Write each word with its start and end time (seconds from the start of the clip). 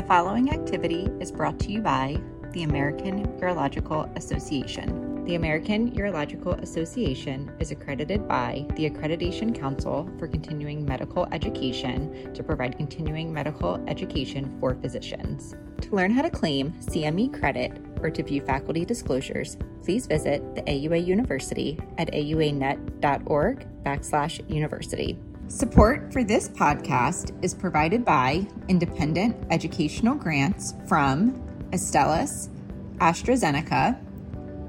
The 0.00 0.06
following 0.06 0.50
activity 0.50 1.10
is 1.20 1.30
brought 1.30 1.58
to 1.60 1.70
you 1.70 1.82
by 1.82 2.16
the 2.52 2.62
American 2.62 3.26
Urological 3.38 4.10
Association. 4.16 5.26
The 5.26 5.34
American 5.34 5.90
Urological 5.90 6.58
Association 6.62 7.52
is 7.60 7.70
accredited 7.70 8.26
by 8.26 8.64
the 8.76 8.88
Accreditation 8.88 9.54
Council 9.54 10.08
for 10.18 10.26
Continuing 10.26 10.86
Medical 10.86 11.28
Education 11.32 12.32
to 12.32 12.42
provide 12.42 12.78
continuing 12.78 13.30
medical 13.30 13.74
education 13.88 14.56
for 14.58 14.74
physicians. 14.74 15.54
To 15.82 15.94
learn 15.94 16.12
how 16.12 16.22
to 16.22 16.30
claim 16.30 16.72
CME 16.80 17.38
credit 17.38 17.78
or 18.00 18.08
to 18.08 18.22
view 18.22 18.40
faculty 18.40 18.86
disclosures, 18.86 19.58
please 19.82 20.06
visit 20.06 20.54
the 20.54 20.62
AUA 20.62 21.04
University 21.06 21.78
at 21.98 22.10
auanet.org 22.12 23.66
backslash 23.84 24.50
university. 24.50 25.18
Support 25.50 26.12
for 26.12 26.22
this 26.22 26.48
podcast 26.48 27.36
is 27.42 27.54
provided 27.54 28.04
by 28.04 28.46
independent 28.68 29.34
educational 29.50 30.14
grants 30.14 30.74
from 30.86 31.32
Astellas, 31.72 32.48
AstraZeneca, 32.98 33.98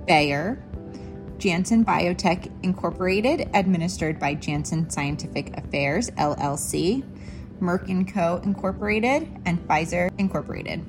Bayer, 0.08 0.62
Janssen 1.38 1.86
Biotech 1.86 2.52
Incorporated, 2.64 3.48
administered 3.54 4.20
by 4.20 4.34
Janssen 4.34 4.90
Scientific 4.90 5.56
Affairs 5.56 6.10
LLC, 6.18 7.04
Merck 7.62 8.12
& 8.12 8.14
Co. 8.14 8.38
Incorporated, 8.38 9.30
and 9.46 9.60
Pfizer 9.68 10.10
Incorporated. 10.18 10.84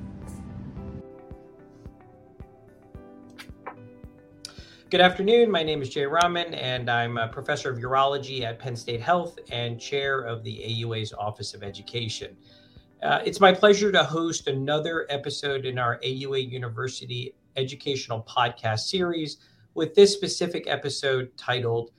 Good 4.93 5.01
afternoon. 5.01 5.49
My 5.49 5.63
name 5.63 5.81
is 5.81 5.89
Jay 5.89 6.05
Raman, 6.05 6.53
and 6.53 6.87
I'm 6.87 7.17
a 7.17 7.27
professor 7.27 7.71
of 7.71 7.79
urology 7.79 8.43
at 8.43 8.59
Penn 8.59 8.75
State 8.75 9.01
Health 9.01 9.39
and 9.51 9.81
chair 9.81 10.21
of 10.21 10.43
the 10.43 10.55
AUA's 10.63 11.11
Office 11.13 11.55
of 11.55 11.63
Education. 11.63 12.37
Uh, 13.01 13.19
it's 13.25 13.39
my 13.39 13.51
pleasure 13.51 13.91
to 13.91 14.03
host 14.03 14.47
another 14.47 15.07
episode 15.09 15.65
in 15.65 15.79
our 15.79 15.99
AUA 16.01 16.47
University 16.47 17.33
educational 17.55 18.21
podcast 18.29 18.81
series 18.81 19.37
with 19.73 19.95
this 19.95 20.13
specific 20.13 20.65
episode 20.67 21.35
titled 21.37 21.89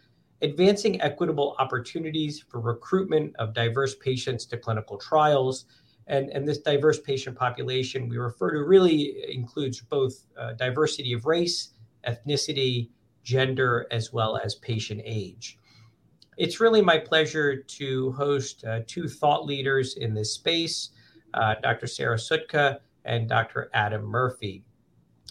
Advancing 0.42 1.01
Equitable 1.01 1.56
Opportunities 1.58 2.45
for 2.48 2.61
Recruitment 2.61 3.34
of 3.41 3.55
Diverse 3.55 3.97
Patients 3.97 4.47
to 4.47 4.56
Clinical 4.56 4.98
Trials. 4.98 5.64
And, 6.06 6.31
and 6.31 6.47
this 6.47 6.58
diverse 6.58 7.01
patient 7.01 7.36
population 7.36 8.08
we 8.08 8.19
refer 8.19 8.53
to 8.53 8.62
really 8.62 9.34
includes 9.34 9.81
both 9.81 10.27
uh, 10.39 10.53
diversity 10.53 11.12
of 11.12 11.27
race 11.27 11.73
ethnicity, 12.06 12.91
gender, 13.22 13.86
as 13.91 14.12
well 14.12 14.36
as 14.36 14.55
patient 14.55 15.00
age. 15.05 15.58
It's 16.36 16.61
really 16.61 16.83
my 16.83 16.98
pleasure 16.98 17.62
to 17.62 18.12
host 18.12 18.64
uh, 18.64 18.80
two 18.86 19.08
thought 19.08 19.46
leaders 19.46 19.96
in 19.96 20.14
this 20.14 20.34
space, 20.34 20.91
uh, 21.34 21.55
Dr. 21.62 21.86
Sarah 21.86 22.16
Psutka 22.16 22.78
and 23.05 23.28
Dr. 23.28 23.70
Adam 23.72 24.05
Murphy. 24.05 24.64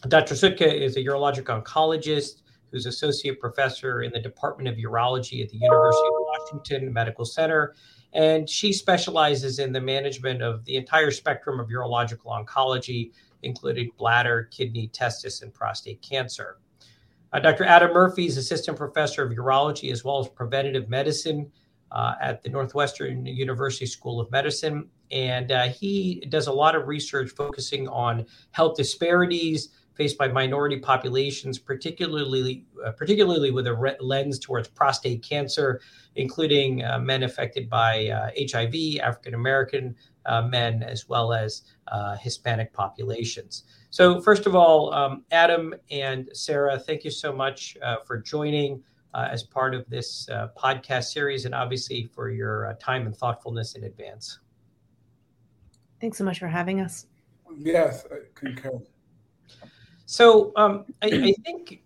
Dr. 0.08 0.36
Psutka 0.36 0.74
is 0.74 0.98
a 0.98 1.02
urologic 1.02 1.44
oncologist 1.44 2.42
who's 2.72 2.86
associate 2.86 3.40
professor 3.40 4.02
in 4.02 4.12
the 4.12 4.20
Department 4.20 4.68
of 4.68 4.76
Urology 4.76 5.44
at 5.44 5.50
the 5.50 5.58
University 5.58 6.08
of 6.08 6.14
Washington 6.40 6.92
Medical 6.92 7.24
Center. 7.24 7.76
And 8.14 8.50
she 8.50 8.74
specializes 8.74 9.60
in 9.60 9.72
the 9.72 9.82
management 9.82 10.42
of 10.42 10.66
the 10.66 10.76
entire 10.76 11.12
spectrum 11.12 11.60
of 11.60 11.68
urological 11.68 12.28
oncology, 12.28 13.12
including 13.44 13.92
bladder, 13.98 14.50
kidney, 14.52 14.88
testis, 14.88 15.42
and 15.42 15.54
prostate 15.54 16.02
cancer. 16.02 16.58
Uh, 17.34 17.40
Dr. 17.40 17.64
Adam 17.64 17.92
Murphy 17.92 18.28
is 18.28 18.38
assistant 18.38 18.78
professor 18.78 19.24
of 19.24 19.32
urology 19.32 19.92
as 19.92 20.04
well 20.04 20.20
as 20.20 20.30
preventative 20.30 20.88
medicine 20.88 21.52
uh, 21.92 22.14
at 22.22 22.44
the 22.44 22.50
Northwestern 22.50 23.26
University 23.26 23.88
School 23.88 24.20
of 24.20 24.30
Medicine. 24.30 24.88
And 25.10 25.52
uh, 25.52 25.70
he 25.70 26.24
does 26.30 26.46
a 26.46 26.52
lot 26.54 26.76
of 26.76 26.88
research 26.88 27.32
focusing 27.32 27.88
on 27.88 28.28
health 28.52 28.78
disparities 28.78 29.70
faced 29.96 30.18
by 30.18 30.28
minority 30.28 30.78
populations, 30.78 31.58
particularly 31.58 32.66
uh, 32.86 32.92
particularly 32.92 33.50
with 33.50 33.66
a 33.66 33.74
re- 33.74 33.96
lens 34.00 34.38
towards 34.38 34.68
prostate 34.68 35.24
cancer, 35.24 35.82
including 36.16 36.84
uh, 36.84 37.00
men 37.00 37.24
affected 37.24 37.68
by 37.68 38.32
HIV, 38.38 38.74
uh, 38.74 39.04
African 39.04 39.34
American 39.34 39.96
men, 40.50 40.84
as 40.84 41.10
well 41.10 41.34
as 41.34 41.64
Hispanic 42.20 42.74
populations. 42.74 43.66
So, 43.94 44.20
first 44.20 44.48
of 44.48 44.56
all, 44.56 44.92
um, 44.92 45.24
Adam 45.30 45.76
and 45.92 46.28
Sarah, 46.34 46.80
thank 46.80 47.04
you 47.04 47.12
so 47.12 47.32
much 47.32 47.78
uh, 47.84 47.98
for 48.08 48.18
joining 48.18 48.82
uh, 49.14 49.28
as 49.30 49.44
part 49.44 49.76
of 49.76 49.88
this 49.88 50.28
uh, 50.30 50.48
podcast 50.58 51.12
series 51.12 51.46
and 51.46 51.54
obviously 51.54 52.10
for 52.12 52.32
your 52.32 52.66
uh, 52.66 52.74
time 52.80 53.06
and 53.06 53.16
thoughtfulness 53.16 53.76
in 53.76 53.84
advance. 53.84 54.40
Thanks 56.02 56.18
so 56.18 56.24
much 56.24 56.40
for 56.40 56.48
having 56.48 56.82
us. 56.82 57.06
Yes, 57.56 58.08
I 58.12 58.22
concur. 58.34 58.82
So, 60.08 60.54
um, 60.56 60.86
I, 61.04 61.10
I, 61.10 61.34
think 61.46 61.84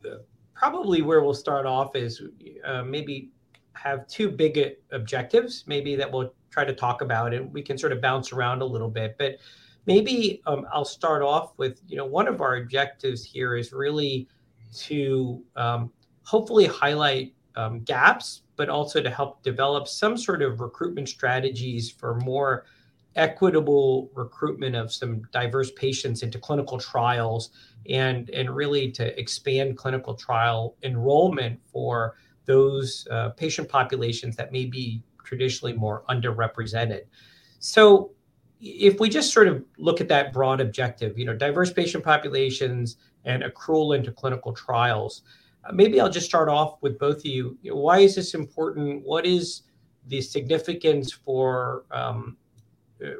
probably 0.54 1.02
where 1.02 1.22
we'll 1.22 1.34
start 1.34 1.66
off 1.66 1.94
is 1.98 2.22
uh, 2.64 2.84
maybe 2.84 3.32
have 3.74 4.08
two 4.08 4.32
big 4.32 4.78
objectives, 4.94 5.66
maybe 5.68 5.98
that 5.98 6.10
we'll 6.10 6.34
try 6.52 6.64
to 6.64 6.74
talk 6.74 7.02
about, 7.02 7.34
and 7.34 7.52
we 7.52 7.62
can 7.62 7.78
sort 7.78 7.92
of 7.92 8.00
bounce 8.00 8.32
around 8.32 8.62
a 8.62 8.66
little 8.66 8.90
bit. 8.90 9.18
But 9.20 9.40
maybe 9.88 10.42
um, 10.46 10.68
I'll 10.72 10.86
start 10.86 11.24
off 11.24 11.54
with 11.58 11.82
you 11.88 11.98
know 11.98 12.06
one 12.06 12.28
of 12.28 12.42
our 12.42 12.58
objectives 12.58 13.24
here 13.24 13.56
is 13.56 13.74
really 13.74 14.28
to 14.76 15.42
um, 15.56 15.92
hopefully 16.24 16.68
highlight 16.68 17.34
um, 17.56 17.80
gaps, 17.80 18.44
but 18.56 18.70
also 18.70 19.02
to 19.02 19.10
help 19.10 19.42
develop 19.42 19.88
some 19.88 20.18
sort 20.18 20.42
of 20.44 20.60
recruitment 20.60 21.10
strategies 21.10 21.90
for 21.90 22.20
more 22.20 22.66
equitable 23.16 24.12
recruitment 24.14 24.76
of 24.76 24.94
some 24.94 25.24
diverse 25.32 25.72
patients 25.72 26.22
into 26.22 26.38
clinical 26.38 26.78
trials 26.78 27.50
and 27.90 28.30
and 28.30 28.56
really 28.56 28.92
to 28.92 29.20
expand 29.20 29.76
clinical 29.76 30.14
trial 30.14 30.76
enrollment 30.84 31.60
for 31.72 32.16
those 32.46 33.08
uh, 33.10 33.30
patient 33.30 33.68
populations 33.68 34.36
that 34.36 34.52
may 34.52 34.66
be 34.66 35.02
traditionally 35.24 35.74
more 35.74 36.04
underrepresented. 36.10 37.02
So 37.60 38.12
if 38.60 39.00
we 39.00 39.10
just 39.10 39.34
sort 39.34 39.48
of 39.48 39.64
look 39.78 40.02
at 40.02 40.08
that 40.08 40.34
broad 40.34 40.62
objective, 40.62 41.18
you 41.18 41.26
know, 41.26 41.36
diverse 41.36 41.72
patient 41.72 42.04
populations 42.04 42.98
and 43.26 43.44
accrual 43.44 43.96
into 43.96 44.12
clinical 44.12 44.54
trials, 44.54 45.22
uh, 45.66 45.72
maybe 45.72 46.00
I'll 46.00 46.10
just 46.10 46.26
start 46.26 46.50
off 46.50 46.78
with 46.82 46.98
both 46.98 47.20
of 47.20 47.26
you. 47.26 47.58
why 47.64 48.00
is 48.00 48.16
this 48.16 48.34
important? 48.34 49.04
What 49.04 49.26
is 49.26 49.64
the 50.08 50.22
significance 50.22 51.12
for 51.12 51.84
um, 51.92 52.38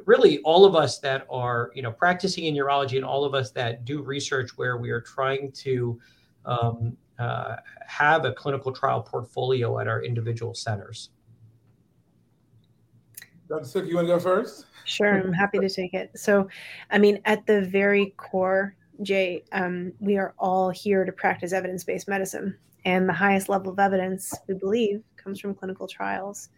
really 0.06 0.38
all 0.40 0.64
of 0.64 0.74
us 0.74 0.98
that 1.00 1.26
are, 1.30 1.70
you 1.74 1.82
know, 1.82 1.92
practicing 1.92 2.44
in 2.46 2.54
urology 2.54 2.96
and 2.96 3.04
all 3.04 3.24
of 3.24 3.34
us 3.34 3.50
that 3.52 3.84
do 3.84 4.02
research 4.02 4.56
where 4.56 4.76
we 4.76 4.90
are 4.90 5.00
trying 5.00 5.52
to 5.52 6.00
um, 6.44 6.96
uh, 7.18 7.56
have 7.86 8.24
a 8.24 8.32
clinical 8.32 8.72
trial 8.72 9.02
portfolio 9.02 9.78
at 9.78 9.86
our 9.86 10.02
individual 10.02 10.54
centers? 10.54 11.10
Dr. 13.48 13.64
Suk, 13.64 13.86
you 13.86 13.96
want 13.96 14.06
to 14.08 14.14
go 14.14 14.20
first? 14.20 14.66
Sure, 14.84 15.20
I'm 15.20 15.32
happy 15.32 15.58
to 15.58 15.68
take 15.68 15.94
it. 15.94 16.10
So, 16.14 16.48
I 16.90 16.98
mean, 16.98 17.20
at 17.24 17.46
the 17.46 17.62
very 17.62 18.14
core, 18.16 18.74
Jay, 19.02 19.44
um, 19.52 19.92
we 20.00 20.16
are 20.18 20.34
all 20.38 20.70
here 20.70 21.04
to 21.04 21.12
practice 21.12 21.52
evidence 21.52 21.84
based 21.84 22.08
medicine. 22.08 22.56
And 22.84 23.08
the 23.08 23.12
highest 23.14 23.48
level 23.48 23.72
of 23.72 23.78
evidence, 23.78 24.34
we 24.46 24.54
believe, 24.54 25.02
comes 25.16 25.40
from 25.40 25.54
clinical 25.54 25.86
trials. 25.86 26.50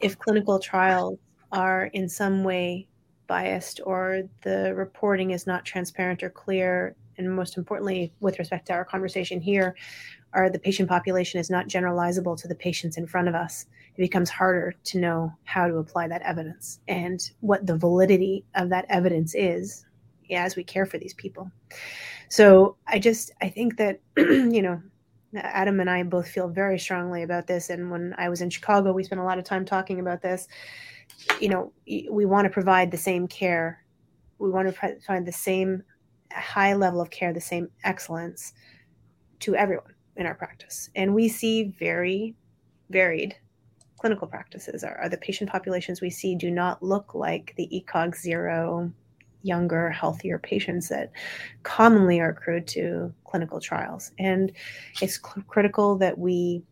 If 0.00 0.18
clinical 0.18 0.58
trials 0.58 1.18
are 1.52 1.86
in 1.92 2.08
some 2.08 2.42
way 2.42 2.88
biased 3.26 3.80
or 3.84 4.22
the 4.42 4.74
reporting 4.74 5.30
is 5.30 5.46
not 5.46 5.64
transparent 5.64 6.22
or 6.22 6.30
clear, 6.30 6.96
and 7.16 7.34
most 7.34 7.56
importantly, 7.56 8.12
with 8.20 8.38
respect 8.38 8.66
to 8.66 8.72
our 8.72 8.84
conversation 8.84 9.40
here, 9.40 9.74
are 10.32 10.50
the 10.50 10.58
patient 10.58 10.88
population 10.88 11.38
is 11.38 11.48
not 11.48 11.68
generalizable 11.68 12.36
to 12.40 12.48
the 12.48 12.54
patients 12.54 12.96
in 12.96 13.06
front 13.06 13.28
of 13.28 13.34
us 13.34 13.66
it 13.96 14.00
becomes 14.00 14.30
harder 14.30 14.74
to 14.84 14.98
know 14.98 15.32
how 15.44 15.68
to 15.68 15.76
apply 15.76 16.08
that 16.08 16.22
evidence 16.22 16.80
and 16.88 17.30
what 17.40 17.66
the 17.66 17.76
validity 17.76 18.44
of 18.54 18.70
that 18.70 18.86
evidence 18.88 19.34
is 19.34 19.84
as 20.30 20.56
we 20.56 20.64
care 20.64 20.86
for 20.86 20.98
these 20.98 21.14
people. 21.14 21.50
So 22.28 22.76
I 22.86 22.98
just 22.98 23.30
I 23.40 23.48
think 23.48 23.76
that 23.76 24.00
you 24.16 24.62
know 24.62 24.82
Adam 25.36 25.80
and 25.80 25.90
I 25.90 26.02
both 26.02 26.28
feel 26.28 26.48
very 26.48 26.78
strongly 26.78 27.22
about 27.22 27.46
this 27.46 27.70
and 27.70 27.90
when 27.90 28.14
I 28.18 28.28
was 28.28 28.40
in 28.40 28.50
Chicago 28.50 28.92
we 28.92 29.04
spent 29.04 29.20
a 29.20 29.24
lot 29.24 29.38
of 29.38 29.44
time 29.44 29.64
talking 29.64 30.00
about 30.00 30.22
this. 30.22 30.48
You 31.40 31.48
know, 31.48 31.72
we 31.86 32.26
want 32.26 32.46
to 32.46 32.50
provide 32.50 32.90
the 32.90 32.96
same 32.96 33.28
care. 33.28 33.84
We 34.38 34.50
want 34.50 34.74
to 34.74 35.00
find 35.06 35.26
the 35.26 35.32
same 35.32 35.82
high 36.32 36.74
level 36.74 37.00
of 37.00 37.10
care, 37.10 37.32
the 37.32 37.40
same 37.40 37.68
excellence 37.84 38.52
to 39.40 39.54
everyone 39.54 39.94
in 40.16 40.26
our 40.26 40.34
practice. 40.34 40.90
And 40.94 41.14
we 41.14 41.28
see 41.28 41.74
very 41.78 42.34
varied 42.90 43.36
clinical 44.04 44.28
practices 44.28 44.84
are, 44.84 44.98
are 44.98 45.08
the 45.08 45.16
patient 45.16 45.48
populations 45.48 46.02
we 46.02 46.10
see 46.10 46.34
do 46.34 46.50
not 46.50 46.82
look 46.82 47.14
like 47.14 47.54
the 47.56 47.66
ECOG 47.72 48.14
zero 48.14 48.92
younger, 49.40 49.88
healthier 49.88 50.38
patients 50.38 50.90
that 50.90 51.10
commonly 51.62 52.20
are 52.20 52.28
accrued 52.28 52.66
to 52.66 53.10
clinical 53.24 53.58
trials. 53.58 54.12
And 54.18 54.52
it's 55.00 55.18
cl- 55.18 55.42
critical 55.48 55.96
that 55.96 56.18
we 56.18 56.62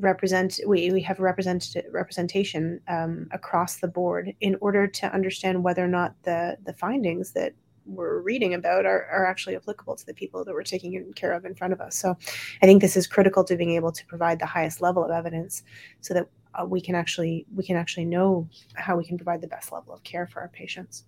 represent 0.00 0.60
we, 0.66 0.90
we 0.90 1.00
have 1.00 1.18
represent 1.18 1.78
representation 1.90 2.78
um, 2.88 3.26
across 3.30 3.76
the 3.76 3.88
board 3.88 4.34
in 4.42 4.54
order 4.60 4.86
to 4.86 5.06
understand 5.14 5.64
whether 5.64 5.82
or 5.82 5.88
not 5.88 6.14
the 6.24 6.58
the 6.66 6.74
findings 6.74 7.32
that 7.32 7.54
we're 7.86 8.20
reading 8.20 8.54
about 8.54 8.86
are, 8.86 9.06
are 9.06 9.26
actually 9.26 9.56
applicable 9.56 9.96
to 9.96 10.06
the 10.06 10.14
people 10.14 10.44
that 10.44 10.54
we're 10.54 10.62
taking 10.62 11.12
care 11.14 11.32
of 11.32 11.44
in 11.44 11.54
front 11.54 11.72
of 11.72 11.80
us 11.80 11.96
so 11.96 12.16
i 12.62 12.66
think 12.66 12.80
this 12.80 12.96
is 12.96 13.06
critical 13.06 13.44
to 13.44 13.56
being 13.56 13.70
able 13.70 13.92
to 13.92 14.04
provide 14.06 14.38
the 14.38 14.46
highest 14.46 14.80
level 14.80 15.04
of 15.04 15.10
evidence 15.10 15.62
so 16.00 16.14
that 16.14 16.26
uh, 16.54 16.64
we 16.64 16.80
can 16.80 16.94
actually 16.94 17.46
we 17.54 17.64
can 17.64 17.76
actually 17.76 18.04
know 18.04 18.48
how 18.74 18.96
we 18.96 19.04
can 19.04 19.16
provide 19.16 19.40
the 19.40 19.48
best 19.48 19.72
level 19.72 19.92
of 19.92 20.02
care 20.02 20.26
for 20.26 20.40
our 20.40 20.48
patients 20.48 21.04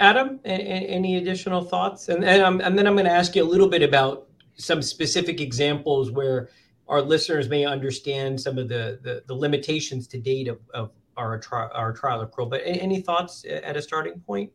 adam 0.00 0.40
any 0.44 1.16
additional 1.16 1.62
thoughts 1.62 2.08
and, 2.08 2.24
and, 2.24 2.62
and 2.62 2.78
then 2.78 2.86
i'm 2.86 2.94
going 2.94 3.04
to 3.04 3.10
ask 3.10 3.36
you 3.36 3.42
a 3.42 3.44
little 3.44 3.68
bit 3.68 3.82
about 3.82 4.28
some 4.56 4.82
specific 4.82 5.40
examples 5.40 6.10
where 6.10 6.48
our 6.88 7.00
listeners 7.00 7.48
may 7.48 7.64
understand 7.64 8.40
some 8.40 8.58
of 8.58 8.68
the 8.68 8.98
the, 9.02 9.22
the 9.26 9.34
limitations 9.34 10.06
to 10.08 10.18
date 10.18 10.48
of, 10.48 10.58
of 10.74 10.90
our 11.16 11.38
tri- 11.38 11.68
our 11.72 11.92
trial 11.92 12.24
accrual. 12.26 12.48
But 12.48 12.62
any 12.64 13.00
thoughts 13.00 13.44
at 13.48 13.76
a 13.76 13.82
starting 13.82 14.20
point? 14.20 14.50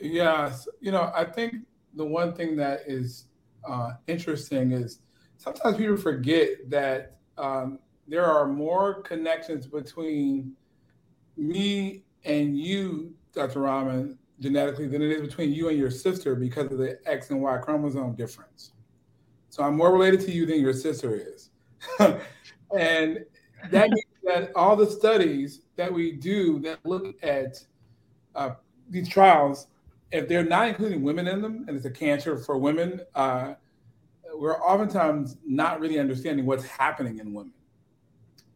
Yes, 0.00 0.68
you 0.80 0.92
know, 0.92 1.12
I 1.14 1.24
think 1.24 1.54
the 1.94 2.04
one 2.04 2.32
thing 2.32 2.56
that 2.56 2.80
is 2.86 3.26
uh, 3.68 3.92
interesting 4.06 4.72
is 4.72 5.00
sometimes 5.36 5.76
people 5.76 5.96
forget 5.96 6.70
that 6.70 7.16
um, 7.36 7.78
there 8.08 8.24
are 8.24 8.46
more 8.46 9.02
connections 9.02 9.66
between 9.66 10.52
me 11.36 12.04
and 12.24 12.58
you, 12.58 13.14
Dr. 13.32 13.60
Raman, 13.60 14.18
genetically 14.40 14.86
than 14.86 15.02
it 15.02 15.10
is 15.10 15.20
between 15.20 15.52
you 15.52 15.68
and 15.68 15.78
your 15.78 15.90
sister 15.90 16.34
because 16.34 16.70
of 16.72 16.78
the 16.78 16.98
X 17.06 17.30
and 17.30 17.40
Y 17.42 17.58
chromosome 17.58 18.14
difference. 18.14 18.72
So 19.50 19.62
I'm 19.62 19.76
more 19.76 19.92
related 19.92 20.20
to 20.22 20.32
you 20.32 20.46
than 20.46 20.60
your 20.60 20.72
sister 20.72 21.14
is. 21.14 21.50
and 22.76 23.24
that 23.70 23.90
means 23.90 24.04
that 24.24 24.52
all 24.54 24.76
the 24.76 24.90
studies 24.90 25.62
that 25.76 25.92
we 25.92 26.12
do 26.12 26.58
that 26.60 26.78
look 26.84 27.16
at 27.22 27.62
uh, 28.34 28.50
these 28.88 29.08
trials, 29.08 29.66
if 30.12 30.28
they're 30.28 30.44
not 30.44 30.68
including 30.68 31.02
women 31.02 31.28
in 31.28 31.40
them, 31.40 31.64
and 31.68 31.76
it's 31.76 31.86
a 31.86 31.90
cancer 31.90 32.36
for 32.36 32.58
women, 32.58 33.00
uh, 33.14 33.54
we're 34.34 34.60
oftentimes 34.60 35.36
not 35.46 35.80
really 35.80 35.98
understanding 35.98 36.46
what's 36.46 36.64
happening 36.64 37.18
in 37.18 37.32
women. 37.32 37.52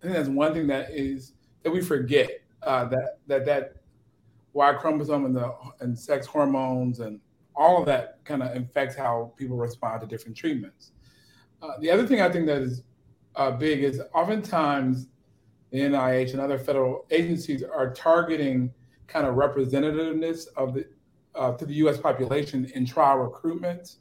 I 0.01 0.07
think 0.07 0.17
that's 0.17 0.29
one 0.29 0.53
thing 0.53 0.67
that 0.69 0.91
is 0.91 1.33
that 1.63 1.71
we 1.71 1.81
forget 1.81 2.31
uh, 2.63 2.85
that 2.87 3.19
that 3.27 3.45
that 3.47 3.77
Y 4.53 4.73
chromosome 4.75 5.25
and 5.25 5.35
the 5.35 5.53
and 5.81 5.99
sex 5.99 6.27
hormones 6.27 7.01
and 7.01 7.21
all 7.57 7.79
of 7.79 7.87
that 7.87 8.19
kind 8.25 8.43
of 8.43 8.57
affects 8.57 8.97
how 8.97 9.33
people 9.37 9.57
respond 9.57 10.01
to 10.01 10.07
different 10.07 10.37
treatments. 10.37 10.93
Uh, 11.63 11.73
the 11.81 11.91
other 11.91 12.07
thing 12.07 12.21
I 12.21 12.29
think 12.29 12.47
that 12.47 12.63
is 12.63 12.83
uh, 13.37 13.51
big 13.51 13.83
is 13.83 14.01
oftentimes 14.13 15.09
the 15.71 15.81
NIH 15.81 16.33
and 16.33 16.41
other 16.41 16.59
federal 16.59 17.07
agencies 17.11 17.63
are 17.63 17.93
targeting 17.93 18.73
kind 19.07 19.27
of 19.27 19.37
representativeness 19.37 20.47
of 20.57 20.75
the 20.75 20.87
uh, 21.35 21.53
to 21.53 21.67
the 21.67 21.75
U.S. 21.75 21.99
population 21.99 22.71
in 22.75 22.87
trial 22.87 23.19
recruitment. 23.19 23.97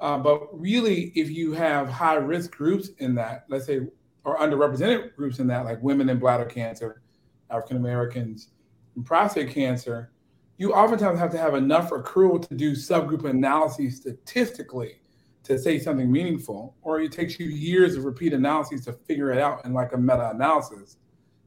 Uh, 0.00 0.18
but 0.18 0.48
really, 0.58 1.12
if 1.14 1.30
you 1.30 1.52
have 1.52 1.88
high 1.88 2.14
risk 2.14 2.50
groups 2.50 2.90
in 2.98 3.14
that, 3.14 3.44
let's 3.48 3.66
say, 3.66 3.80
or 4.24 4.38
underrepresented 4.38 5.14
groups 5.14 5.38
in 5.38 5.46
that, 5.48 5.64
like 5.64 5.82
women 5.82 6.08
in 6.08 6.18
bladder 6.18 6.44
cancer, 6.44 7.02
African 7.50 7.76
Americans, 7.76 8.48
and 8.96 9.04
prostate 9.04 9.50
cancer, 9.50 10.12
you 10.58 10.72
oftentimes 10.72 11.18
have 11.18 11.30
to 11.30 11.38
have 11.38 11.54
enough 11.54 11.90
accrual 11.90 12.46
to 12.48 12.54
do 12.54 12.72
subgroup 12.72 13.24
analyses 13.24 13.96
statistically 13.96 15.00
to 15.44 15.58
say 15.58 15.78
something 15.78 16.10
meaningful, 16.10 16.76
or 16.82 17.00
it 17.00 17.10
takes 17.10 17.38
you 17.40 17.46
years 17.46 17.96
of 17.96 18.04
repeat 18.04 18.32
analyses 18.32 18.84
to 18.84 18.92
figure 18.92 19.32
it 19.32 19.38
out 19.38 19.64
in 19.64 19.72
like 19.72 19.92
a 19.92 19.98
meta 19.98 20.30
analysis, 20.30 20.98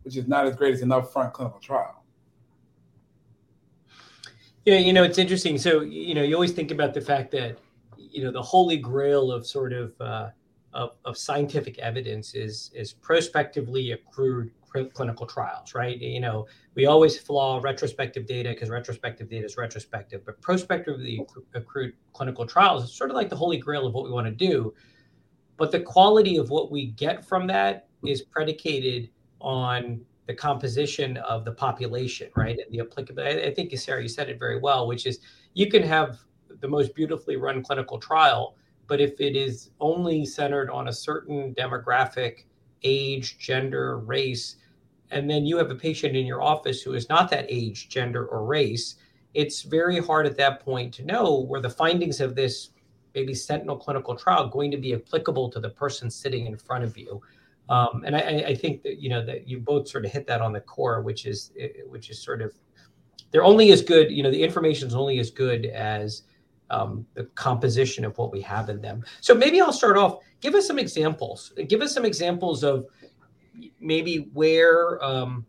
which 0.04 0.18
is 0.18 0.28
not 0.28 0.46
as 0.46 0.56
great 0.56 0.74
as 0.74 0.82
an 0.82 0.90
upfront 0.90 1.32
clinical 1.32 1.60
trial. 1.60 1.95
Yeah, 4.66 4.78
you 4.78 4.94
know, 4.94 5.04
it's 5.04 5.20
interesting. 5.20 5.60
So, 5.60 5.82
you 5.82 6.16
know, 6.16 6.24
you 6.24 6.34
always 6.34 6.52
think 6.52 6.72
about 6.72 6.96
the 6.96 7.02
fact 7.02 7.32
that, 7.32 7.60
you 7.98 8.24
know, 8.24 8.32
the 8.32 8.42
holy 8.42 8.78
grail 8.78 9.32
of 9.32 9.46
sort 9.46 9.74
of 9.74 9.94
uh, 10.02 10.30
of, 10.74 10.92
of 11.06 11.18
scientific 11.18 11.78
evidence 11.80 12.34
is 12.34 12.72
is 12.74 12.94
prospectively 12.94 13.92
accrued 13.92 14.52
clinical 14.94 15.26
trials, 15.26 15.74
right? 15.74 15.98
You 16.02 16.20
know, 16.20 16.48
we 16.74 16.86
always 16.86 17.18
flaw 17.18 17.62
retrospective 17.64 18.26
data 18.26 18.50
because 18.50 18.70
retrospective 18.70 19.30
data 19.30 19.46
is 19.46 19.56
retrospective, 19.56 20.26
but 20.26 20.42
prospectively 20.42 21.26
accrued 21.54 21.94
clinical 22.12 22.46
trials 22.46 22.84
is 22.84 22.92
sort 22.92 23.10
of 23.10 23.16
like 23.16 23.30
the 23.30 23.36
holy 23.38 23.58
grail 23.58 23.88
of 23.88 23.94
what 23.94 24.04
we 24.04 24.12
want 24.12 24.26
to 24.28 24.34
do. 24.34 24.74
But 25.58 25.72
the 25.72 25.80
quality 25.80 26.36
of 26.36 26.50
what 26.50 26.72
we 26.72 26.88
get 26.88 27.24
from 27.24 27.48
that 27.48 27.88
is 28.06 28.24
predicated 28.24 29.10
on 29.40 30.02
the 30.28 30.34
composition 30.34 31.18
of 31.18 31.46
the 31.46 31.52
population, 31.52 32.30
right? 32.36 32.58
And 32.58 32.72
the 32.72 32.82
applicable. 32.82 33.24
I 33.24 33.54
think, 33.54 33.78
Sarah, 33.78 34.02
you 34.02 34.10
said 34.10 34.30
it 34.30 34.40
very 34.40 34.60
well, 34.60 34.88
which 34.88 35.06
is 35.06 35.20
you 35.54 35.70
can 35.70 35.84
have 35.84 36.20
the 36.62 36.68
most 36.68 36.96
beautifully 36.96 37.36
run 37.36 37.64
clinical 37.64 38.00
trial, 38.00 38.56
but 38.88 39.00
if 39.00 39.20
it 39.20 39.36
is 39.36 39.72
only 39.80 40.26
centered 40.26 40.70
on 40.70 40.88
a 40.88 40.94
certain 40.94 41.54
demographic, 41.54 42.46
age, 42.84 43.38
gender, 43.38 44.00
race, 44.00 44.58
and 45.12 45.30
then 45.30 45.46
you 45.46 45.58
have 45.58 45.70
a 45.70 45.76
patient 45.76 46.16
in 46.16 46.26
your 46.26 46.42
office 46.42 46.82
who 46.82 46.94
is 46.94 47.10
not 47.10 47.30
that 47.30 47.46
age, 47.50 47.90
gender, 47.90 48.26
or 48.26 48.46
race, 48.46 48.96
it's 49.34 49.62
very 49.62 50.00
hard 50.00 50.26
at 50.26 50.38
that 50.38 50.62
point 50.62 50.94
to 50.94 51.04
know 51.04 51.42
where 51.42 51.62
the 51.62 51.70
findings 51.70 52.20
of 52.22 52.36
this 52.36 52.70
maybe 53.14 53.34
sentinel 53.34 53.78
clinical 53.78 54.16
trial 54.16 54.48
going 54.48 54.72
to 54.72 54.78
be 54.78 54.94
applicable 54.94 55.50
to 55.50 55.60
the 55.60 55.70
person 55.70 56.10
sitting 56.10 56.48
in 56.48 56.58
front 56.58 56.84
of 56.84 56.98
you. 56.98 57.22
Um, 57.70 58.04
and 58.06 58.16
I, 58.16 58.20
I, 58.20 58.56
think 58.56 58.84
that 58.84 59.00
you 59.00 59.10
know 59.10 59.26
that 59.26 59.48
you 59.48 59.60
both 59.60 59.88
sort 59.88 60.06
of 60.06 60.12
hit 60.12 60.28
that 60.28 60.40
on 60.40 60.54
the 60.54 60.62
core, 60.62 61.02
which 61.02 61.26
is 61.26 61.52
which 61.88 62.12
is 62.12 62.22
sort 62.22 62.44
of 62.44 62.54
they're 63.32 63.44
only 63.44 63.72
as 63.72 63.82
good. 63.82 64.12
You 64.12 64.22
know, 64.22 64.30
the 64.30 64.44
information 64.44 64.88
is 64.88 64.94
only 64.94 65.18
as 65.20 65.32
good 65.32 65.66
as 65.66 66.24
um, 66.70 67.06
the 67.16 67.24
composition 67.36 68.06
of 68.06 68.18
what 68.18 68.32
we 68.32 68.42
have 68.42 68.70
in 68.70 68.82
them. 68.82 69.04
So 69.22 69.34
maybe 69.34 69.62
I'll 69.62 69.74
start 69.74 69.98
off. 69.98 70.20
Give 70.42 70.54
us 70.54 70.68
some 70.68 70.78
examples. 70.78 71.54
Give 71.68 71.82
us 71.82 71.94
some 71.94 72.06
examples 72.06 72.64
of 72.64 72.86
maybe 73.80 74.30
where 74.34 75.04
um, 75.04 75.46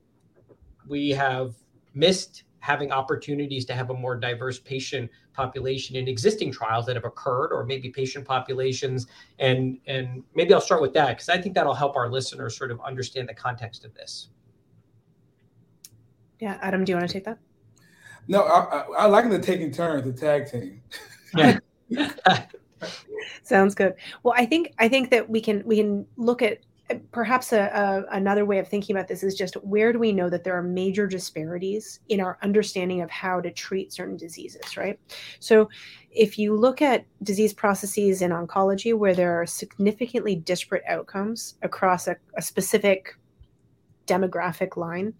we 0.86 1.10
have 1.10 1.54
missed 1.94 2.44
having 2.60 2.90
opportunities 2.90 3.64
to 3.66 3.74
have 3.74 3.90
a 3.90 3.94
more 3.94 4.16
diverse 4.16 4.58
patient 4.58 5.10
population 5.32 5.96
in 5.96 6.08
existing 6.08 6.50
trials 6.50 6.86
that 6.86 6.96
have 6.96 7.04
occurred 7.04 7.52
or 7.52 7.64
maybe 7.64 7.90
patient 7.90 8.24
populations. 8.24 9.06
And 9.38 9.78
and 9.86 10.22
maybe 10.34 10.52
i'll 10.54 10.60
start 10.60 10.82
with 10.82 10.92
that 10.94 11.10
because 11.10 11.28
i 11.28 11.40
think 11.40 11.54
that'll 11.54 11.74
help 11.74 11.96
our 11.96 12.10
listeners 12.10 12.56
sort 12.56 12.70
of 12.70 12.80
understand 12.80 13.28
the 13.28 13.34
context 13.34 13.84
of 13.84 13.94
this. 13.94 14.28
Yeah 16.40 16.58
adam 16.62 16.84
do 16.84 16.92
you 16.92 16.96
want 16.96 17.08
to 17.08 17.12
take 17.12 17.24
that? 17.24 17.38
No 18.28 18.42
i, 18.42 18.60
I, 18.60 18.84
I 19.00 19.06
like 19.06 19.28
the 19.30 19.38
taking 19.38 19.70
turns 19.70 20.04
the 20.04 20.12
tag 20.12 20.50
team. 20.50 20.82
Yeah. 21.34 21.58
Sounds 23.42 23.74
good. 23.74 23.94
Well 24.22 24.34
i 24.36 24.44
think 24.46 24.74
i 24.78 24.88
think 24.88 25.10
that 25.10 25.28
we 25.28 25.40
can 25.40 25.62
we 25.66 25.76
can 25.76 26.06
look 26.16 26.42
at 26.42 26.60
perhaps 27.10 27.52
a, 27.52 27.62
a, 27.62 28.16
another 28.16 28.44
way 28.44 28.58
of 28.58 28.68
thinking 28.68 28.94
about 28.94 29.08
this 29.08 29.22
is 29.22 29.34
just 29.34 29.54
where 29.56 29.92
do 29.92 29.98
we 29.98 30.12
know 30.12 30.30
that 30.30 30.44
there 30.44 30.56
are 30.56 30.62
major 30.62 31.06
disparities 31.06 32.00
in 32.08 32.20
our 32.20 32.38
understanding 32.42 33.02
of 33.02 33.10
how 33.10 33.40
to 33.40 33.50
treat 33.50 33.92
certain 33.92 34.16
diseases 34.16 34.76
right? 34.76 34.98
So 35.40 35.68
if 36.10 36.38
you 36.38 36.56
look 36.56 36.80
at 36.82 37.04
disease 37.22 37.52
processes 37.52 38.22
in 38.22 38.30
oncology 38.30 38.96
where 38.96 39.14
there 39.14 39.40
are 39.40 39.46
significantly 39.46 40.36
disparate 40.36 40.84
outcomes 40.88 41.56
across 41.62 42.06
a, 42.06 42.16
a 42.36 42.42
specific 42.42 43.16
demographic 44.06 44.76
line 44.76 45.12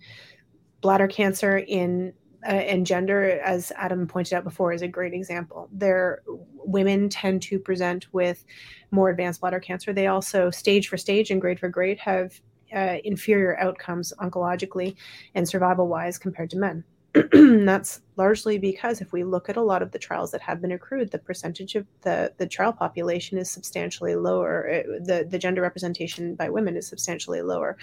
bladder 0.80 1.08
cancer 1.08 1.58
in 1.58 2.12
uh, 2.47 2.53
and 2.53 2.87
gender, 2.87 3.41
as 3.41 3.73
Adam 3.76 4.07
pointed 4.07 4.35
out 4.35 4.45
before, 4.45 4.73
is 4.73 4.83
a 4.83 4.88
great 4.88 5.12
example. 5.12 5.69
There, 5.73 6.23
women 6.26 7.09
tend 7.09 7.43
to 7.43 7.59
present 7.59 8.07
with 8.12 8.45
more 8.91 9.11
advanced 9.11 9.41
bladder 9.41 9.61
cancer. 9.61 9.93
They 9.93 10.07
also, 10.07 10.50
stage 10.50 10.88
for 10.88 10.97
stage 10.97 11.31
and 11.31 11.41
grade 11.41 11.59
for 11.59 11.69
grade, 11.69 11.99
have 11.99 12.41
uh, 12.75 12.99
inferior 13.05 13.59
outcomes 13.59 14.12
oncologically 14.21 14.97
and 15.35 15.49
survival 15.49 15.88
wise 15.88 16.19
compared 16.19 16.50
to 16.50 16.57
men. 16.57 16.85
That's 17.33 18.03
largely 18.17 18.59
because 18.59 19.00
if 19.00 19.12
we 19.12 19.25
look 19.25 19.49
at 19.49 19.57
a 19.57 19.62
lot 19.62 19.83
of 19.83 19.91
the 19.91 19.99
trials 19.99 20.31
that 20.33 20.43
have 20.43 20.61
been 20.61 20.73
accrued, 20.73 21.11
the 21.11 21.19
percentage 21.19 21.75
of 21.75 21.87
the, 22.03 22.33
the 22.37 22.47
trial 22.47 22.73
population 22.73 23.38
is 23.38 23.50
substantially 23.50 24.15
lower. 24.15 24.67
It, 24.67 24.87
uh, 24.87 25.05
the, 25.05 25.26
the 25.29 25.38
gender 25.38 25.62
representation 25.62 26.35
by 26.35 26.50
women 26.50 26.76
is 26.76 26.87
substantially 26.87 27.43
lower. 27.43 27.76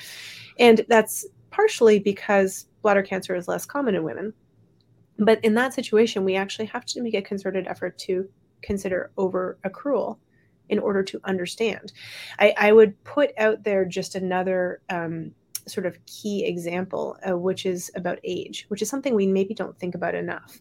And 0.59 0.85
that's 0.87 1.25
partially 1.49 1.99
because 1.99 2.67
bladder 2.81 3.01
cancer 3.01 3.35
is 3.35 3.47
less 3.47 3.65
common 3.65 3.95
in 3.95 4.03
women 4.03 4.33
but 5.17 5.43
in 5.43 5.53
that 5.55 5.73
situation, 5.73 6.23
we 6.23 6.35
actually 6.35 6.65
have 6.65 6.85
to 6.85 7.01
make 7.01 7.13
a 7.13 7.21
concerted 7.21 7.67
effort 7.67 7.97
to 7.99 8.29
consider 8.61 9.11
over 9.17 9.57
accrual 9.65 10.17
in 10.69 10.79
order 10.79 11.03
to 11.03 11.19
understand. 11.25 11.91
I, 12.39 12.53
I 12.57 12.71
would 12.71 13.01
put 13.03 13.31
out 13.37 13.63
there 13.63 13.85
just 13.85 14.15
another 14.15 14.81
um, 14.89 15.31
sort 15.67 15.85
of 15.85 15.97
key 16.05 16.45
example, 16.45 17.17
uh, 17.27 17.37
which 17.37 17.65
is 17.65 17.91
about 17.95 18.19
age, 18.23 18.65
which 18.69 18.81
is 18.81 18.89
something 18.89 19.13
we 19.13 19.27
maybe 19.27 19.53
don't 19.53 19.77
think 19.77 19.95
about 19.95 20.15
enough. 20.15 20.59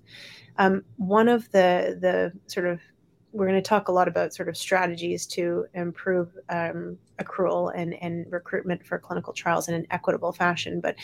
Um, 0.58 0.84
one 0.96 1.28
of 1.28 1.50
the 1.52 1.96
the 2.00 2.32
sort 2.46 2.66
of 2.66 2.80
we're 3.32 3.46
going 3.46 3.62
to 3.62 3.66
talk 3.66 3.88
a 3.88 3.92
lot 3.92 4.08
about 4.08 4.34
sort 4.34 4.48
of 4.48 4.56
strategies 4.56 5.26
to 5.26 5.64
improve 5.72 6.36
um, 6.50 6.98
accrual 7.18 7.72
and, 7.74 7.94
and 7.94 8.30
recruitment 8.30 8.84
for 8.84 8.98
clinical 8.98 9.32
trials 9.32 9.68
in 9.68 9.74
an 9.74 9.86
equitable 9.90 10.32
fashion. 10.32 10.80
But 10.80 10.96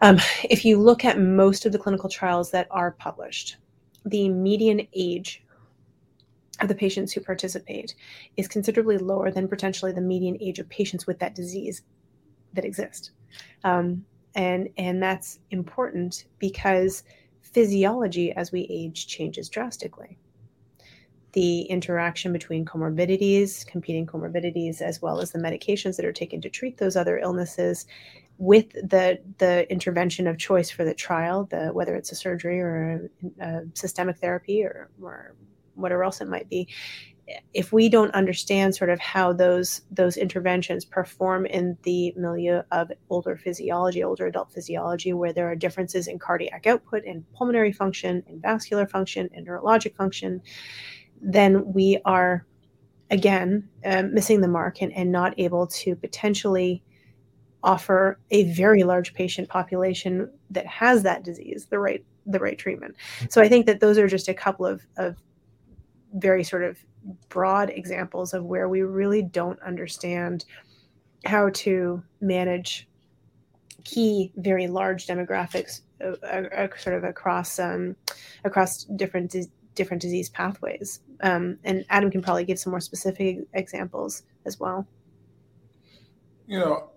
um, 0.00 0.18
if 0.44 0.64
you 0.64 0.78
look 0.78 1.04
at 1.04 1.18
most 1.18 1.66
of 1.66 1.72
the 1.72 1.78
clinical 1.78 2.08
trials 2.08 2.50
that 2.50 2.66
are 2.70 2.92
published, 2.92 3.56
the 4.04 4.28
median 4.28 4.86
age 4.94 5.42
of 6.60 6.68
the 6.68 6.74
patients 6.74 7.12
who 7.12 7.20
participate 7.20 7.94
is 8.36 8.48
considerably 8.48 8.98
lower 8.98 9.30
than 9.30 9.48
potentially 9.48 9.92
the 9.92 10.00
median 10.00 10.38
age 10.40 10.58
of 10.58 10.68
patients 10.68 11.06
with 11.06 11.18
that 11.18 11.34
disease 11.34 11.82
that 12.54 12.64
exist. 12.64 13.10
Um, 13.64 14.04
and, 14.34 14.68
and 14.76 15.02
that's 15.02 15.38
important 15.50 16.26
because 16.38 17.02
physiology 17.42 18.32
as 18.32 18.52
we 18.52 18.66
age 18.70 19.06
changes 19.06 19.48
drastically 19.48 20.18
the 21.36 21.64
interaction 21.64 22.32
between 22.32 22.64
comorbidities, 22.64 23.66
competing 23.66 24.06
comorbidities, 24.06 24.80
as 24.80 25.02
well 25.02 25.20
as 25.20 25.32
the 25.32 25.38
medications 25.38 25.94
that 25.96 26.06
are 26.06 26.12
taken 26.12 26.40
to 26.40 26.48
treat 26.48 26.78
those 26.78 26.96
other 26.96 27.18
illnesses 27.18 27.84
with 28.38 28.70
the 28.72 29.18
the 29.38 29.70
intervention 29.70 30.26
of 30.26 30.38
choice 30.38 30.70
for 30.70 30.84
the 30.84 30.94
trial, 30.94 31.44
the 31.50 31.68
whether 31.68 31.94
it's 31.94 32.12
a 32.12 32.14
surgery 32.14 32.60
or 32.60 33.08
a, 33.40 33.44
a 33.44 33.62
systemic 33.74 34.18
therapy 34.18 34.64
or, 34.64 34.90
or 35.00 35.34
whatever 35.74 36.04
else 36.04 36.20
it 36.20 36.28
might 36.28 36.48
be. 36.48 36.68
If 37.54 37.72
we 37.72 37.88
don't 37.88 38.12
understand 38.12 38.76
sort 38.76 38.90
of 38.90 39.00
how 39.00 39.32
those 39.32 39.80
those 39.90 40.16
interventions 40.16 40.84
perform 40.84 41.46
in 41.46 41.76
the 41.82 42.12
milieu 42.16 42.62
of 42.70 42.92
older 43.10 43.36
physiology, 43.36 44.04
older 44.04 44.26
adult 44.26 44.52
physiology, 44.52 45.12
where 45.12 45.32
there 45.32 45.50
are 45.50 45.56
differences 45.56 46.06
in 46.06 46.18
cardiac 46.18 46.66
output 46.66 47.04
and 47.04 47.24
pulmonary 47.32 47.72
function 47.72 48.22
and 48.28 48.40
vascular 48.40 48.86
function 48.86 49.28
and 49.34 49.46
neurologic 49.46 49.96
function, 49.96 50.40
then 51.20 51.72
we 51.72 51.98
are 52.04 52.46
again 53.10 53.68
uh, 53.84 54.02
missing 54.02 54.40
the 54.40 54.48
mark 54.48 54.82
and, 54.82 54.92
and 54.92 55.10
not 55.10 55.34
able 55.38 55.66
to 55.68 55.96
potentially 55.96 56.82
offer 57.62 58.18
a 58.30 58.44
very 58.52 58.82
large 58.82 59.14
patient 59.14 59.48
population 59.48 60.30
that 60.50 60.66
has 60.66 61.02
that 61.02 61.24
disease 61.24 61.66
the 61.70 61.78
right 61.78 62.04
the 62.26 62.38
right 62.38 62.58
treatment 62.58 62.94
so 63.28 63.40
i 63.40 63.48
think 63.48 63.66
that 63.66 63.80
those 63.80 63.98
are 63.98 64.08
just 64.08 64.28
a 64.28 64.34
couple 64.34 64.66
of, 64.66 64.86
of 64.96 65.16
very 66.14 66.44
sort 66.44 66.64
of 66.64 66.78
broad 67.28 67.70
examples 67.70 68.34
of 68.34 68.44
where 68.44 68.68
we 68.68 68.82
really 68.82 69.22
don't 69.22 69.60
understand 69.62 70.44
how 71.24 71.48
to 71.50 72.02
manage 72.20 72.88
key 73.84 74.32
very 74.36 74.66
large 74.66 75.06
demographics 75.06 75.82
uh, 76.04 76.26
uh, 76.26 76.68
sort 76.76 76.96
of 76.96 77.04
across 77.04 77.58
um, 77.58 77.94
across 78.44 78.84
different 78.96 79.34
different 79.76 80.02
disease 80.02 80.28
pathways. 80.28 81.00
Um, 81.20 81.58
and 81.62 81.84
Adam 81.90 82.10
can 82.10 82.22
probably 82.22 82.44
give 82.44 82.58
some 82.58 82.72
more 82.72 82.80
specific 82.80 83.46
examples 83.52 84.24
as 84.44 84.58
well. 84.58 84.86
You 86.48 86.58
know, 86.58 86.90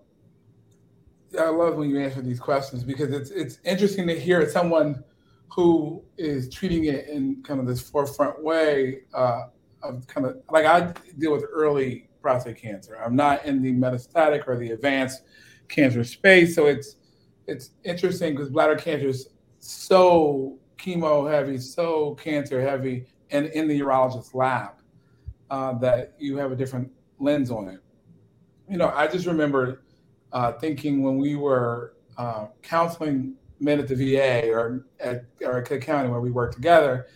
I 1.38 1.48
love 1.48 1.76
when 1.76 1.90
you 1.90 2.00
answer 2.00 2.22
these 2.22 2.40
questions 2.40 2.82
because 2.82 3.12
it's 3.12 3.30
it's 3.30 3.58
interesting 3.64 4.06
to 4.08 4.18
hear 4.18 4.48
someone 4.48 5.04
who 5.48 6.02
is 6.16 6.48
treating 6.48 6.84
it 6.84 7.08
in 7.08 7.42
kind 7.42 7.60
of 7.60 7.66
this 7.66 7.80
forefront 7.80 8.42
way 8.42 9.00
uh, 9.14 9.44
of 9.82 10.06
kind 10.06 10.26
of 10.26 10.36
like 10.50 10.66
I 10.66 10.92
deal 11.18 11.32
with 11.32 11.44
early 11.52 12.08
prostate 12.22 12.56
cancer. 12.56 12.98
I'm 13.02 13.16
not 13.16 13.44
in 13.44 13.62
the 13.62 13.72
metastatic 13.72 14.46
or 14.46 14.56
the 14.56 14.72
advanced 14.72 15.22
cancer 15.68 16.04
space, 16.04 16.54
so 16.54 16.66
it's 16.66 16.96
it's 17.46 17.70
interesting 17.84 18.34
because 18.34 18.50
bladder 18.50 18.76
cancer 18.76 19.08
is 19.08 19.28
so 19.58 20.58
chemo 20.78 21.30
heavy, 21.30 21.58
so 21.58 22.14
cancer 22.14 22.60
heavy, 22.60 23.06
and 23.30 23.46
in 23.46 23.68
the 23.68 23.80
urologist 23.80 24.34
lab, 24.34 24.72
uh, 25.50 25.74
that 25.78 26.14
you 26.18 26.36
have 26.36 26.52
a 26.52 26.56
different 26.56 26.90
lens 27.18 27.50
on 27.50 27.68
it. 27.68 27.80
You 28.68 28.78
know, 28.78 28.88
I 28.94 29.06
just 29.06 29.26
remember 29.26 29.82
uh, 30.32 30.52
thinking 30.52 31.02
when 31.02 31.18
we 31.18 31.34
were 31.34 31.94
uh, 32.16 32.46
counseling 32.62 33.34
men 33.60 33.78
at 33.78 33.88
the 33.88 33.94
VA 33.94 34.50
or 34.50 34.86
at, 35.00 35.24
Cook 35.38 35.82
County 35.82 36.08
where 36.08 36.20
we 36.20 36.30
worked 36.30 36.54
together 36.54 37.06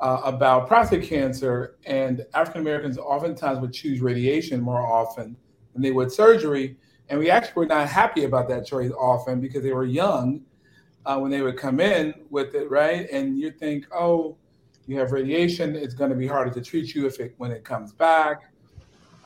uh, 0.00 0.20
about 0.24 0.66
prostate 0.66 1.04
cancer, 1.04 1.76
and 1.86 2.26
African 2.34 2.60
Americans 2.60 2.98
oftentimes 2.98 3.60
would 3.60 3.72
choose 3.72 4.00
radiation 4.00 4.60
more 4.60 4.80
often 4.80 5.36
than 5.72 5.82
they 5.82 5.92
would 5.92 6.10
surgery. 6.10 6.76
And 7.08 7.18
we 7.18 7.30
actually 7.30 7.54
were 7.54 7.66
not 7.66 7.88
happy 7.88 8.24
about 8.24 8.48
that 8.48 8.66
choice 8.66 8.90
often 8.92 9.40
because 9.40 9.62
they 9.62 9.72
were 9.72 9.84
young 9.84 10.42
uh, 11.06 11.18
when 11.18 11.30
they 11.30 11.42
would 11.42 11.56
come 11.56 11.80
in 11.80 12.14
with 12.30 12.54
it, 12.54 12.70
right? 12.70 13.08
And 13.10 13.38
you 13.38 13.50
think, 13.50 13.86
oh, 13.94 14.36
you 14.86 14.98
have 14.98 15.12
radiation, 15.12 15.76
it's 15.76 15.94
going 15.94 16.10
to 16.10 16.16
be 16.16 16.26
harder 16.26 16.50
to 16.50 16.60
treat 16.60 16.94
you 16.94 17.06
if 17.06 17.20
it 17.20 17.34
when 17.38 17.50
it 17.50 17.64
comes 17.64 17.92
back. 17.92 18.52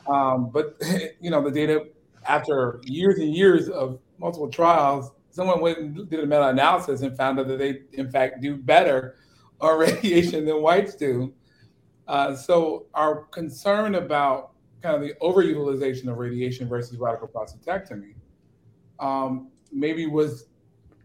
Um, 0.07 0.49
but 0.49 0.77
you 1.21 1.29
know, 1.29 1.41
the 1.43 1.51
data 1.51 1.87
after 2.29 2.79
years 2.85 3.19
and 3.19 3.35
years 3.35 3.67
of 3.69 3.99
multiple 4.19 4.49
trials, 4.49 5.11
someone 5.31 5.59
went 5.59 5.79
and 5.79 6.09
did 6.09 6.19
a 6.19 6.25
meta-analysis 6.25 7.01
and 7.01 7.17
found 7.17 7.39
out 7.39 7.47
that 7.47 7.57
they, 7.57 7.81
in 7.93 8.09
fact, 8.09 8.39
do 8.41 8.55
better 8.55 9.15
on 9.61 9.77
radiation 9.77 10.45
than 10.45 10.61
whites 10.61 10.95
do. 10.95 11.33
Uh, 12.07 12.33
so 12.33 12.85
our 12.93 13.23
concern 13.25 13.95
about 13.95 14.51
kind 14.81 14.95
of 14.95 15.01
the 15.01 15.13
overutilization 15.21 16.07
of 16.07 16.17
radiation 16.17 16.69
versus 16.69 16.97
radical 16.97 17.27
prostatectomy 17.27 18.13
um, 18.99 19.49
maybe 19.71 20.05
was 20.05 20.45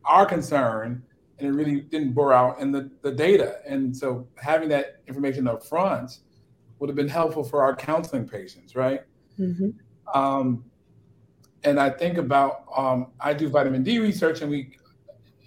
our 0.04 0.24
concern 0.24 1.02
and 1.38 1.48
it 1.48 1.52
really 1.52 1.80
didn't 1.80 2.12
bore 2.12 2.32
out 2.32 2.60
in 2.60 2.70
the, 2.70 2.90
the 3.02 3.10
data. 3.10 3.58
And 3.66 3.96
so 3.96 4.26
having 4.36 4.68
that 4.68 5.00
information 5.08 5.48
up 5.48 5.66
front 5.66 6.18
would 6.78 6.88
have 6.88 6.96
been 6.96 7.08
helpful 7.08 7.42
for 7.42 7.62
our 7.62 7.74
counseling 7.74 8.28
patients, 8.28 8.76
right? 8.76 9.00
Mm-hmm. 9.38 9.70
Um, 10.16 10.64
and 11.64 11.80
I 11.80 11.90
think 11.90 12.18
about 12.18 12.64
um, 12.76 13.08
I 13.20 13.32
do 13.32 13.48
vitamin 13.48 13.82
D 13.82 13.98
research, 13.98 14.42
and 14.42 14.50
we 14.50 14.76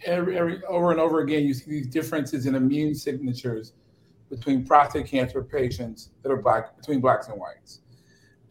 every, 0.05 0.38
every 0.38 0.63
over 0.65 0.91
and 0.91 1.00
over 1.00 1.21
again 1.21 1.45
you 1.45 1.53
see 1.53 1.69
these 1.69 1.88
differences 1.88 2.45
in 2.45 2.55
immune 2.55 2.95
signatures 2.95 3.74
between 4.29 4.65
prostate 4.65 5.07
cancer 5.07 5.41
patients 5.43 6.09
that 6.21 6.31
are 6.31 6.41
black 6.41 6.75
between 6.77 7.00
blacks 7.00 7.27
and 7.27 7.39
whites, 7.39 7.81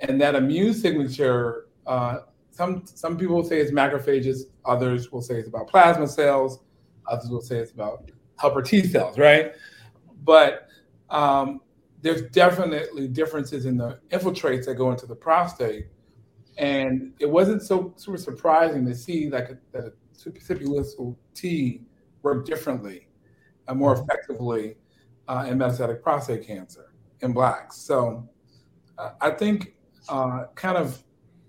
and 0.00 0.20
that 0.20 0.34
immune 0.34 0.72
signature 0.72 1.66
uh, 1.86 2.18
some 2.50 2.82
some 2.86 3.18
people 3.18 3.44
say 3.44 3.60
it's 3.60 3.70
macrophages, 3.70 4.42
others 4.64 5.12
will 5.12 5.20
say 5.20 5.34
it's 5.34 5.48
about 5.48 5.68
plasma 5.68 6.08
cells, 6.08 6.60
others 7.06 7.28
will 7.28 7.42
say 7.42 7.58
it's 7.58 7.72
about 7.72 8.10
helper 8.38 8.62
T 8.62 8.82
cells, 8.86 9.18
right? 9.18 9.52
But 10.24 10.68
um, 11.10 11.60
there's 12.02 12.22
definitely 12.30 13.08
differences 13.08 13.66
in 13.66 13.76
the 13.76 14.00
infiltrates 14.10 14.66
that 14.66 14.74
go 14.74 14.90
into 14.90 15.06
the 15.06 15.14
prostate, 15.14 15.86
and 16.58 17.12
it 17.18 17.28
wasn't 17.28 17.62
so 17.62 17.92
super 17.96 18.16
surprising 18.16 18.86
to 18.86 18.94
see 18.94 19.28
like 19.28 19.50
a, 19.50 19.58
that 19.72 19.84
a 19.84 19.92
superficial 20.12 21.18
T 21.34 21.82
work 22.22 22.46
differently 22.46 23.08
and 23.68 23.78
more 23.78 23.92
effectively 23.94 24.76
uh, 25.28 25.46
in 25.48 25.58
metastatic 25.58 26.02
prostate 26.02 26.46
cancer 26.46 26.92
in 27.20 27.32
blacks. 27.32 27.76
So 27.76 28.28
uh, 28.98 29.10
I 29.20 29.30
think 29.30 29.74
uh, 30.08 30.44
kind 30.54 30.78
of 30.78 31.02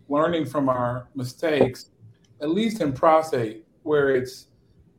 learning 0.10 0.46
from 0.46 0.68
our 0.68 1.10
mistakes, 1.16 1.92
at 2.42 2.50
least 2.50 2.82
in 2.82 2.92
prostate, 2.92 3.66
where 3.84 4.10
it's 4.16 4.48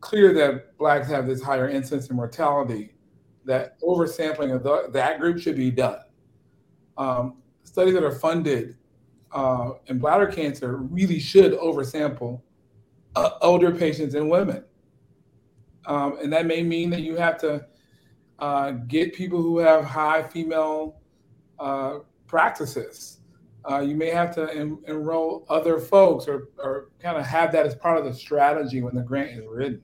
clear 0.00 0.32
that 0.32 0.76
blacks 0.78 1.08
have 1.08 1.26
this 1.26 1.42
higher 1.42 1.68
incidence 1.68 2.08
of 2.08 2.16
mortality, 2.16 2.94
that 3.44 3.80
oversampling 3.80 4.54
of 4.54 4.62
the, 4.62 4.88
that 4.92 5.20
group 5.20 5.38
should 5.38 5.56
be 5.56 5.70
done. 5.70 6.00
Um, 6.96 7.38
studies 7.64 7.94
that 7.94 8.02
are 8.02 8.18
funded 8.18 8.77
uh, 9.32 9.72
in 9.86 9.98
bladder 9.98 10.26
cancer 10.26 10.76
really 10.76 11.18
should 11.18 11.52
oversample 11.52 12.40
uh, 13.16 13.30
older 13.42 13.70
patients 13.70 14.14
and 14.14 14.30
women. 14.30 14.64
Um, 15.86 16.18
and 16.22 16.32
that 16.32 16.46
may 16.46 16.62
mean 16.62 16.90
that 16.90 17.00
you 17.00 17.16
have 17.16 17.38
to 17.38 17.66
uh, 18.38 18.72
get 18.72 19.14
people 19.14 19.40
who 19.40 19.58
have 19.58 19.84
high 19.84 20.22
female 20.22 21.00
uh, 21.58 21.98
practices 22.26 23.18
uh, 23.68 23.80
you 23.80 23.94
may 23.94 24.10
have 24.10 24.34
to 24.34 24.50
en- 24.54 24.78
enroll 24.86 25.44
other 25.48 25.78
folks 25.78 26.26
or, 26.26 26.48
or 26.58 26.88
kind 27.00 27.16
of 27.16 27.26
have 27.26 27.52
that 27.52 27.66
as 27.66 27.74
part 27.74 27.98
of 27.98 28.04
the 28.04 28.14
strategy 28.14 28.80
when 28.82 28.94
the 28.94 29.02
grant 29.02 29.30
is 29.30 29.44
written. 29.46 29.82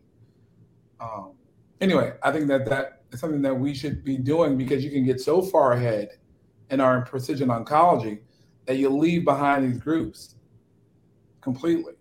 Um, 1.00 1.32
anyway, 1.80 2.14
I 2.22 2.32
think 2.32 2.46
that 2.48 2.64
that 2.66 3.02
is 3.12 3.20
something 3.20 3.42
that 3.42 3.54
we 3.54 3.74
should 3.74 4.02
be 4.02 4.16
doing 4.16 4.56
because 4.56 4.82
you 4.84 4.90
can 4.90 5.04
get 5.04 5.20
so 5.20 5.42
far 5.42 5.72
ahead 5.72 6.10
in 6.70 6.80
our 6.80 7.02
precision 7.02 7.48
oncology 7.48 8.20
that 8.66 8.76
you 8.76 8.88
leave 8.88 9.24
behind 9.24 9.64
these 9.64 9.78
groups 9.78 10.36
completely. 11.40 11.94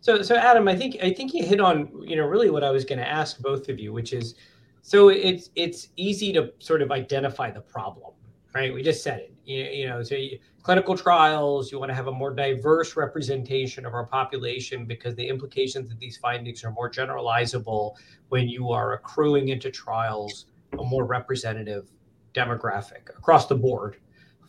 So, 0.00 0.22
so 0.22 0.36
Adam, 0.36 0.66
I 0.66 0.76
think 0.76 0.96
I 1.02 1.12
think 1.12 1.32
you 1.32 1.44
hit 1.44 1.60
on 1.60 1.88
you 2.04 2.16
know 2.16 2.26
really 2.26 2.50
what 2.50 2.64
I 2.64 2.70
was 2.70 2.84
going 2.84 2.98
to 2.98 3.08
ask 3.08 3.40
both 3.40 3.68
of 3.68 3.78
you, 3.78 3.92
which 3.92 4.12
is, 4.12 4.34
so 4.82 5.08
it's 5.10 5.50
it's 5.54 5.88
easy 5.96 6.32
to 6.32 6.52
sort 6.58 6.82
of 6.82 6.90
identify 6.90 7.50
the 7.50 7.60
problem, 7.60 8.12
right? 8.54 8.74
We 8.74 8.82
just 8.82 9.02
said 9.02 9.20
it 9.20 9.32
you, 9.44 9.64
you 9.64 9.88
know, 9.88 10.02
so 10.02 10.14
you, 10.14 10.38
clinical 10.62 10.96
trials, 10.96 11.72
you 11.72 11.78
want 11.78 11.90
to 11.90 11.94
have 11.94 12.06
a 12.06 12.12
more 12.12 12.32
diverse 12.32 12.96
representation 12.96 13.84
of 13.84 13.94
our 13.94 14.06
population 14.06 14.84
because 14.86 15.14
the 15.14 15.26
implications 15.26 15.90
of 15.90 15.98
these 15.98 16.16
findings 16.16 16.64
are 16.64 16.70
more 16.70 16.90
generalizable 16.90 17.94
when 18.28 18.48
you 18.48 18.70
are 18.70 18.94
accruing 18.94 19.48
into 19.48 19.70
trials 19.70 20.46
a 20.78 20.84
more 20.84 21.04
representative 21.04 21.90
demographic 22.34 23.10
across 23.10 23.46
the 23.46 23.54
board 23.54 23.98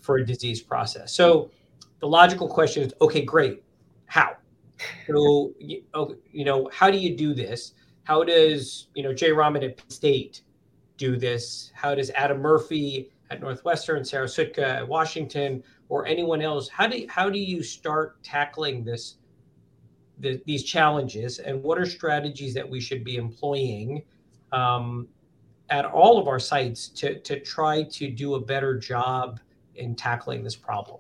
for 0.04 0.18
a 0.18 0.26
disease 0.26 0.62
process. 0.62 1.14
So 1.14 1.50
the 2.00 2.08
logical 2.08 2.48
question 2.48 2.84
is, 2.84 2.94
okay, 3.02 3.22
great, 3.22 3.64
how? 4.06 4.36
So 5.08 5.54
you 5.58 6.46
know, 6.46 6.70
how 6.72 6.92
do 6.92 6.98
you 6.98 7.16
do 7.16 7.34
this? 7.34 7.74
How 8.04 8.24
does 8.24 8.90
you 8.94 9.02
know 9.02 9.14
Jay 9.14 9.32
Raman 9.32 9.64
at 9.64 9.78
Penn 9.78 9.90
State 9.90 10.42
do 10.98 11.16
this? 11.16 11.72
How 11.74 11.96
does 11.96 12.10
Adam 12.12 12.42
Murphy 12.42 13.12
at 13.32 13.40
Northwestern, 13.40 14.04
Sarah 14.04 14.28
Psutka 14.28 14.60
at 14.60 14.88
Washington, 14.88 15.64
or 15.88 16.06
anyone 16.06 16.42
else? 16.42 16.68
How 16.68 16.86
do 16.88 17.06
how 17.08 17.30
do 17.30 17.40
you 17.40 17.64
start 17.64 18.22
tackling 18.24 18.84
this? 18.84 19.16
The, 20.20 20.40
these 20.46 20.64
challenges 20.64 21.40
and 21.40 21.62
what 21.64 21.80
are 21.80 21.88
strategies 21.88 22.54
that 22.54 22.70
we 22.70 22.80
should 22.80 23.04
be 23.04 23.16
employing 23.16 24.04
um, 24.52 25.08
at 25.72 25.86
all 25.86 26.20
of 26.20 26.28
our 26.28 26.40
sites 26.40 26.88
to, 26.90 27.20
to 27.22 27.40
try 27.40 27.84
to 27.84 28.10
do 28.10 28.36
a 28.36 28.40
better 28.40 28.78
job 28.78 29.40
in 29.76 29.96
tackling 29.96 30.44
this 30.44 30.56
problem? 30.56 31.00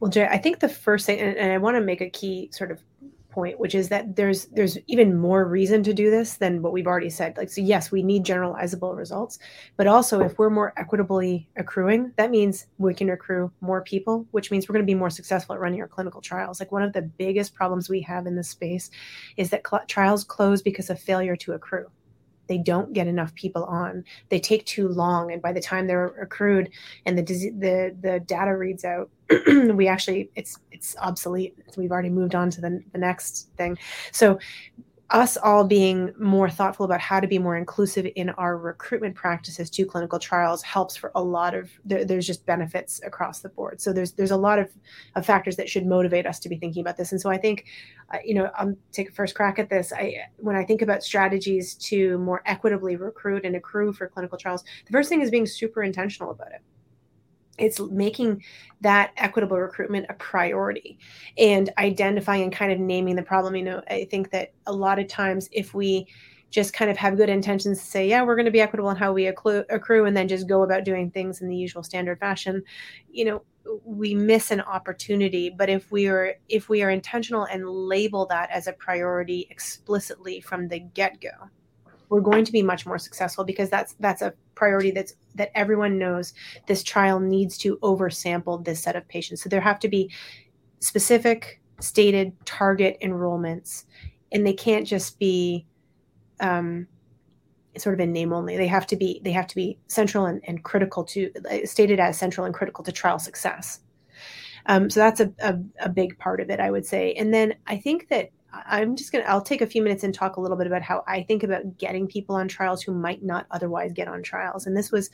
Well, 0.00 0.10
Jay, 0.10 0.26
I 0.26 0.38
think 0.38 0.60
the 0.60 0.68
first 0.68 1.06
thing, 1.06 1.18
and, 1.18 1.36
and 1.36 1.52
I 1.52 1.58
want 1.58 1.76
to 1.76 1.80
make 1.80 2.00
a 2.00 2.10
key 2.10 2.50
sort 2.52 2.70
of 2.70 2.82
point, 3.32 3.58
which 3.58 3.74
is 3.74 3.88
that 3.88 4.14
there's 4.14 4.44
there's 4.46 4.78
even 4.86 5.16
more 5.16 5.46
reason 5.46 5.82
to 5.82 5.94
do 5.94 6.10
this 6.10 6.34
than 6.34 6.62
what 6.62 6.72
we've 6.72 6.86
already 6.86 7.10
said. 7.10 7.36
Like, 7.36 7.50
so 7.50 7.60
yes, 7.60 7.90
we 7.90 8.02
need 8.02 8.24
generalizable 8.24 8.94
results, 8.96 9.38
but 9.76 9.86
also 9.86 10.20
if 10.20 10.38
we're 10.38 10.50
more 10.50 10.72
equitably 10.76 11.48
accruing, 11.56 12.12
that 12.16 12.30
means 12.30 12.66
we 12.78 12.94
can 12.94 13.10
accrue 13.10 13.50
more 13.60 13.82
people, 13.82 14.26
which 14.30 14.50
means 14.50 14.68
we're 14.68 14.74
going 14.74 14.84
to 14.84 14.92
be 14.92 14.94
more 14.94 15.10
successful 15.10 15.54
at 15.54 15.60
running 15.60 15.80
our 15.80 15.88
clinical 15.88 16.20
trials. 16.20 16.60
Like 16.60 16.70
one 16.70 16.82
of 16.82 16.92
the 16.92 17.02
biggest 17.02 17.54
problems 17.54 17.88
we 17.88 18.02
have 18.02 18.26
in 18.26 18.36
this 18.36 18.50
space 18.50 18.90
is 19.36 19.50
that 19.50 19.66
cl- 19.66 19.86
trials 19.88 20.22
close 20.22 20.62
because 20.62 20.90
of 20.90 21.00
failure 21.00 21.36
to 21.36 21.52
accrue 21.52 21.86
they 22.52 22.58
don't 22.58 22.92
get 22.92 23.06
enough 23.06 23.34
people 23.34 23.64
on. 23.64 24.04
They 24.28 24.38
take 24.38 24.66
too 24.66 24.86
long 24.88 25.32
and 25.32 25.40
by 25.40 25.54
the 25.54 25.60
time 25.60 25.86
they're 25.86 26.08
accrued 26.20 26.68
and 27.06 27.16
the 27.16 27.22
the 27.22 27.96
the 27.98 28.20
data 28.20 28.54
reads 28.54 28.84
out 28.84 29.08
we 29.46 29.88
actually 29.88 30.28
it's 30.34 30.58
it's 30.70 30.94
obsolete. 31.00 31.56
We've 31.78 31.90
already 31.90 32.10
moved 32.10 32.34
on 32.34 32.50
to 32.50 32.60
the, 32.60 32.82
the 32.92 32.98
next 32.98 33.48
thing. 33.56 33.78
So 34.10 34.38
us 35.12 35.36
all 35.36 35.64
being 35.64 36.12
more 36.18 36.48
thoughtful 36.48 36.84
about 36.84 37.00
how 37.00 37.20
to 37.20 37.26
be 37.26 37.38
more 37.38 37.56
inclusive 37.56 38.06
in 38.16 38.30
our 38.30 38.56
recruitment 38.56 39.14
practices 39.14 39.68
to 39.70 39.84
clinical 39.84 40.18
trials 40.18 40.62
helps 40.62 40.96
for 40.96 41.12
a 41.14 41.22
lot 41.22 41.54
of 41.54 41.70
there, 41.84 42.04
there's 42.04 42.26
just 42.26 42.44
benefits 42.46 43.00
across 43.04 43.40
the 43.40 43.50
board. 43.50 43.80
So 43.80 43.92
there's 43.92 44.12
there's 44.12 44.30
a 44.30 44.36
lot 44.36 44.58
of, 44.58 44.70
of 45.14 45.26
factors 45.26 45.56
that 45.56 45.68
should 45.68 45.86
motivate 45.86 46.26
us 46.26 46.38
to 46.40 46.48
be 46.48 46.56
thinking 46.56 46.80
about 46.80 46.96
this. 46.96 47.12
And 47.12 47.20
so 47.20 47.30
i 47.30 47.36
think 47.36 47.66
uh, 48.12 48.18
you 48.24 48.34
know 48.34 48.50
i'll 48.56 48.74
take 48.90 49.10
a 49.10 49.12
first 49.12 49.34
crack 49.34 49.58
at 49.58 49.68
this. 49.68 49.92
I 49.92 50.16
when 50.36 50.56
i 50.56 50.64
think 50.64 50.82
about 50.82 51.02
strategies 51.02 51.74
to 51.74 52.18
more 52.18 52.42
equitably 52.46 52.96
recruit 52.96 53.44
and 53.44 53.56
accrue 53.56 53.92
for 53.92 54.08
clinical 54.08 54.38
trials 54.38 54.64
the 54.86 54.92
first 54.92 55.08
thing 55.08 55.20
is 55.20 55.30
being 55.30 55.46
super 55.46 55.82
intentional 55.82 56.30
about 56.30 56.52
it 56.52 56.62
it's 57.58 57.80
making 57.80 58.42
that 58.80 59.12
equitable 59.16 59.58
recruitment 59.58 60.06
a 60.08 60.14
priority. 60.14 60.98
And 61.38 61.70
identifying 61.78 62.42
and 62.42 62.52
kind 62.52 62.72
of 62.72 62.78
naming 62.78 63.16
the 63.16 63.22
problem 63.22 63.56
you 63.56 63.62
know 63.62 63.82
i 63.88 64.06
think 64.10 64.30
that 64.30 64.52
a 64.66 64.72
lot 64.72 64.98
of 64.98 65.08
times 65.08 65.48
if 65.52 65.74
we 65.74 66.06
just 66.50 66.74
kind 66.74 66.90
of 66.90 66.96
have 66.98 67.16
good 67.16 67.30
intentions 67.30 67.78
to 67.78 67.84
say 67.84 68.08
yeah 68.08 68.22
we're 68.22 68.36
going 68.36 68.46
to 68.46 68.50
be 68.50 68.60
equitable 68.60 68.90
in 68.90 68.96
how 68.96 69.12
we 69.12 69.26
accrue, 69.26 69.64
accrue 69.70 70.04
and 70.04 70.16
then 70.16 70.28
just 70.28 70.48
go 70.48 70.62
about 70.62 70.84
doing 70.84 71.10
things 71.10 71.40
in 71.40 71.48
the 71.48 71.56
usual 71.56 71.82
standard 71.82 72.18
fashion 72.18 72.62
you 73.10 73.24
know 73.24 73.42
we 73.84 74.14
miss 74.14 74.50
an 74.50 74.60
opportunity. 74.60 75.50
But 75.50 75.68
if 75.68 75.90
we 75.90 76.08
are 76.08 76.34
if 76.48 76.68
we 76.68 76.82
are 76.82 76.90
intentional 76.90 77.44
and 77.44 77.68
label 77.68 78.26
that 78.26 78.50
as 78.50 78.66
a 78.66 78.72
priority 78.72 79.46
explicitly 79.50 80.40
from 80.40 80.68
the 80.68 80.80
get-go 80.80 81.30
we're 82.08 82.20
going 82.20 82.44
to 82.44 82.52
be 82.52 82.62
much 82.62 82.84
more 82.84 82.98
successful 82.98 83.42
because 83.42 83.70
that's 83.70 83.94
that's 83.98 84.20
a 84.20 84.34
priority 84.54 84.90
that's 84.90 85.14
that 85.34 85.50
everyone 85.54 85.98
knows 85.98 86.34
this 86.66 86.82
trial 86.82 87.18
needs 87.18 87.56
to 87.58 87.78
oversample 87.78 88.64
this 88.64 88.80
set 88.80 88.96
of 88.96 89.08
patients. 89.08 89.42
So 89.42 89.48
there 89.48 89.60
have 89.60 89.78
to 89.80 89.88
be 89.88 90.10
specific 90.80 91.60
stated 91.80 92.32
target 92.44 92.98
enrollments 93.02 93.84
and 94.30 94.46
they 94.46 94.52
can't 94.52 94.86
just 94.86 95.18
be 95.18 95.66
um, 96.40 96.86
sort 97.76 97.94
of 97.94 98.00
in 98.00 98.12
name 98.12 98.32
only. 98.32 98.56
They 98.56 98.66
have 98.66 98.86
to 98.88 98.96
be 98.96 99.20
they 99.24 99.32
have 99.32 99.46
to 99.48 99.54
be 99.54 99.78
central 99.86 100.26
and, 100.26 100.40
and 100.44 100.62
critical 100.62 101.04
to 101.04 101.30
stated 101.64 102.00
as 102.00 102.18
central 102.18 102.44
and 102.44 102.54
critical 102.54 102.84
to 102.84 102.92
trial 102.92 103.18
success. 103.18 103.80
Um, 104.66 104.90
so 104.90 105.00
that's 105.00 105.20
a, 105.20 105.32
a, 105.40 105.58
a 105.80 105.88
big 105.88 106.16
part 106.18 106.40
of 106.40 106.48
it 106.48 106.60
i 106.60 106.70
would 106.70 106.86
say. 106.86 107.14
And 107.14 107.32
then 107.34 107.54
i 107.66 107.76
think 107.76 108.08
that 108.08 108.30
I'm 108.52 108.96
just 108.96 109.12
going 109.12 109.24
to, 109.24 109.30
I'll 109.30 109.42
take 109.42 109.62
a 109.62 109.66
few 109.66 109.82
minutes 109.82 110.04
and 110.04 110.14
talk 110.14 110.36
a 110.36 110.40
little 110.40 110.56
bit 110.56 110.66
about 110.66 110.82
how 110.82 111.04
I 111.06 111.22
think 111.22 111.42
about 111.42 111.78
getting 111.78 112.06
people 112.06 112.36
on 112.36 112.48
trials 112.48 112.82
who 112.82 112.92
might 112.92 113.22
not 113.22 113.46
otherwise 113.50 113.92
get 113.92 114.08
on 114.08 114.22
trials. 114.22 114.66
And 114.66 114.76
this 114.76 114.92
was 114.92 115.10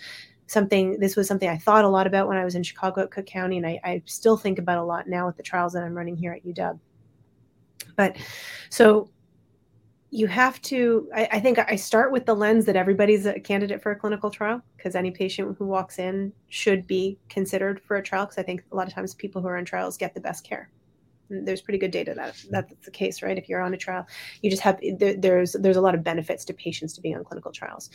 something, 0.47 0.99
this 0.99 1.17
was 1.17 1.29
something 1.29 1.49
I 1.49 1.57
thought 1.57 1.85
a 1.85 1.89
lot 1.89 2.07
about 2.07 2.27
when 2.27 2.37
I 2.37 2.45
was 2.45 2.55
in 2.55 2.63
Chicago 2.63 3.03
at 3.03 3.11
Cook 3.11 3.27
County. 3.27 3.59
And 3.59 3.67
I, 3.67 3.81
I 3.85 4.03
still 4.07 4.37
think 4.37 4.59
about 4.59 4.79
a 4.79 4.83
lot 4.83 5.09
now 5.09 5.27
with 5.27 5.37
the 5.37 5.43
trials 5.43 5.73
that 5.75 5.85
I'm 5.85 5.95
running 5.95 6.17
here 6.17 6.33
at 6.33 6.45
UW. 6.45 6.79
But 7.97 8.17
so 8.71 9.11
you 10.11 10.27
have 10.27 10.61
to, 10.63 11.09
I, 11.15 11.29
I 11.33 11.41
think 11.41 11.59
I 11.59 11.77
start 11.77 12.13
with 12.13 12.27
the 12.27 12.35
lens 12.35 12.65
that 12.65 12.77
everybody's 12.77 13.27
a 13.27 13.39
candidate 13.39 13.83
for 13.83 13.93
a 13.93 13.97
clinical 13.97 14.31
trial 14.31 14.63
because 14.77 14.95
any 14.95 15.11
patient 15.11 15.57
who 15.59 15.67
walks 15.67 15.99
in 15.99 16.33
should 16.49 16.87
be 16.87 17.19
considered 17.29 17.81
for 17.81 17.99
a 17.99 18.03
trial. 18.03 18.25
Because 18.25 18.39
I 18.39 18.43
think 18.43 18.65
a 18.73 18.77
lot 18.77 18.89
of 18.89 18.95
times 18.95 19.15
people 19.15 19.43
who 19.43 19.49
are 19.49 19.59
on 19.59 19.65
trials 19.65 19.97
get 19.97 20.15
the 20.15 20.21
best 20.21 20.45
care 20.45 20.71
there's 21.31 21.61
pretty 21.61 21.79
good 21.79 21.91
data 21.91 22.15
that 22.15 22.35
that's 22.51 22.85
the 22.85 22.91
case, 22.91 23.23
right? 23.23 23.39
If 23.39 23.49
you're 23.49 23.61
on 23.61 23.75
a 23.75 23.77
trial, 23.77 24.07
you 24.43 24.51
just 24.51 24.63
have 24.63 24.81
there, 24.99 25.15
there's 25.17 25.53
there's 25.53 25.77
a 25.77 25.81
lot 25.81 25.95
of 25.95 26.03
benefits 26.03 26.45
to 26.47 26.55
patients 26.55 26.95
to 26.95 27.01
being 27.01 27.17
on 27.17 27.25
clinical 27.25 27.53
trials. 27.53 27.91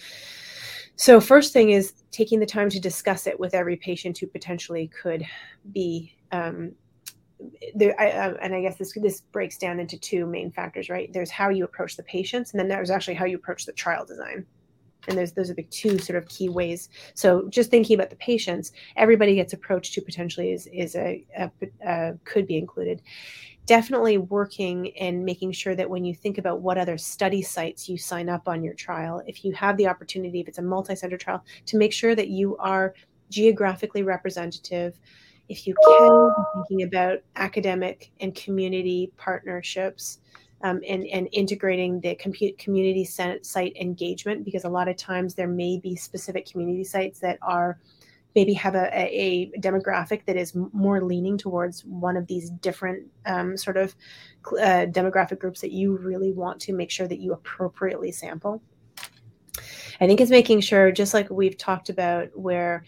So 0.96 1.20
first 1.20 1.54
thing 1.54 1.72
is 1.72 1.94
taking 2.12 2.40
the 2.40 2.46
time 2.46 2.70
to 2.70 2.80
discuss 2.80 3.26
it 3.26 3.40
with 3.40 3.56
every 3.56 3.78
patient 3.78 4.18
who 4.18 4.28
potentially 4.28 4.90
could 4.90 5.26
be. 5.72 6.16
Um, 6.32 6.74
there, 7.76 8.00
I, 8.00 8.12
uh, 8.12 8.34
and 8.42 8.56
I 8.56 8.62
guess 8.62 8.78
this 8.78 8.94
this 8.94 9.22
breaks 9.22 9.58
down 9.58 9.80
into 9.80 10.00
two 10.00 10.26
main 10.26 10.52
factors, 10.52 10.90
right? 10.90 11.12
There's 11.12 11.32
how 11.32 11.50
you 11.50 11.66
approach 11.66 11.98
the 11.98 12.04
patients, 12.04 12.52
and 12.52 12.60
then 12.60 12.68
there's 12.68 12.90
actually 12.90 13.16
how 13.16 13.26
you 13.26 13.36
approach 13.36 13.66
the 13.66 13.74
trial 13.74 14.06
design 14.06 14.46
and 15.08 15.18
there's 15.18 15.34
those 15.34 15.50
are 15.50 15.56
the 15.56 15.64
two 15.64 15.98
sort 15.98 16.18
of 16.18 16.28
key 16.30 16.50
ways. 16.50 16.90
So 17.14 17.48
just 17.50 17.70
thinking 17.70 17.96
about 17.96 18.10
the 18.10 18.16
patients 18.18 18.72
everybody 18.96 19.36
gets 19.36 19.54
approached 19.54 19.94
to 19.94 20.02
potentially 20.02 20.52
is 20.52 20.68
is 20.68 20.96
a, 20.96 21.26
a, 21.38 21.52
a, 21.86 22.14
could 22.26 22.48
be 22.48 22.58
included. 22.58 23.02
Definitely 23.66 24.18
working 24.18 24.92
and 24.98 25.24
making 25.24 25.54
sure 25.54 25.76
that 25.76 25.90
when 25.90 26.04
you 26.04 26.14
think 26.14 26.38
about 26.38 26.62
what 26.62 26.78
other 26.78 26.98
study 26.98 27.42
sites 27.42 27.88
you 27.88 27.98
sign 27.98 28.28
up 28.28 28.48
on 28.48 28.64
your 28.64 28.74
trial 28.74 29.22
if 29.26 29.46
you 29.46 29.54
have 29.54 29.78
the 29.78 29.88
opportunity 29.88 30.42
if 30.42 30.48
it's 30.50 30.58
a 30.58 30.62
multi-center 30.62 31.18
trial 31.18 31.44
to 31.68 31.78
make 31.78 31.94
sure 31.94 32.14
that 32.14 32.28
you 32.28 32.58
are 32.58 32.94
geographically 33.30 34.04
representative. 34.04 35.00
If 35.50 35.68
you 35.68 35.76
can 35.86 36.34
thinking 36.56 36.88
about 36.88 37.20
academic 37.36 38.12
and 38.22 38.34
community 38.34 39.12
partnerships 39.18 40.20
um, 40.64 40.80
and, 40.88 41.06
and 41.08 41.28
integrating 41.34 42.00
the 42.00 42.16
compute 42.16 42.58
community 42.58 43.04
site 43.04 43.76
engagement 43.76 44.46
because 44.46 44.64
a 44.64 44.70
lot 44.70 44.88
of 44.88 44.96
times 44.96 45.36
there 45.36 45.48
may 45.48 45.78
be 45.78 45.96
specific 45.96 46.50
community 46.50 46.86
sites 46.86 47.20
that 47.20 47.38
are 47.42 47.78
maybe 48.34 48.54
have 48.54 48.74
a, 48.74 48.90
a, 48.96 49.52
demographic 49.60 50.26
that 50.26 50.36
is 50.36 50.56
more 50.72 51.04
leaning 51.04 51.38
towards 51.38 51.86
one 51.86 52.18
of 52.18 52.26
these 52.26 52.50
different 52.50 53.06
um, 53.28 53.56
sort 53.56 53.78
of 53.78 53.96
uh, 54.60 54.88
demographic 54.90 55.38
groups 55.38 55.62
that 55.62 55.72
you 55.72 55.98
really 55.98 56.32
want 56.32 56.60
to 56.60 56.74
make 56.74 56.90
sure 56.90 57.08
that 57.08 57.20
you 57.20 57.34
appropriately 57.34 58.12
sample. 58.12 58.62
I 60.02 60.08
think 60.08 60.20
it's 60.20 60.32
making 60.32 60.62
sure, 60.62 60.92
just 60.92 61.14
like 61.14 61.30
we've 61.30 61.58
talked 61.58 61.90
about, 61.90 62.30
where 62.34 62.86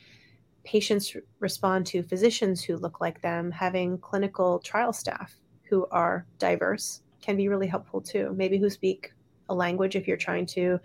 patients 0.63 1.15
respond 1.39 1.85
to 1.85 2.01
physicians 2.01 2.63
who 2.63 2.77
look 2.77 2.99
like 2.99 3.21
them, 3.21 3.51
having 3.51 3.99
clinical 3.99 4.57
trial 4.59 4.93
staff 4.93 5.35
who 5.69 5.85
are 5.91 6.25
diverse 6.39 7.01
can 7.25 7.37
be 7.37 7.47
really 7.47 7.67
helpful 7.67 8.01
too. 8.01 8.33
Maybe 8.35 8.57
who 8.57 8.69
speak 8.69 9.11
a 9.49 9.55
language 9.55 9.95
if 9.95 10.07
you're 10.07 10.17
trying 10.17 10.45
to 10.47 10.79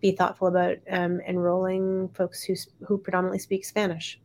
be 0.00 0.12
thoughtful 0.12 0.48
about 0.48 0.76
um, 0.90 1.20
enrolling 1.26 2.08
folks 2.10 2.42
who, 2.42 2.54
who 2.86 2.98
predominantly 2.98 3.38
speak 3.38 3.64
Spanish. 3.64 4.20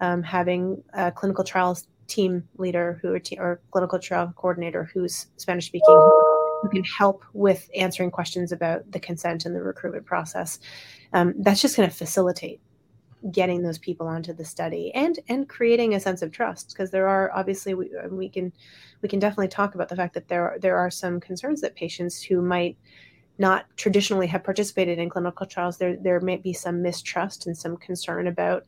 Um, 0.00 0.22
having 0.22 0.82
a 0.92 1.10
clinical 1.10 1.42
trials 1.42 1.88
team 2.06 2.48
leader 2.56 2.98
who 3.02 3.18
or 3.36 3.60
clinical 3.72 3.98
trial 3.98 4.32
coordinator 4.36 4.88
who's 4.94 5.26
Spanish 5.36 5.66
speaking 5.66 6.10
who 6.62 6.68
can 6.68 6.84
help 6.84 7.24
with 7.34 7.68
answering 7.76 8.10
questions 8.10 8.50
about 8.52 8.90
the 8.90 8.98
consent 8.98 9.44
and 9.44 9.54
the 9.54 9.62
recruitment 9.62 10.06
process. 10.06 10.58
Um, 11.12 11.34
that's 11.38 11.60
just 11.60 11.76
going 11.76 11.88
to 11.88 11.94
facilitate 11.94 12.60
getting 13.32 13.62
those 13.62 13.78
people 13.78 14.06
onto 14.06 14.32
the 14.32 14.44
study 14.44 14.92
and 14.94 15.18
and 15.28 15.48
creating 15.48 15.94
a 15.94 16.00
sense 16.00 16.22
of 16.22 16.30
trust 16.30 16.70
because 16.70 16.90
there 16.90 17.08
are 17.08 17.32
obviously 17.34 17.74
we, 17.74 17.90
we 18.10 18.28
can 18.28 18.52
we 19.02 19.08
can 19.08 19.18
definitely 19.18 19.48
talk 19.48 19.74
about 19.74 19.88
the 19.88 19.96
fact 19.96 20.14
that 20.14 20.28
there 20.28 20.50
are, 20.50 20.58
there 20.58 20.76
are 20.76 20.90
some 20.90 21.18
concerns 21.18 21.60
that 21.60 21.74
patients 21.74 22.22
who 22.22 22.40
might 22.40 22.76
not 23.38 23.66
traditionally 23.76 24.26
have 24.26 24.44
participated 24.44 24.98
in 24.98 25.10
clinical 25.10 25.46
trials 25.46 25.78
there 25.78 25.96
there 25.96 26.20
may 26.20 26.36
be 26.36 26.52
some 26.52 26.80
mistrust 26.80 27.46
and 27.46 27.56
some 27.56 27.76
concern 27.76 28.28
about 28.28 28.64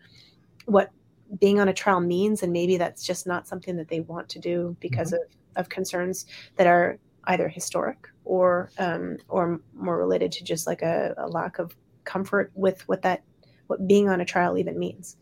what 0.66 0.90
being 1.38 1.60
on 1.60 1.68
a 1.68 1.72
trial 1.72 2.00
means 2.00 2.42
and 2.42 2.52
maybe 2.52 2.76
that's 2.76 3.06
just 3.06 3.26
not 3.26 3.46
something 3.46 3.76
that 3.76 3.88
they 3.88 4.00
want 4.00 4.28
to 4.28 4.40
do 4.40 4.76
because 4.80 5.12
mm-hmm. 5.12 5.22
of, 5.56 5.66
of 5.66 5.68
concerns 5.68 6.26
that 6.56 6.66
are 6.66 6.98
either 7.24 7.48
historic 7.48 8.08
or 8.24 8.70
um, 8.78 9.16
or 9.28 9.60
more 9.74 9.98
related 9.98 10.32
to 10.32 10.42
just 10.42 10.66
like 10.66 10.82
a, 10.82 11.14
a 11.18 11.28
lack 11.28 11.58
of 11.58 11.76
comfort 12.04 12.50
with 12.54 12.86
what 12.88 13.02
that 13.02 13.22
what 13.70 13.87
being 13.87 14.09
on 14.09 14.20
a 14.20 14.24
trial 14.24 14.59
even 14.59 14.78
means. 14.78 15.16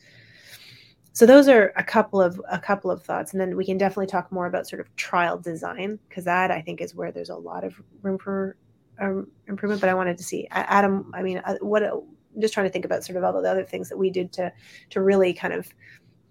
So 1.13 1.27
those 1.27 1.49
are 1.49 1.73
a 1.77 1.83
couple 1.83 2.23
of 2.23 2.41
a 2.51 2.59
couple 2.59 2.91
of 2.91 3.03
thoughts, 3.03 3.33
and 3.33 3.41
then 3.41 3.57
we 3.57 3.65
can 3.65 3.77
definitely 3.77 4.07
talk 4.07 4.31
more 4.31 4.47
about 4.47 4.69
sort 4.69 4.81
of 4.81 4.95
trial 4.97 5.37
design 5.37 5.99
because 6.09 6.25
that 6.25 6.51
I 6.51 6.61
think 6.61 6.81
is 6.81 6.95
where 6.95 7.11
there's 7.11 7.31
a 7.31 7.37
lot 7.37 7.65
of 7.65 7.75
room 8.03 8.19
for 8.19 8.57
um, 9.01 9.27
improvement. 9.49 9.81
But 9.81 9.91
I 9.91 9.95
wanted 9.95 10.17
to 10.19 10.25
see 10.25 10.47
Adam. 10.53 11.11
I 11.15 11.23
mean, 11.23 11.39
uh, 11.39 11.57
what? 11.61 11.83
I'm 11.83 12.03
just 12.41 12.55
trying 12.55 12.67
to 12.67 12.73
think 12.73 12.85
about 12.85 13.05
sort 13.05 13.17
of 13.17 13.25
all 13.25 13.43
the 13.43 13.51
other 13.51 13.65
things 13.65 13.89
that 13.89 13.97
we 13.97 14.11
did 14.11 14.33
to 14.35 14.53
to 14.91 15.03
really 15.03 15.33
kind 15.35 15.53
of 15.53 15.69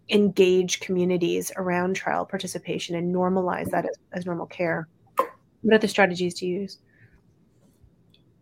engage 0.10 0.80
communities 0.80 1.51
around 1.58 1.95
trial 1.95 2.25
participation 2.25 2.95
and 2.95 3.13
normalize 3.13 3.69
that 3.71 3.84
as, 3.84 3.95
as 4.13 4.25
normal 4.25 4.45
care. 4.45 4.88
What 5.63 5.75
other 5.75 5.88
strategies 5.89 6.34
to 6.36 6.45
use? 6.45 6.77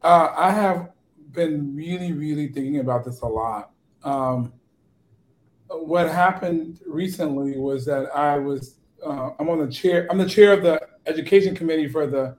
Uh, 0.03 0.31
I 0.35 0.51
have 0.51 0.91
been 1.35 1.75
really, 1.75 2.13
really 2.13 2.47
thinking 2.47 2.79
about 2.79 3.05
this 3.05 3.21
a 3.21 3.27
lot. 3.27 3.71
Um, 4.03 4.53
what 5.67 6.09
happened 6.09 6.79
recently 6.85 7.57
was 7.57 7.85
that 7.85 8.15
I 8.15 8.37
was 8.37 8.77
uh, 9.05 9.31
I'm 9.39 9.49
on 9.49 9.59
the 9.59 9.71
chair 9.71 10.07
I'm 10.09 10.17
the 10.17 10.29
chair 10.29 10.53
of 10.53 10.63
the 10.63 10.79
education 11.05 11.55
committee 11.55 11.87
for 11.87 12.07
the 12.07 12.37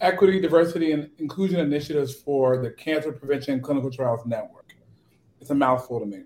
equity 0.00 0.40
diversity 0.40 0.92
and 0.92 1.10
inclusion 1.18 1.58
initiatives 1.58 2.14
for 2.14 2.58
the 2.58 2.70
cancer 2.70 3.12
prevention 3.12 3.60
clinical 3.60 3.90
trials 3.90 4.26
network 4.26 4.74
it's 5.40 5.50
a 5.50 5.54
mouthful 5.54 6.00
to 6.00 6.06
me 6.06 6.24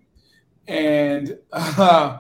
and 0.67 1.39
uh, 1.53 2.19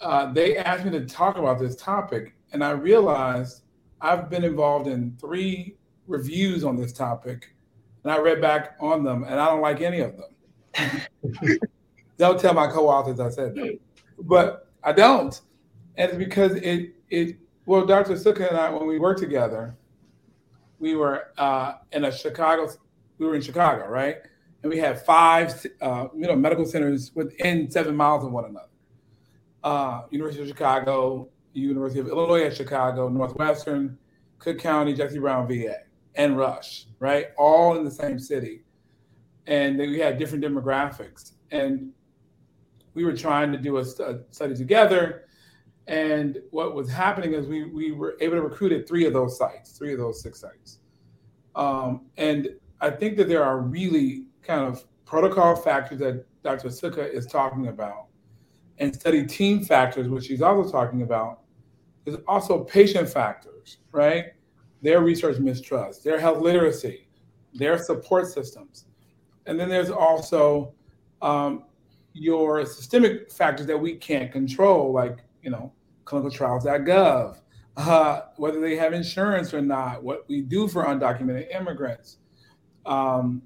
uh, 0.00 0.32
they 0.32 0.56
asked 0.56 0.84
me 0.84 0.90
to 0.90 1.04
talk 1.04 1.36
about 1.36 1.58
this 1.58 1.76
topic 1.76 2.34
and 2.52 2.64
i 2.64 2.70
realized 2.70 3.62
i've 4.00 4.30
been 4.30 4.44
involved 4.44 4.86
in 4.86 5.14
three 5.20 5.76
reviews 6.06 6.64
on 6.64 6.74
this 6.74 6.92
topic 6.92 7.52
and 8.04 8.12
i 8.12 8.18
read 8.18 8.40
back 8.40 8.76
on 8.80 9.04
them 9.04 9.24
and 9.24 9.40
i 9.40 9.46
don't 9.46 9.60
like 9.60 9.80
any 9.80 10.00
of 10.00 10.16
them 10.16 11.00
Don't 12.18 12.40
tell 12.40 12.52
my 12.52 12.66
co-authors 12.66 13.20
I 13.20 13.30
said 13.30 13.54
that. 13.54 13.78
But 14.18 14.68
I 14.82 14.92
don't. 14.92 15.40
And 15.96 16.10
it's 16.10 16.18
because 16.18 16.56
it 16.56 16.94
it 17.08 17.36
well, 17.64 17.86
Dr. 17.86 18.14
Psutka 18.14 18.48
and 18.48 18.58
I, 18.58 18.70
when 18.70 18.86
we 18.86 18.98
worked 18.98 19.20
together, 19.20 19.76
we 20.78 20.94
were 20.94 21.28
uh, 21.38 21.74
in 21.92 22.04
a 22.04 22.12
Chicago, 22.12 22.68
we 23.18 23.26
were 23.26 23.34
in 23.34 23.42
Chicago, 23.42 23.86
right? 23.88 24.16
And 24.62 24.70
we 24.70 24.78
had 24.78 25.04
five 25.04 25.66
uh, 25.80 26.08
you 26.14 26.26
know, 26.26 26.34
medical 26.34 26.64
centers 26.64 27.12
within 27.14 27.70
seven 27.70 27.94
miles 27.94 28.24
of 28.24 28.32
one 28.32 28.46
another. 28.46 28.66
Uh, 29.62 30.02
University 30.10 30.42
of 30.42 30.48
Chicago, 30.48 31.28
University 31.52 32.00
of 32.00 32.08
Illinois 32.08 32.44
at 32.44 32.56
Chicago, 32.56 33.08
Northwestern, 33.08 33.98
Cook 34.38 34.58
County, 34.58 34.94
Jesse 34.94 35.18
Brown 35.18 35.46
VA, 35.46 35.76
and 36.14 36.36
Rush, 36.36 36.86
right? 36.98 37.28
All 37.36 37.76
in 37.76 37.84
the 37.84 37.90
same 37.90 38.18
city. 38.18 38.62
And 39.46 39.78
we 39.78 39.98
had 39.98 40.18
different 40.18 40.44
demographics. 40.44 41.32
And 41.50 41.90
we 42.94 43.04
were 43.04 43.16
trying 43.16 43.52
to 43.52 43.58
do 43.58 43.78
a, 43.78 43.82
a 43.82 44.20
study 44.30 44.54
together. 44.54 45.24
And 45.86 46.38
what 46.50 46.74
was 46.74 46.90
happening 46.90 47.34
is 47.34 47.46
we, 47.46 47.64
we 47.64 47.92
were 47.92 48.16
able 48.20 48.34
to 48.36 48.42
recruit 48.42 48.72
at 48.72 48.86
three 48.86 49.06
of 49.06 49.12
those 49.12 49.38
sites, 49.38 49.72
three 49.72 49.92
of 49.92 49.98
those 49.98 50.20
six 50.20 50.40
sites. 50.40 50.80
Um, 51.54 52.06
and 52.16 52.48
I 52.80 52.90
think 52.90 53.16
that 53.16 53.28
there 53.28 53.42
are 53.42 53.60
really 53.60 54.24
kind 54.42 54.60
of 54.60 54.84
protocol 55.06 55.56
factors 55.56 55.98
that 56.00 56.24
Dr. 56.42 56.68
Psutka 56.68 57.10
is 57.10 57.26
talking 57.26 57.68
about 57.68 58.06
and 58.78 58.94
study 58.94 59.26
team 59.26 59.64
factors, 59.64 60.08
which 60.08 60.26
she's 60.26 60.42
also 60.42 60.70
talking 60.70 61.02
about. 61.02 61.40
There's 62.04 62.18
also 62.26 62.64
patient 62.64 63.08
factors, 63.08 63.78
right? 63.92 64.26
Their 64.82 65.00
research 65.00 65.38
mistrust, 65.38 66.04
their 66.04 66.20
health 66.20 66.38
literacy, 66.38 67.08
their 67.54 67.78
support 67.78 68.26
systems. 68.28 68.84
And 69.46 69.58
then 69.58 69.68
there's 69.68 69.90
also 69.90 70.74
um, 71.22 71.64
your 72.12 72.64
systemic 72.64 73.30
factors 73.32 73.66
that 73.66 73.78
we 73.78 73.96
can't 73.96 74.30
control, 74.30 74.92
like 74.92 75.18
you 75.42 75.50
know, 75.50 75.72
clinicaltrials.gov, 76.04 77.40
uh, 77.76 78.20
whether 78.36 78.60
they 78.60 78.76
have 78.76 78.92
insurance 78.92 79.54
or 79.54 79.60
not, 79.60 80.02
what 80.02 80.28
we 80.28 80.42
do 80.42 80.68
for 80.68 80.84
undocumented 80.84 81.54
immigrants. 81.54 82.18
Um, 82.86 83.42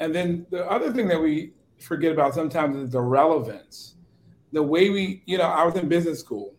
and 0.00 0.14
then 0.14 0.46
the 0.50 0.68
other 0.68 0.92
thing 0.92 1.08
that 1.08 1.20
we 1.20 1.52
forget 1.78 2.12
about 2.12 2.34
sometimes 2.34 2.76
is 2.76 2.90
the 2.90 3.00
relevance. 3.00 3.96
The 4.52 4.62
way 4.62 4.90
we, 4.90 5.22
you 5.26 5.38
know, 5.38 5.44
I 5.44 5.64
was 5.64 5.76
in 5.76 5.88
business 5.88 6.20
school 6.20 6.54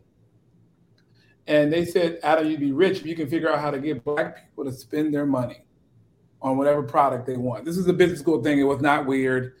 and 1.46 1.72
they 1.72 1.84
said, 1.84 2.18
Adam, 2.22 2.48
you'd 2.48 2.60
be 2.60 2.72
rich 2.72 3.00
if 3.00 3.06
you 3.06 3.14
can 3.14 3.28
figure 3.28 3.52
out 3.52 3.60
how 3.60 3.70
to 3.70 3.78
get 3.78 4.04
black 4.04 4.48
people 4.48 4.64
to 4.64 4.72
spend 4.72 5.12
their 5.12 5.26
money 5.26 5.64
on 6.40 6.56
whatever 6.56 6.82
product 6.82 7.26
they 7.26 7.36
want. 7.36 7.64
This 7.64 7.76
is 7.76 7.86
a 7.88 7.92
business 7.92 8.20
school 8.20 8.42
thing. 8.42 8.58
It 8.58 8.64
was 8.64 8.80
not 8.80 9.06
weird 9.06 9.54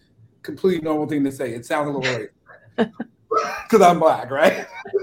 completely 0.44 0.84
normal 0.84 1.08
thing 1.08 1.24
to 1.24 1.32
say. 1.32 1.52
It 1.52 1.66
sounds 1.66 1.88
a 1.88 1.98
little 1.98 2.16
weird 2.16 2.30
because 2.76 3.80
I'm 3.80 3.98
black, 3.98 4.30
right? 4.30 4.66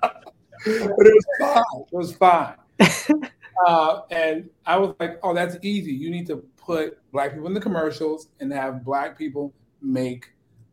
but 0.00 1.06
it 1.06 1.14
was 1.14 1.26
fine. 1.38 1.64
It 1.92 1.96
was 1.96 2.16
fine. 2.16 2.54
Uh, 3.66 4.02
and 4.10 4.50
I 4.66 4.76
was 4.76 4.94
like, 5.00 5.18
oh, 5.22 5.32
that's 5.32 5.56
easy. 5.62 5.90
You 5.90 6.10
need 6.10 6.26
to 6.26 6.44
put 6.58 6.98
black 7.10 7.32
people 7.32 7.46
in 7.46 7.54
the 7.54 7.60
commercials 7.60 8.28
and 8.38 8.52
have 8.52 8.84
black 8.84 9.16
people 9.16 9.54
make 9.80 10.26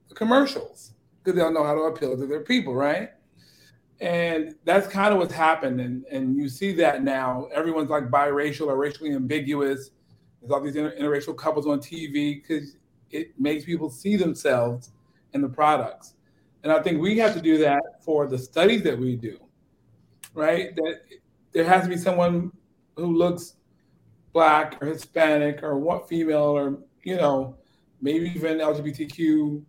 the 0.09 0.15
commercials 0.15 0.91
because 1.23 1.37
they'll 1.37 1.49
know 1.49 1.63
how 1.63 1.73
to 1.73 1.83
appeal 1.83 2.17
to 2.17 2.27
their 2.27 2.41
people, 2.41 2.75
right? 2.75 3.11
And 4.03 4.55
that's 4.65 4.85
kind 4.85 5.13
of 5.13 5.19
what's 5.19 5.33
happened. 5.33 5.79
And, 5.79 6.03
and 6.11 6.35
you 6.35 6.49
see 6.49 6.73
that 6.73 7.03
now. 7.03 7.47
Everyone's 7.53 7.89
like 7.89 8.09
biracial 8.09 8.67
or 8.67 8.75
racially 8.75 9.13
ambiguous. 9.13 9.91
There's 10.41 10.51
all 10.51 10.59
these 10.59 10.75
inter- 10.75 10.93
interracial 10.99 11.37
couples 11.37 11.65
on 11.67 11.79
TV 11.79 12.41
because 12.41 12.75
it 13.11 13.31
makes 13.39 13.63
people 13.63 13.89
see 13.89 14.17
themselves 14.17 14.91
in 15.31 15.41
the 15.41 15.47
products. 15.47 16.15
And 16.63 16.71
I 16.73 16.81
think 16.81 16.99
we 17.01 17.17
have 17.19 17.33
to 17.33 17.41
do 17.41 17.57
that 17.59 17.81
for 18.01 18.27
the 18.27 18.37
studies 18.37 18.83
that 18.83 18.99
we 18.99 19.15
do, 19.15 19.39
right? 20.33 20.75
That 20.75 21.03
there 21.53 21.63
has 21.63 21.83
to 21.83 21.89
be 21.89 21.95
someone 21.95 22.51
who 22.97 23.15
looks 23.15 23.55
black 24.33 24.81
or 24.81 24.87
Hispanic 24.87 25.63
or 25.63 25.77
what 25.77 26.09
female 26.09 26.41
or, 26.41 26.77
you 27.03 27.15
know, 27.15 27.55
maybe 28.01 28.29
even 28.35 28.57
LGBTQ 28.57 29.63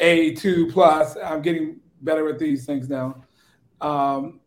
A2 0.00 0.72
plus. 0.72 1.16
I'm 1.16 1.40
getting 1.40 1.78
better 2.00 2.28
at 2.28 2.38
these 2.38 2.66
things 2.66 2.88
now. 2.88 3.22
Um, 3.80 4.40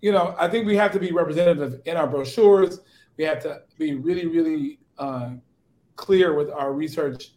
you 0.00 0.12
know, 0.12 0.34
I 0.38 0.48
think 0.48 0.66
we 0.66 0.76
have 0.76 0.92
to 0.92 1.00
be 1.00 1.12
representative 1.12 1.80
in 1.84 1.96
our 1.96 2.06
brochures. 2.06 2.80
We 3.16 3.24
have 3.24 3.42
to 3.42 3.62
be 3.78 3.94
really, 3.94 4.26
really 4.26 4.78
uh, 4.98 5.32
clear 5.96 6.34
with 6.34 6.50
our 6.50 6.72
research 6.72 7.32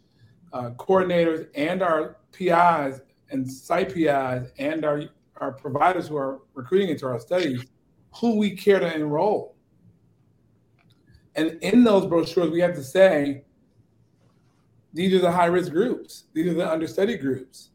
uh, 0.52 0.70
coordinators 0.78 1.48
and 1.54 1.82
our 1.82 2.16
PIs 2.32 3.02
and 3.30 3.50
site 3.50 3.92
PIs 3.92 4.50
and 4.58 4.84
our, 4.84 5.02
our 5.38 5.52
providers 5.52 6.08
who 6.08 6.16
are 6.16 6.40
recruiting 6.54 6.88
into 6.88 7.06
our 7.06 7.18
studies 7.18 7.66
who 8.20 8.36
we 8.36 8.56
care 8.56 8.78
to 8.78 8.94
enroll. 8.94 9.56
And 11.34 11.58
in 11.62 11.82
those 11.82 12.06
brochures, 12.06 12.50
we 12.50 12.60
have 12.60 12.74
to 12.76 12.84
say, 12.84 13.44
these 14.92 15.12
are 15.12 15.18
the 15.18 15.32
high 15.32 15.46
risk 15.46 15.72
groups, 15.72 16.24
these 16.32 16.46
are 16.46 16.54
the 16.54 16.70
understudy 16.70 17.16
groups. 17.16 17.70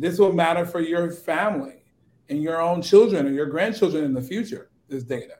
This 0.00 0.18
will 0.18 0.32
matter 0.32 0.64
for 0.66 0.80
your 0.80 1.12
family 1.12 1.84
and 2.28 2.42
your 2.42 2.60
own 2.60 2.82
children 2.82 3.26
or 3.26 3.30
your 3.30 3.46
grandchildren 3.46 4.02
in 4.02 4.14
the 4.14 4.22
future, 4.22 4.70
this 4.88 5.04
data. 5.04 5.34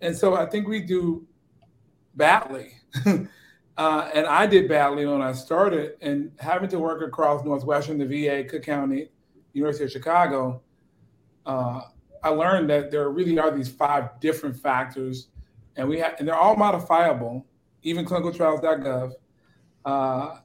And 0.00 0.16
so 0.16 0.34
I 0.34 0.46
think 0.46 0.66
we 0.66 0.80
do 0.80 1.26
badly 2.14 2.72
Uh, 3.76 4.10
and 4.14 4.26
I 4.26 4.46
did 4.46 4.68
badly 4.68 5.06
when 5.06 5.22
I 5.22 5.32
started, 5.32 5.96
and 6.02 6.30
having 6.38 6.68
to 6.70 6.78
work 6.78 7.02
across 7.02 7.44
Northwestern, 7.44 7.98
the 7.98 8.06
VA, 8.06 8.44
Cook 8.44 8.62
County, 8.62 9.08
University 9.54 9.84
of 9.84 9.90
Chicago, 9.90 10.62
uh, 11.46 11.82
I 12.22 12.28
learned 12.28 12.68
that 12.70 12.90
there 12.90 13.08
really 13.08 13.38
are 13.38 13.50
these 13.50 13.68
five 13.68 14.20
different 14.20 14.56
factors, 14.56 15.28
and 15.76 15.88
we 15.88 15.98
have, 15.98 16.16
and 16.18 16.28
they're 16.28 16.36
all 16.36 16.54
modifiable. 16.54 17.46
Even 17.82 18.04
clinicaltrials.gov 18.04 19.12
uh, 19.84 20.36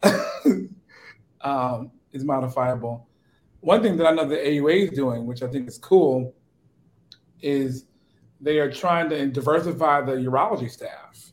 um, 1.42 1.92
is 2.14 2.24
modifiable. 2.24 3.08
One 3.62 3.82
thing 3.82 3.98
that 3.98 4.08
I 4.08 4.12
know 4.12 4.26
the 4.26 4.36
AUA 4.36 4.90
is 4.90 4.90
doing, 4.92 5.26
which 5.26 5.44
I 5.44 5.48
think 5.48 5.68
is 5.68 5.78
cool, 5.78 6.36
is 7.42 7.86
they 8.40 8.60
are 8.60 8.72
trying 8.72 9.10
to 9.10 9.28
diversify 9.28 10.02
the 10.02 10.14
urology 10.14 10.70
staff. 10.70 11.32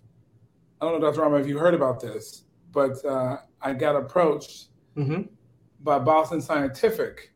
I 0.81 0.87
don't 0.87 1.01
know, 1.01 1.11
Dr. 1.11 1.23
Rama, 1.23 1.37
if 1.37 1.47
you 1.47 1.59
heard 1.59 1.75
about 1.75 2.01
this, 2.01 2.45
but 2.73 3.05
uh, 3.05 3.39
I 3.61 3.73
got 3.73 3.97
approached 3.97 4.69
mm-hmm. 4.97 5.23
by 5.83 5.99
Boston 5.99 6.41
Scientific, 6.41 7.33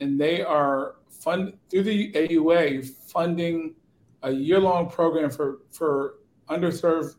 and 0.00 0.20
they 0.20 0.42
are 0.42 0.96
fund 1.08 1.54
through 1.70 1.84
the 1.84 2.12
AUA 2.12 2.86
funding 3.10 3.74
a 4.22 4.30
year-long 4.30 4.90
program 4.90 5.30
for 5.30 5.60
for 5.70 6.16
underserved, 6.48 7.16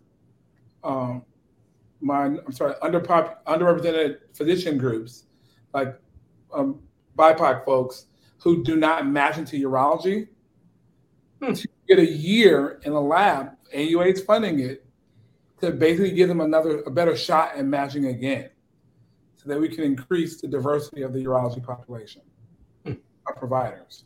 um, 0.84 1.24
my 2.02 2.26
I'm 2.26 2.52
sorry, 2.52 2.74
underpop, 2.82 3.38
underrepresented 3.48 4.18
physician 4.34 4.78
groups, 4.78 5.26
like 5.74 6.00
um, 6.54 6.80
BIPOC 7.18 7.66
folks 7.66 8.08
who 8.40 8.64
do 8.64 8.76
not 8.76 9.08
match 9.08 9.38
into 9.38 9.58
urology. 9.58 10.28
Hmm. 11.42 11.54
To 11.54 11.68
get 11.88 12.00
a 12.00 12.06
year 12.06 12.80
in 12.84 12.94
a 12.94 13.00
lab, 13.00 13.52
AUA 13.74 14.14
is 14.14 14.24
funding 14.24 14.60
it 14.60 14.86
to 15.62 15.72
basically 15.72 16.12
give 16.12 16.28
them 16.28 16.42
another 16.42 16.82
a 16.82 16.92
better 16.92 17.16
shot 17.16 17.56
at 17.56 17.66
matching 17.66 18.08
again. 18.08 18.50
so 19.36 19.50
that 19.50 19.60
we 19.60 19.70
can 19.70 19.84
increase 19.84 20.42
the 20.42 20.48
diversity 20.48 21.02
of 21.02 21.14
the 21.14 21.24
urology 21.24 21.64
population, 21.64 22.22
hmm. 22.86 22.94
our 23.28 23.36
providers. 23.36 24.06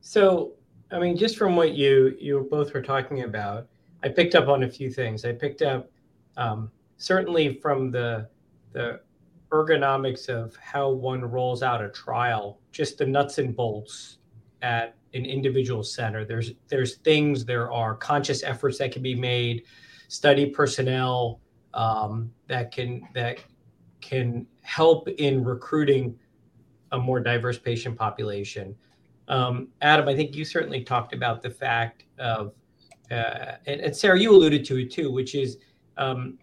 So, 0.00 0.52
I 0.92 0.98
mean, 0.98 1.16
just 1.16 1.36
from 1.36 1.56
what 1.56 1.74
you 1.74 2.16
you 2.20 2.46
both 2.50 2.74
were 2.74 2.82
talking 2.82 3.22
about, 3.22 3.68
I 4.02 4.08
picked 4.08 4.34
up 4.34 4.48
on 4.48 4.64
a 4.64 4.68
few 4.68 4.90
things. 4.90 5.24
I 5.24 5.32
picked 5.32 5.62
up 5.62 5.90
um, 6.36 6.70
certainly 6.98 7.54
from 7.60 7.90
the 7.90 8.28
the 8.72 9.00
ergonomics 9.50 10.28
of 10.28 10.56
how 10.56 10.90
one 10.90 11.24
rolls 11.24 11.62
out 11.62 11.82
a 11.82 11.88
trial, 11.90 12.60
just 12.72 12.98
the 12.98 13.06
nuts 13.06 13.38
and 13.38 13.54
bolts 13.54 14.18
at 14.62 14.96
an 15.14 15.24
individual 15.24 15.82
center. 15.82 16.24
There's 16.24 16.52
there's 16.68 16.96
things, 16.96 17.44
there 17.44 17.70
are 17.72 17.94
conscious 17.94 18.42
efforts 18.42 18.78
that 18.78 18.92
can 18.92 19.02
be 19.02 19.14
made, 19.14 19.64
study 20.08 20.46
personnel 20.46 21.40
um, 21.72 22.32
that 22.48 22.72
can 22.72 23.06
that 23.14 23.38
can 24.00 24.46
help 24.62 25.08
in 25.08 25.44
recruiting 25.44 26.18
a 26.92 26.98
more 26.98 27.20
diverse 27.20 27.58
patient 27.58 27.96
population. 27.96 28.74
Um, 29.28 29.68
Adam, 29.80 30.08
I 30.08 30.14
think 30.14 30.36
you 30.36 30.44
certainly 30.44 30.82
talked 30.84 31.14
about 31.14 31.42
the 31.42 31.50
fact 31.50 32.04
of, 32.18 32.52
uh, 33.10 33.52
and, 33.66 33.80
and, 33.80 33.96
Sarah, 33.96 34.20
you 34.20 34.30
alluded 34.30 34.64
to 34.66 34.78
it 34.78 34.90
too, 34.90 35.10
which 35.10 35.34
is 35.34 35.58
um, 35.96 36.38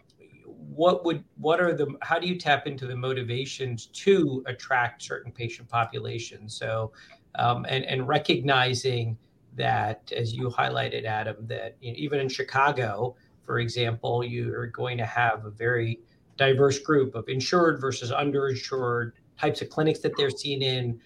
what 0.74 1.04
would 1.04 1.24
what 1.36 1.60
are 1.60 1.74
the 1.74 1.86
how 2.02 2.18
do 2.18 2.26
you 2.26 2.38
tap 2.38 2.66
into 2.66 2.86
the 2.86 2.96
motivations 2.96 3.86
to 3.86 4.42
attract 4.46 5.02
certain 5.02 5.32
patient 5.32 5.68
populations? 5.68 6.54
So, 6.54 6.92
um, 7.36 7.66
and 7.68 7.84
and 7.84 8.06
recognizing 8.08 9.16
that, 9.56 10.10
as 10.16 10.32
you 10.32 10.48
highlighted, 10.48 11.04
Adam, 11.04 11.36
that 11.42 11.76
you 11.80 11.92
know, 11.92 11.98
even 11.98 12.20
in 12.20 12.28
Chicago, 12.28 13.16
for 13.44 13.58
example, 13.58 14.24
you 14.24 14.54
are 14.54 14.66
going 14.66 14.96
to 14.98 15.06
have 15.06 15.44
a 15.44 15.50
very 15.50 16.00
diverse 16.36 16.78
group 16.78 17.14
of 17.14 17.28
insured 17.28 17.80
versus 17.80 18.10
underinsured 18.10 19.12
types 19.38 19.60
of 19.60 19.68
clinics 19.68 20.00
that 20.00 20.12
they're 20.16 20.30
seen 20.30 20.62
in 20.62 21.00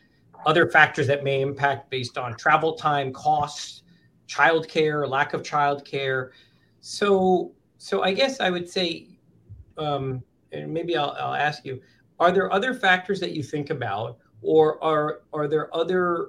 other 0.45 0.69
factors 0.69 1.07
that 1.09 1.25
may 1.25 1.41
impact 1.41 1.91
based 1.91 2.17
on 2.19 2.37
travel 2.37 2.75
time, 2.75 3.13
costs, 3.13 3.83
childcare, 4.29 5.09
lack 5.09 5.35
of 5.35 5.43
childcare. 5.43 6.31
So, 6.81 7.53
so 7.79 8.03
I 8.03 8.13
guess 8.13 8.41
I 8.41 8.51
would 8.51 8.69
say, 8.69 9.16
um, 9.79 10.23
and 10.53 10.73
maybe 10.73 10.97
I'll, 10.97 11.17
I'll 11.19 11.35
ask 11.35 11.65
you: 11.65 11.81
Are 12.19 12.33
there 12.33 12.53
other 12.53 12.75
factors 12.75 13.21
that 13.21 13.33
you 13.33 13.43
think 13.43 13.71
about, 13.71 14.19
or 14.43 14.83
are 14.83 15.23
are 15.33 15.49
there 15.49 15.75
other 15.75 16.29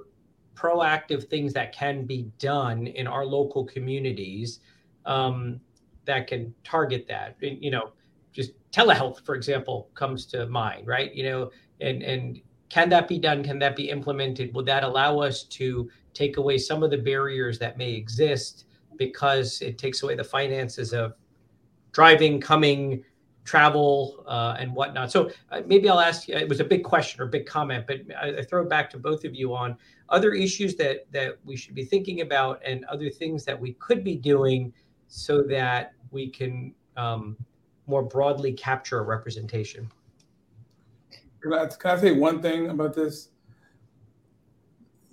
proactive 0.54 1.28
things 1.28 1.52
that 1.52 1.72
can 1.72 2.04
be 2.04 2.30
done 2.38 2.88
in 2.88 3.06
our 3.06 3.24
local 3.24 3.64
communities 3.64 4.60
um, 5.06 5.60
that 6.04 6.26
can 6.26 6.54
target 6.64 7.06
that? 7.08 7.36
You 7.40 7.70
know, 7.70 7.92
just 8.32 8.52
telehealth, 8.72 9.24
for 9.24 9.34
example, 9.34 9.90
comes 9.94 10.26
to 10.26 10.46
mind, 10.46 10.86
right? 10.86 11.14
You 11.14 11.24
know, 11.24 11.50
and 11.80 12.02
and 12.02 12.40
can 12.68 12.88
that 12.90 13.08
be 13.08 13.18
done? 13.18 13.42
Can 13.42 13.58
that 13.60 13.76
be 13.76 13.88
implemented? 13.90 14.54
Would 14.54 14.66
that 14.66 14.84
allow 14.84 15.18
us 15.20 15.44
to 15.44 15.90
take 16.12 16.36
away 16.36 16.58
some 16.58 16.82
of 16.82 16.90
the 16.90 16.98
barriers 16.98 17.58
that 17.58 17.78
may 17.78 17.92
exist 17.92 18.64
because 18.96 19.60
it 19.62 19.78
takes 19.78 20.02
away 20.02 20.16
the 20.16 20.24
finances 20.24 20.92
of 20.92 21.14
driving, 21.92 22.40
coming, 22.40 23.04
travel, 23.48 24.22
uh, 24.26 24.56
and 24.60 24.74
whatnot? 24.74 25.10
So 25.10 25.30
uh, 25.50 25.62
maybe 25.66 25.88
I'll 25.88 26.00
ask. 26.00 26.28
It 26.28 26.48
was 26.48 26.60
a 26.60 26.64
big 26.64 26.84
question 26.84 27.22
or 27.22 27.26
big 27.26 27.46
comment, 27.46 27.86
but 27.86 28.00
I, 28.20 28.40
I 28.40 28.42
throw 28.42 28.62
it 28.62 28.68
back 28.68 28.90
to 28.90 28.98
both 28.98 29.24
of 29.24 29.34
you 29.34 29.54
on 29.54 29.76
other 30.10 30.32
issues 30.34 30.76
that 30.76 31.10
that 31.12 31.38
we 31.44 31.56
should 31.56 31.74
be 31.74 31.84
thinking 31.84 32.20
about 32.20 32.60
and 32.64 32.84
other 32.84 33.08
things 33.08 33.44
that 33.46 33.58
we 33.58 33.72
could 33.74 34.04
be 34.04 34.16
doing 34.16 34.72
so 35.08 35.42
that 35.42 35.94
we 36.10 36.28
can 36.28 36.74
um, 36.98 37.36
more 37.86 38.02
broadly 38.02 38.52
capture 38.52 38.98
a 38.98 39.02
representation. 39.02 39.90
Can 41.40 41.54
I, 41.54 41.66
can 41.66 41.90
I 41.96 42.00
say 42.00 42.12
one 42.12 42.42
thing 42.42 42.68
about 42.68 42.94
this? 42.94 43.30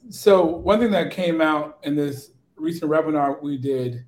So 0.10 0.44
one 0.44 0.80
thing 0.80 0.92
that 0.92 1.10
came 1.10 1.40
out 1.40 1.80
in 1.84 1.96
this 1.96 2.32
recent 2.58 2.92
webinar 2.92 3.42
we 3.42 3.58
did 3.58 4.06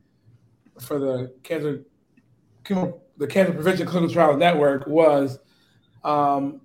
for 0.79 0.99
the 0.99 1.33
cancer 1.43 1.83
the 3.17 3.27
Cancer 3.27 3.53
Prevention 3.53 3.88
Clinical 3.88 4.13
Trials 4.13 4.38
Network 4.38 4.88
was 4.88 5.39
um, 6.03 6.62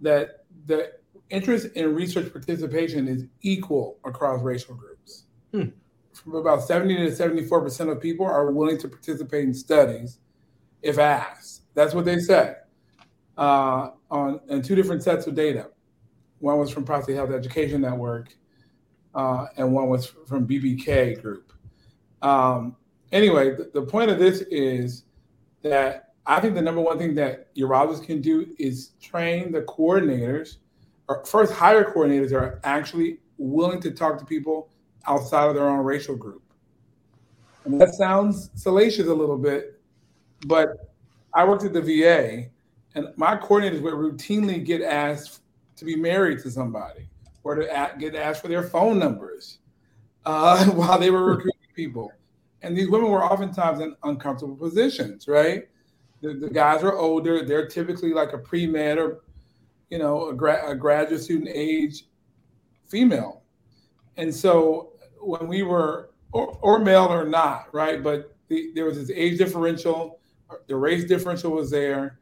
that 0.00 0.44
the 0.66 0.92
interest 1.30 1.68
in 1.74 1.94
research 1.94 2.32
participation 2.32 3.08
is 3.08 3.24
equal 3.40 3.98
across 4.04 4.42
racial 4.42 4.74
groups. 4.74 5.24
Hmm. 5.52 5.68
From 6.12 6.34
about 6.34 6.62
70 6.62 6.96
to 6.96 7.14
74 7.14 7.62
percent 7.62 7.90
of 7.90 8.00
people 8.00 8.26
are 8.26 8.50
willing 8.50 8.78
to 8.78 8.88
participate 8.88 9.44
in 9.44 9.54
studies 9.54 10.18
if 10.82 10.98
asked. 10.98 11.62
That's 11.74 11.94
what 11.94 12.04
they 12.04 12.18
said 12.18 12.56
uh, 13.38 13.90
on 14.10 14.40
in 14.48 14.62
two 14.62 14.74
different 14.74 15.02
sets 15.02 15.26
of 15.26 15.34
data. 15.34 15.70
One 16.40 16.58
was 16.58 16.70
from 16.70 16.84
Prostate 16.84 17.16
Health 17.16 17.30
Education 17.30 17.80
Network, 17.82 18.36
uh, 19.14 19.46
and 19.56 19.72
one 19.72 19.88
was 19.88 20.06
from 20.06 20.46
BBK 20.46 21.22
Group. 21.22 21.52
Um, 22.20 22.76
anyway, 23.12 23.54
the, 23.54 23.70
the 23.72 23.82
point 23.82 24.10
of 24.10 24.18
this 24.18 24.40
is 24.42 25.04
that 25.62 26.14
I 26.26 26.40
think 26.40 26.54
the 26.54 26.62
number 26.62 26.80
one 26.80 26.98
thing 26.98 27.14
that 27.16 27.54
urologists 27.56 28.04
can 28.04 28.20
do 28.20 28.46
is 28.58 28.90
train 29.00 29.52
the 29.52 29.62
coordinators, 29.62 30.58
or 31.08 31.24
first 31.24 31.52
hire 31.52 31.84
coordinators 31.84 32.30
that 32.30 32.36
are 32.36 32.60
actually 32.64 33.18
willing 33.38 33.80
to 33.80 33.90
talk 33.90 34.18
to 34.18 34.24
people 34.24 34.68
outside 35.06 35.48
of 35.48 35.54
their 35.54 35.68
own 35.68 35.84
racial 35.84 36.14
group. 36.14 36.42
And 37.64 37.80
that 37.80 37.94
sounds 37.94 38.50
salacious 38.54 39.06
a 39.06 39.14
little 39.14 39.38
bit, 39.38 39.80
but 40.46 40.92
I 41.34 41.44
worked 41.44 41.64
at 41.64 41.72
the 41.72 41.80
VA 41.80 42.48
and 42.94 43.08
my 43.16 43.36
coordinators 43.36 43.80
would 43.82 43.94
routinely 43.94 44.64
get 44.64 44.82
asked 44.82 45.40
to 45.76 45.84
be 45.84 45.96
married 45.96 46.40
to 46.40 46.50
somebody 46.50 47.08
or 47.44 47.54
to 47.54 47.94
get 47.98 48.14
asked 48.14 48.42
for 48.42 48.48
their 48.48 48.62
phone 48.62 48.98
numbers 48.98 49.58
uh, 50.24 50.64
while 50.70 50.98
they 50.98 51.10
were 51.10 51.24
recruiting 51.24 51.60
people. 51.74 52.12
And 52.62 52.76
these 52.76 52.88
women 52.88 53.10
were 53.10 53.24
oftentimes 53.24 53.80
in 53.80 53.94
uncomfortable 54.04 54.56
positions, 54.56 55.26
right? 55.26 55.68
The, 56.20 56.34
the 56.34 56.50
guys 56.50 56.82
are 56.84 56.96
older. 56.96 57.44
They're 57.44 57.66
typically 57.66 58.12
like 58.12 58.32
a 58.32 58.38
pre 58.38 58.66
med 58.66 58.98
or, 58.98 59.22
you 59.90 59.98
know, 59.98 60.28
a, 60.28 60.34
gra- 60.34 60.70
a 60.70 60.74
graduate 60.74 61.22
student 61.22 61.50
age 61.52 62.04
female. 62.88 63.42
And 64.16 64.32
so 64.34 64.92
when 65.20 65.48
we 65.48 65.62
were, 65.62 66.10
or, 66.32 66.58
or 66.62 66.78
male 66.78 67.06
or 67.06 67.26
not, 67.26 67.66
right? 67.72 68.02
But 68.02 68.34
the, 68.48 68.70
there 68.74 68.84
was 68.84 68.96
this 68.96 69.10
age 69.14 69.38
differential, 69.38 70.20
the 70.68 70.76
race 70.76 71.04
differential 71.04 71.50
was 71.50 71.70
there 71.70 72.18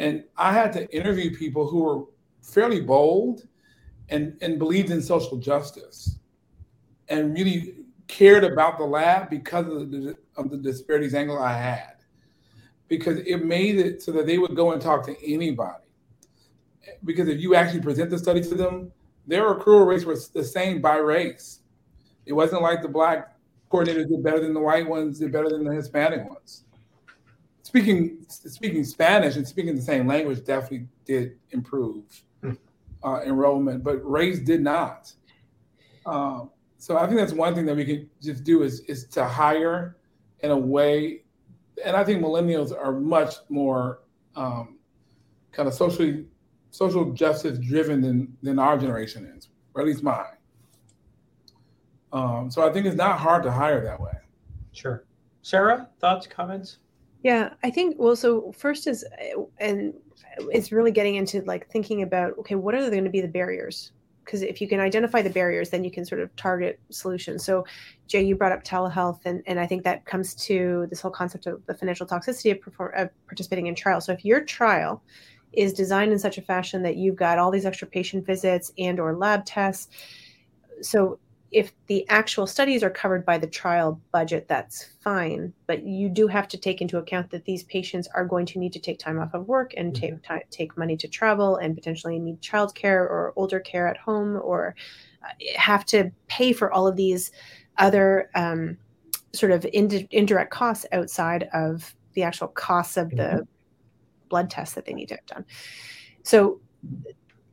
and 0.00 0.24
I 0.38 0.54
had 0.54 0.72
to 0.72 0.96
interview 0.96 1.36
people 1.36 1.68
who 1.68 1.84
were 1.84 2.04
fairly 2.40 2.80
bold 2.80 3.46
and, 4.08 4.36
and 4.40 4.58
believed 4.58 4.90
in 4.90 5.02
social 5.02 5.36
justice 5.36 6.18
and 7.10 7.34
really 7.34 7.79
cared 8.10 8.44
about 8.44 8.78
the 8.78 8.84
lab 8.84 9.30
because 9.30 9.66
of 9.66 9.90
the, 9.90 10.16
of 10.36 10.50
the 10.50 10.56
disparities 10.56 11.14
angle 11.14 11.38
I 11.38 11.52
had. 11.52 11.94
Because 12.88 13.18
it 13.20 13.44
made 13.44 13.78
it 13.78 14.02
so 14.02 14.10
that 14.12 14.26
they 14.26 14.38
would 14.38 14.56
go 14.56 14.72
and 14.72 14.82
talk 14.82 15.06
to 15.06 15.16
anybody. 15.24 15.84
Because 17.04 17.28
if 17.28 17.40
you 17.40 17.54
actually 17.54 17.80
present 17.80 18.10
the 18.10 18.18
study 18.18 18.42
to 18.42 18.54
them, 18.54 18.90
their 19.26 19.54
accrual 19.54 19.86
rates 19.86 20.04
were 20.04 20.18
the 20.34 20.42
same 20.42 20.80
by 20.80 20.96
race. 20.96 21.60
It 22.26 22.32
wasn't 22.32 22.62
like 22.62 22.82
the 22.82 22.88
black 22.88 23.36
coordinators 23.70 24.08
did 24.08 24.24
better 24.24 24.40
than 24.40 24.54
the 24.54 24.60
white 24.60 24.88
ones, 24.88 25.20
did 25.20 25.30
better 25.30 25.48
than 25.48 25.64
the 25.64 25.72
Hispanic 25.72 26.28
ones 26.28 26.64
speaking 27.70 28.16
speaking 28.26 28.82
Spanish 28.82 29.36
and 29.36 29.46
speaking 29.46 29.76
the 29.76 29.82
same 29.82 30.04
language 30.04 30.44
definitely 30.44 30.88
did 31.04 31.38
improve 31.52 32.02
hmm. 32.40 32.54
uh, 33.04 33.20
enrollment, 33.22 33.84
but 33.84 33.98
race 34.04 34.40
did 34.40 34.60
not. 34.60 35.12
Um, 36.04 36.50
so 36.80 36.96
I 36.96 37.06
think 37.06 37.18
that's 37.18 37.34
one 37.34 37.54
thing 37.54 37.66
that 37.66 37.76
we 37.76 37.84
can 37.84 38.08
just 38.22 38.42
do 38.42 38.62
is 38.62 38.80
is 38.80 39.04
to 39.08 39.26
hire 39.26 39.98
in 40.40 40.50
a 40.50 40.56
way, 40.56 41.24
and 41.84 41.94
I 41.94 42.02
think 42.02 42.24
millennials 42.24 42.74
are 42.74 42.92
much 42.92 43.34
more 43.50 44.00
um, 44.34 44.78
kind 45.52 45.68
of 45.68 45.74
socially 45.74 46.24
social 46.70 47.12
justice 47.12 47.58
driven 47.58 48.00
than 48.00 48.34
than 48.42 48.58
our 48.58 48.78
generation 48.78 49.30
is, 49.36 49.50
or 49.74 49.82
at 49.82 49.86
least 49.86 50.02
mine. 50.02 50.24
Um, 52.14 52.50
so 52.50 52.66
I 52.66 52.72
think 52.72 52.86
it's 52.86 52.96
not 52.96 53.18
hard 53.18 53.42
to 53.42 53.52
hire 53.52 53.84
that 53.84 54.00
way. 54.00 54.14
Sure. 54.72 55.04
Sarah, 55.42 55.86
thoughts, 56.00 56.26
comments? 56.26 56.78
Yeah, 57.22 57.52
I 57.62 57.68
think 57.68 57.96
well, 57.98 58.16
so 58.16 58.52
first 58.52 58.86
is, 58.86 59.04
uh, 59.04 59.42
and 59.58 59.92
it's 60.50 60.72
really 60.72 60.92
getting 60.92 61.16
into 61.16 61.42
like 61.42 61.68
thinking 61.68 62.00
about 62.00 62.38
okay, 62.38 62.54
what 62.54 62.74
are 62.74 62.88
going 62.88 63.04
to 63.04 63.10
be 63.10 63.20
the 63.20 63.28
barriers? 63.28 63.92
Because 64.24 64.42
if 64.42 64.60
you 64.60 64.68
can 64.68 64.80
identify 64.80 65.22
the 65.22 65.30
barriers, 65.30 65.70
then 65.70 65.82
you 65.82 65.90
can 65.90 66.04
sort 66.04 66.20
of 66.20 66.34
target 66.36 66.78
solutions. 66.90 67.44
So, 67.44 67.64
Jay, 68.06 68.22
you 68.22 68.36
brought 68.36 68.52
up 68.52 68.62
telehealth, 68.62 69.20
and, 69.24 69.42
and 69.46 69.58
I 69.58 69.66
think 69.66 69.82
that 69.84 70.04
comes 70.04 70.34
to 70.46 70.86
this 70.90 71.00
whole 71.00 71.10
concept 71.10 71.46
of 71.46 71.64
the 71.66 71.74
financial 71.74 72.06
toxicity 72.06 72.52
of, 72.52 72.60
perform, 72.60 72.92
of 72.96 73.10
participating 73.26 73.66
in 73.66 73.74
trials. 73.74 74.04
So, 74.04 74.12
if 74.12 74.24
your 74.24 74.44
trial 74.44 75.02
is 75.52 75.72
designed 75.72 76.12
in 76.12 76.18
such 76.18 76.38
a 76.38 76.42
fashion 76.42 76.82
that 76.82 76.96
you've 76.96 77.16
got 77.16 77.38
all 77.38 77.50
these 77.50 77.66
extra 77.66 77.88
patient 77.88 78.24
visits 78.24 78.72
and 78.78 79.00
or 79.00 79.16
lab 79.16 79.44
tests, 79.44 79.88
so 80.82 81.18
if 81.50 81.72
the 81.86 82.08
actual 82.08 82.46
studies 82.46 82.84
are 82.84 82.90
covered 82.90 83.26
by 83.26 83.36
the 83.36 83.46
trial 83.46 84.00
budget, 84.12 84.46
that's 84.46 84.84
fine. 85.00 85.52
But 85.66 85.82
you 85.84 86.08
do 86.08 86.28
have 86.28 86.46
to 86.48 86.56
take 86.56 86.80
into 86.80 86.98
account 86.98 87.30
that 87.30 87.44
these 87.44 87.64
patients 87.64 88.08
are 88.14 88.24
going 88.24 88.46
to 88.46 88.58
need 88.58 88.72
to 88.74 88.78
take 88.78 89.00
time 89.00 89.18
off 89.18 89.34
of 89.34 89.48
work 89.48 89.74
and 89.76 89.92
mm-hmm. 89.92 90.18
take 90.34 90.50
take 90.50 90.78
money 90.78 90.96
to 90.96 91.08
travel 91.08 91.56
and 91.56 91.74
potentially 91.74 92.18
need 92.18 92.40
childcare 92.40 93.00
or 93.00 93.32
older 93.34 93.58
care 93.58 93.88
at 93.88 93.96
home 93.96 94.40
or 94.42 94.76
uh, 95.24 95.28
have 95.56 95.84
to 95.86 96.10
pay 96.28 96.52
for 96.52 96.72
all 96.72 96.86
of 96.86 96.96
these 96.96 97.32
other 97.78 98.30
um, 98.36 98.76
sort 99.32 99.50
of 99.50 99.66
ind- 99.72 100.08
indirect 100.12 100.52
costs 100.52 100.86
outside 100.92 101.48
of 101.52 101.94
the 102.14 102.22
actual 102.22 102.48
costs 102.48 102.96
of 102.96 103.10
the 103.10 103.16
mm-hmm. 103.16 103.42
blood 104.28 104.50
tests 104.50 104.76
that 104.76 104.84
they 104.84 104.92
need 104.92 105.08
to 105.08 105.14
have 105.14 105.26
done. 105.26 105.44
So, 106.22 106.60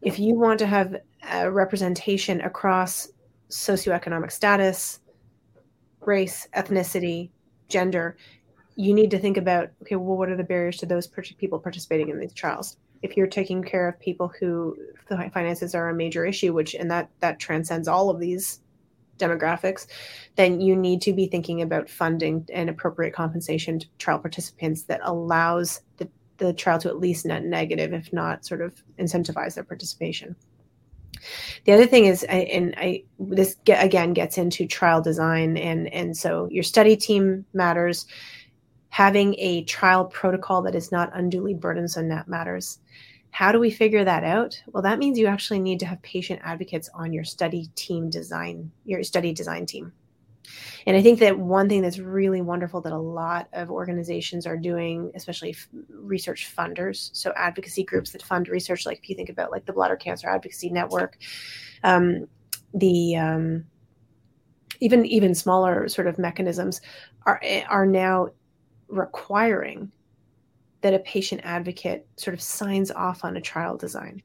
if 0.04 0.20
you 0.20 0.36
want 0.36 0.60
to 0.60 0.68
have 0.68 0.98
a 1.32 1.52
representation 1.52 2.42
across 2.42 3.10
socioeconomic 3.50 4.32
status, 4.32 5.00
race, 6.02 6.48
ethnicity, 6.56 7.30
gender, 7.70 8.18
you 8.76 8.94
need 8.94 9.12
to 9.12 9.20
think 9.20 9.38
about 9.38 9.70
okay, 9.82 9.96
well, 9.96 10.18
what 10.18 10.30
are 10.30 10.38
the 10.38 10.44
barriers 10.44 10.78
to 10.78 10.86
those 10.86 11.08
people 11.38 11.60
participating 11.60 12.10
in 12.10 12.20
these 12.20 12.34
trials? 12.34 12.78
If 13.02 13.16
you're 13.16 13.28
taking 13.28 13.64
care 13.64 13.88
of 13.88 14.00
people 14.00 14.32
who 14.40 14.76
the 15.08 15.30
finances 15.34 15.76
are 15.76 15.90
a 15.90 15.94
major 15.94 16.26
issue, 16.26 16.54
which 16.54 16.76
and 16.76 16.90
that 16.92 17.10
that 17.20 17.40
transcends 17.40 17.88
all 17.88 18.10
of 18.10 18.20
these 18.20 18.62
demographics, 19.18 19.88
then 20.36 20.62
you 20.62 20.76
need 20.76 21.02
to 21.02 21.14
be 21.14 21.28
thinking 21.28 21.62
about 21.62 21.90
funding 21.90 22.48
and 22.54 22.70
appropriate 22.70 23.14
compensation 23.14 23.80
to 23.80 23.88
trial 23.98 24.20
participants 24.20 24.84
that 24.84 25.02
allows 25.04 25.82
the, 25.98 26.08
the 26.38 26.54
trial 26.54 26.80
to 26.80 26.88
at 26.88 27.00
least 27.00 27.26
net 27.26 27.44
negative, 27.44 27.94
if 27.94 28.14
not 28.14 28.46
sort 28.46 28.62
of 28.62 28.84
incentivize 29.00 29.56
their 29.56 29.64
participation. 29.64 30.36
The 31.66 31.74
other 31.74 31.86
thing 31.86 32.06
is, 32.06 32.24
and 32.24 32.74
I 32.78 33.04
this 33.20 33.56
get, 33.66 33.84
again 33.84 34.14
gets 34.14 34.38
into 34.38 34.68
trial 34.68 35.02
design, 35.02 35.58
and 35.58 35.92
and 35.94 36.16
so 36.16 36.48
your 36.52 36.64
study 36.64 36.96
team 36.96 37.46
matters. 37.54 38.06
Having 38.90 39.36
a 39.38 39.64
trial 39.66 40.06
protocol 40.06 40.64
that 40.64 40.74
is 40.74 40.92
not 40.92 41.12
unduly 41.14 41.54
burdensome 41.54 42.10
that 42.10 42.28
matters. 42.28 42.80
How 43.30 43.52
do 43.52 43.60
we 43.60 43.70
figure 43.70 44.04
that 44.04 44.24
out? 44.24 44.60
Well, 44.68 44.82
that 44.84 44.98
means 44.98 45.20
you 45.20 45.28
actually 45.28 45.60
need 45.60 45.80
to 45.82 45.86
have 45.86 46.02
patient 46.02 46.42
advocates 46.44 46.90
on 46.96 47.14
your 47.14 47.24
study 47.24 47.70
team 47.76 48.10
design, 48.10 48.72
your 48.86 49.04
study 49.04 49.34
design 49.34 49.68
team. 49.68 49.94
And 50.86 50.96
I 50.96 51.02
think 51.02 51.20
that 51.20 51.38
one 51.38 51.70
thing 51.70 51.82
that's 51.82 52.00
really 52.00 52.42
wonderful 52.42 52.82
that 52.82 52.94
a 52.94 52.98
lot 52.98 53.48
of 53.54 53.70
organizations 53.70 54.46
are 54.48 54.58
doing, 54.58 55.12
especially 55.16 55.52
f- 55.52 55.68
research 55.90 56.54
funders, 56.56 57.10
so 57.14 57.34
advocacy 57.36 57.84
groups 57.84 58.12
that 58.12 58.22
fund 58.22 58.48
research, 58.48 58.86
like 58.86 59.00
if 59.00 59.10
you 59.10 59.16
think 59.16 59.30
about 59.30 59.52
like 59.52 59.66
the 59.66 59.74
Bladder 59.74 59.96
Cancer 59.96 60.30
Advocacy 60.30 60.70
Network, 60.70 61.18
um, 61.84 62.28
the 62.74 63.16
um, 63.16 63.66
even 64.80 65.06
even 65.06 65.34
smaller 65.34 65.88
sort 65.88 66.08
of 66.08 66.20
mechanisms 66.20 66.82
are 67.26 67.42
are 67.70 67.86
now 67.86 68.28
requiring 68.88 69.92
that 70.82 70.94
a 70.94 71.00
patient 71.00 71.42
advocate 71.44 72.08
sort 72.18 72.34
of 72.34 72.42
signs 72.42 72.92
off 72.92 73.24
on 73.26 73.38
a 73.38 73.42
trial 73.42 73.78
design. 73.78 74.22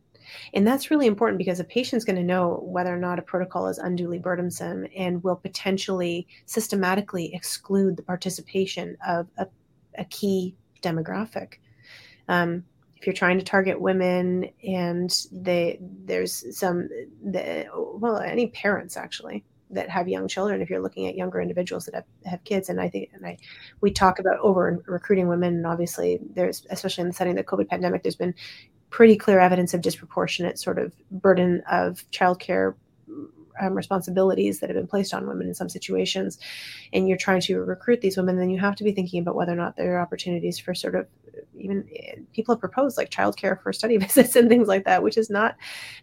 And 0.55 0.67
that's 0.67 0.91
really 0.91 1.07
important 1.07 1.39
because 1.39 1.61
a 1.61 1.65
patient's 1.65 2.05
going 2.05 2.17
to 2.17 2.23
know 2.23 2.61
whether 2.63 2.95
or 2.95 2.99
not 2.99 3.19
a 3.19 3.23
protocol 3.23 3.69
is 3.69 3.79
unduly 3.79 4.19
burdensome 4.19 4.87
and 4.97 5.23
will 5.23 5.37
potentially 5.37 6.27
systematically 6.47 7.35
exclude 7.35 7.97
the 7.97 8.03
participation 8.03 8.97
of 9.07 9.29
a, 9.39 9.47
a 9.99 10.05
key 10.07 10.55
demographic. 10.83 11.55
Um, 12.29 12.65
if 13.03 13.07
you're 13.07 13.15
trying 13.15 13.37
to 13.37 13.45
target 13.45 13.81
women 13.81 14.49
and 14.65 15.27
they 15.33 15.77
there's 16.05 16.57
some 16.57 16.89
the, 17.25 17.67
well 17.75 18.19
any 18.19 18.47
parents 18.47 18.97
actually 18.97 19.45
that 19.71 19.89
have 19.89 20.07
young 20.07 20.29
children 20.29 20.63
if 20.63 20.71
you're 20.71 20.81
looking 20.81 21.09
at 21.09 21.17
younger 21.17 21.41
individuals 21.41 21.85
that 21.87 21.97
have, 21.97 22.05
have 22.25 22.45
kids 22.45 22.69
and 22.69 22.81
i 22.81 22.89
think 22.89 23.11
and 23.13 23.27
i 23.27 23.37
we 23.81 23.91
talk 23.91 24.21
about 24.21 24.39
over 24.39 24.81
recruiting 24.87 25.27
women 25.27 25.55
and 25.55 25.67
obviously 25.67 26.21
there's 26.33 26.65
especially 26.71 27.03
in 27.03 27.09
the 27.09 27.13
setting 27.13 27.33
of 27.33 27.45
the 27.45 27.51
covid 27.51 27.69
pandemic 27.69 28.05
there's 28.05 28.15
been 28.15 28.35
pretty 28.93 29.17
clear 29.17 29.41
evidence 29.41 29.73
of 29.75 29.81
disproportionate 29.81 30.59
sort 30.59 30.79
of 30.79 30.93
burden 31.11 31.63
of 31.69 32.05
childcare 32.13 32.75
um, 33.61 33.75
responsibilities 33.75 34.61
that 34.61 34.69
have 34.69 34.77
been 34.77 34.87
placed 34.87 35.15
on 35.15 35.27
women 35.27 35.49
in 35.49 35.55
some 35.55 35.69
situations, 35.69 36.39
and 36.93 37.09
you're 37.09 37.19
trying 37.19 37.41
to 37.41 37.59
recruit 37.59 38.03
these 38.03 38.17
women, 38.17 38.39
then 38.39 38.51
you 38.51 38.61
have 38.61 38.77
to 38.77 38.85
be 38.85 38.93
thinking 38.93 39.21
about 39.21 39.35
whether 39.35 39.53
or 39.53 39.57
not 39.57 39.77
there 39.77 39.97
are 39.97 40.01
opportunities 40.01 40.59
for 40.59 40.75
sort 40.75 40.95
of 40.95 41.07
even 41.55 41.89
eh, 41.97 42.17
people 42.35 42.55
have 42.55 42.61
proposed 42.61 42.99
like 42.99 43.11
childcare 43.11 43.61
for 43.63 43.73
study 43.73 43.97
visits 44.07 44.37
and 44.37 44.49
things 44.49 44.69
like 44.69 44.85
that, 44.85 45.03
which 45.03 45.17
is 45.17 45.31
not 45.31 45.57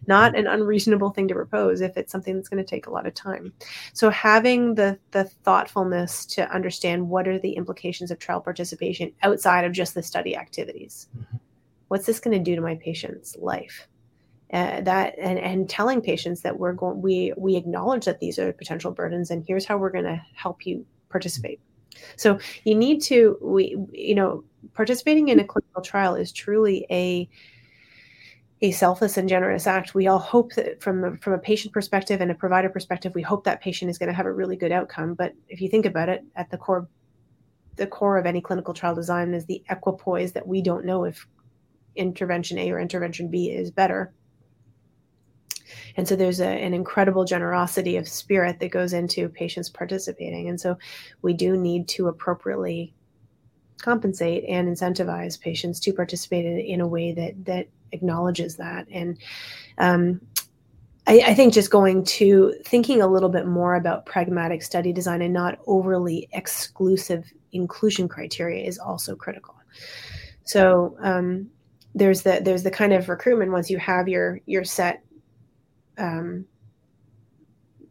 not 0.08 0.36
an 0.36 0.48
unreasonable 0.48 1.10
thing 1.10 1.28
to 1.28 1.34
propose 1.34 1.80
if 1.80 1.96
it's 1.96 2.10
something 2.10 2.34
that's 2.34 2.48
going 2.48 2.62
to 2.62 2.68
take 2.68 2.86
a 2.86 2.90
lot 2.90 3.06
of 3.06 3.14
time. 3.14 3.52
So 3.92 4.10
having 4.10 4.74
the 4.74 4.98
the 5.12 5.24
thoughtfulness 5.24 6.26
to 6.26 6.52
understand 6.52 7.08
what 7.08 7.28
are 7.28 7.38
the 7.38 7.52
implications 7.52 8.10
of 8.10 8.18
trial 8.18 8.40
participation 8.40 9.12
outside 9.22 9.64
of 9.64 9.72
just 9.72 9.94
the 9.94 10.02
study 10.02 10.36
activities. 10.36 11.08
Mm-hmm 11.16 11.36
what's 11.90 12.06
this 12.06 12.20
going 12.20 12.36
to 12.36 12.42
do 12.42 12.54
to 12.54 12.62
my 12.62 12.76
patient's 12.76 13.36
life 13.36 13.88
uh, 14.52 14.80
that 14.80 15.14
and, 15.18 15.38
and 15.38 15.68
telling 15.68 16.00
patients 16.00 16.42
that 16.42 16.58
we're 16.58 16.72
going 16.72 17.02
we 17.02 17.32
we 17.36 17.56
acknowledge 17.56 18.04
that 18.04 18.20
these 18.20 18.38
are 18.38 18.52
potential 18.52 18.92
burdens 18.92 19.30
and 19.30 19.44
here's 19.46 19.64
how 19.64 19.76
we're 19.76 19.90
going 19.90 20.04
to 20.04 20.20
help 20.34 20.64
you 20.64 20.86
participate 21.08 21.60
so 22.16 22.38
you 22.64 22.74
need 22.74 23.02
to 23.02 23.36
we 23.42 23.76
you 23.92 24.14
know 24.14 24.44
participating 24.74 25.28
in 25.28 25.40
a 25.40 25.44
clinical 25.44 25.82
trial 25.82 26.14
is 26.14 26.32
truly 26.32 26.86
a 26.90 27.28
a 28.62 28.70
selfless 28.72 29.16
and 29.16 29.26
generous 29.26 29.66
act. 29.66 29.94
We 29.94 30.06
all 30.06 30.18
hope 30.18 30.52
that 30.54 30.82
from 30.82 31.16
from 31.16 31.32
a 31.32 31.38
patient 31.38 31.72
perspective 31.72 32.20
and 32.20 32.30
a 32.30 32.34
provider 32.34 32.68
perspective, 32.68 33.14
we 33.14 33.22
hope 33.22 33.44
that 33.44 33.62
patient 33.62 33.90
is 33.90 33.96
going 33.96 34.08
to 34.08 34.14
have 34.14 34.26
a 34.26 34.32
really 34.32 34.56
good 34.56 34.70
outcome. 34.70 35.14
But 35.14 35.32
if 35.48 35.62
you 35.62 35.70
think 35.70 35.86
about 35.86 36.10
it, 36.10 36.22
at 36.36 36.50
the 36.50 36.58
core 36.58 36.86
the 37.76 37.86
core 37.86 38.18
of 38.18 38.26
any 38.26 38.42
clinical 38.42 38.74
trial 38.74 38.94
design 38.94 39.32
is 39.32 39.46
the 39.46 39.62
equipoise 39.70 40.32
that 40.32 40.46
we 40.46 40.60
don't 40.60 40.84
know 40.84 41.04
if 41.04 41.26
intervention 41.96 42.58
A 42.58 42.70
or 42.70 42.80
intervention 42.80 43.28
B 43.28 43.50
is 43.50 43.70
better. 43.70 44.12
And 45.96 46.06
so 46.06 46.16
there's 46.16 46.40
a, 46.40 46.46
an 46.46 46.74
incredible 46.74 47.24
generosity 47.24 47.96
of 47.96 48.08
spirit 48.08 48.60
that 48.60 48.70
goes 48.70 48.92
into 48.92 49.28
patients 49.28 49.68
participating. 49.68 50.48
And 50.48 50.60
so 50.60 50.76
we 51.22 51.32
do 51.32 51.56
need 51.56 51.88
to 51.88 52.08
appropriately 52.08 52.94
compensate 53.80 54.44
and 54.48 54.68
incentivize 54.68 55.40
patients 55.40 55.80
to 55.80 55.92
participate 55.92 56.44
in, 56.44 56.58
in 56.58 56.80
a 56.80 56.86
way 56.86 57.12
that 57.12 57.44
that 57.44 57.68
acknowledges 57.92 58.56
that. 58.56 58.86
And 58.90 59.18
um, 59.78 60.20
I, 61.06 61.22
I, 61.26 61.34
think 61.34 61.54
just 61.54 61.70
going 61.70 62.04
to 62.04 62.54
thinking 62.64 63.02
a 63.02 63.06
little 63.06 63.30
bit 63.30 63.46
more 63.46 63.74
about 63.74 64.06
pragmatic 64.06 64.62
study 64.62 64.92
design 64.92 65.22
and 65.22 65.32
not 65.32 65.58
overly 65.66 66.28
exclusive 66.32 67.32
inclusion 67.52 68.06
criteria 68.06 68.64
is 68.64 68.78
also 68.78 69.16
critical. 69.16 69.56
So 70.44 70.96
um, 71.00 71.48
there's 71.94 72.22
the 72.22 72.40
there's 72.42 72.62
the 72.62 72.70
kind 72.70 72.92
of 72.92 73.08
recruitment 73.08 73.52
once 73.52 73.70
you 73.70 73.78
have 73.78 74.08
your 74.08 74.40
your 74.46 74.64
set 74.64 75.02
um, 75.98 76.46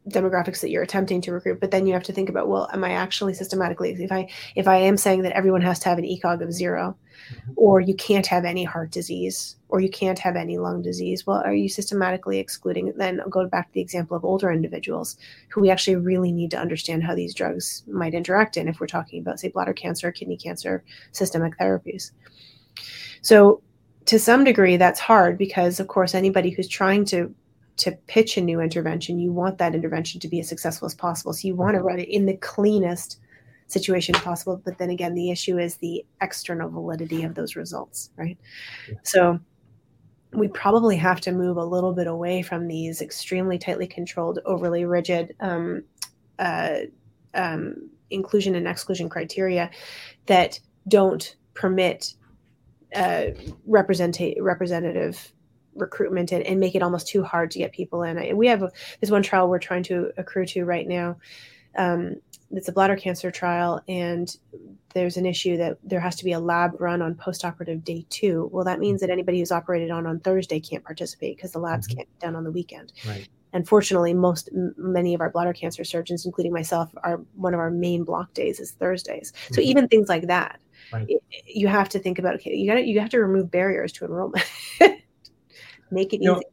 demographics 0.09 0.61
that 0.61 0.69
you're 0.69 0.83
attempting 0.83 1.21
to 1.21 1.31
recruit 1.31 1.59
but 1.59 1.71
then 1.71 1.85
you 1.85 1.93
have 1.93 2.03
to 2.03 2.13
think 2.13 2.29
about 2.29 2.47
well 2.47 2.69
am 2.73 2.83
i 2.83 2.91
actually 2.91 3.33
systematically 3.33 3.91
if 3.91 4.11
i 4.11 4.27
if 4.55 4.67
i 4.67 4.75
am 4.75 4.97
saying 4.97 5.21
that 5.21 5.33
everyone 5.33 5.61
has 5.61 5.77
to 5.79 5.89
have 5.89 5.97
an 5.97 6.03
ecog 6.03 6.41
of 6.41 6.51
0 6.51 6.97
mm-hmm. 7.31 7.51
or 7.55 7.79
you 7.79 7.93
can't 7.93 8.25
have 8.25 8.45
any 8.45 8.63
heart 8.63 8.89
disease 8.91 9.57
or 9.67 9.79
you 9.81 9.89
can't 9.89 10.17
have 10.17 10.35
any 10.35 10.57
lung 10.57 10.81
disease 10.81 11.27
well 11.27 11.41
are 11.45 11.53
you 11.53 11.69
systematically 11.69 12.39
excluding 12.39 12.91
then 12.95 13.19
I'll 13.19 13.29
go 13.29 13.47
back 13.47 13.67
to 13.67 13.73
the 13.73 13.81
example 13.81 14.17
of 14.17 14.25
older 14.25 14.51
individuals 14.51 15.17
who 15.49 15.61
we 15.61 15.69
actually 15.69 15.97
really 15.97 16.31
need 16.31 16.51
to 16.51 16.59
understand 16.59 17.03
how 17.03 17.13
these 17.13 17.35
drugs 17.35 17.83
might 17.87 18.15
interact 18.15 18.57
in 18.57 18.67
if 18.67 18.79
we're 18.79 18.87
talking 18.87 19.21
about 19.21 19.39
say 19.39 19.49
bladder 19.49 19.73
cancer 19.73 20.11
kidney 20.11 20.37
cancer 20.37 20.83
systemic 21.11 21.57
therapies 21.59 22.11
so 23.21 23.61
to 24.09 24.17
some 24.17 24.43
degree 24.43 24.75
that's 24.75 24.99
hard 24.99 25.37
because 25.37 25.79
of 25.79 25.87
course 25.87 26.15
anybody 26.15 26.49
who's 26.49 26.67
trying 26.67 27.05
to 27.05 27.31
to 27.77 27.91
pitch 28.07 28.37
a 28.37 28.41
new 28.41 28.59
intervention 28.59 29.19
you 29.19 29.31
want 29.31 29.59
that 29.59 29.75
intervention 29.75 30.19
to 30.19 30.27
be 30.27 30.39
as 30.39 30.49
successful 30.49 30.87
as 30.87 30.95
possible. 30.95 31.31
So 31.31 31.47
you 31.47 31.55
want 31.55 31.75
to 31.75 31.83
run 31.83 31.99
it 31.99 32.09
in 32.09 32.25
the 32.25 32.35
cleanest 32.37 33.19
situation 33.67 34.15
possible. 34.15 34.59
But 34.65 34.79
then 34.79 34.89
again 34.89 35.13
the 35.13 35.29
issue 35.29 35.59
is 35.59 35.75
the 35.75 36.03
external 36.21 36.71
validity 36.71 37.23
of 37.23 37.35
those 37.35 37.55
results 37.55 38.09
right? 38.17 38.35
Yeah. 38.87 38.95
so 39.03 39.39
we 40.33 40.47
probably 40.47 40.97
have 40.97 41.21
to 41.21 41.31
move 41.31 41.57
a 41.57 41.63
little 41.63 41.93
bit 41.93 42.07
away 42.07 42.41
from 42.41 42.67
these 42.67 43.03
extremely 43.03 43.59
tightly 43.59 43.85
controlled 43.85 44.39
overly 44.43 44.85
rigid 44.85 45.35
um, 45.39 45.83
uh, 46.39 46.79
um, 47.35 47.91
inclusion 48.09 48.55
and 48.55 48.67
exclusion 48.67 49.07
criteria 49.07 49.69
that 50.25 50.59
don't 50.87 51.35
permit 51.53 52.15
uh, 52.95 53.25
representative 53.65 55.31
recruitment 55.75 56.31
and, 56.31 56.43
and, 56.43 56.59
make 56.59 56.75
it 56.75 56.81
almost 56.81 57.07
too 57.07 57.23
hard 57.23 57.51
to 57.51 57.59
get 57.59 57.71
people 57.71 58.03
in. 58.03 58.17
I, 58.17 58.33
we 58.33 58.47
have 58.47 58.63
a, 58.63 58.71
this 58.99 59.11
one 59.11 59.23
trial 59.23 59.47
we're 59.47 59.59
trying 59.59 59.83
to 59.83 60.11
accrue 60.17 60.45
to 60.47 60.65
right 60.65 60.87
now. 60.87 61.17
Um, 61.77 62.15
it's 62.51 62.67
a 62.67 62.71
bladder 62.71 62.95
cancer 62.95 63.29
trial, 63.29 63.81
and 63.87 64.35
there's 64.93 65.17
an 65.17 65.25
issue 65.25 65.57
that 65.57 65.77
there 65.83 65.99
has 65.99 66.15
to 66.15 66.25
be 66.25 66.31
a 66.31 66.39
lab 66.39 66.79
run 66.81 67.01
on 67.01 67.13
postoperative 67.13 67.83
day 67.83 68.05
two. 68.09 68.49
Well, 68.51 68.65
that 68.65 68.79
means 68.79 69.01
that 69.01 69.11
anybody 69.11 69.39
who's 69.39 69.51
operated 69.51 69.91
on 69.91 70.07
on 70.07 70.19
Thursday 70.19 70.59
can't 70.59 70.83
participate 70.83 71.37
because 71.37 71.51
the 71.51 71.59
labs 71.59 71.87
mm-hmm. 71.87 71.97
can't 71.97 72.09
be 72.09 72.25
done 72.25 72.35
on 72.35 72.43
the 72.43 72.51
weekend. 72.51 72.91
Right. 73.07 73.27
Unfortunately, 73.53 74.13
most 74.13 74.49
many 74.77 75.13
of 75.13 75.21
our 75.21 75.29
bladder 75.29 75.53
cancer 75.53 75.83
surgeons, 75.83 76.25
including 76.25 76.53
myself, 76.53 76.91
are 77.03 77.17
one 77.35 77.53
of 77.53 77.59
our 77.59 77.71
main 77.71 78.03
block 78.03 78.33
days 78.33 78.59
is 78.59 78.71
Thursdays. 78.71 79.31
Mm-hmm. 79.31 79.53
So 79.55 79.61
even 79.61 79.87
things 79.87 80.07
like 80.07 80.27
that, 80.27 80.59
right. 80.93 81.07
you 81.45 81.67
have 81.67 81.89
to 81.89 81.99
think 81.99 82.19
about. 82.19 82.35
Okay, 82.35 82.53
you 82.55 82.71
got 82.71 82.85
you 82.85 82.99
have 82.99 83.09
to 83.09 83.19
remove 83.19 83.49
barriers 83.49 83.91
to 83.93 84.05
enrollment. 84.05 84.45
Make 85.91 86.13
it 86.13 86.21
you 86.21 86.31
easy. 86.31 86.41
Know, 86.41 86.43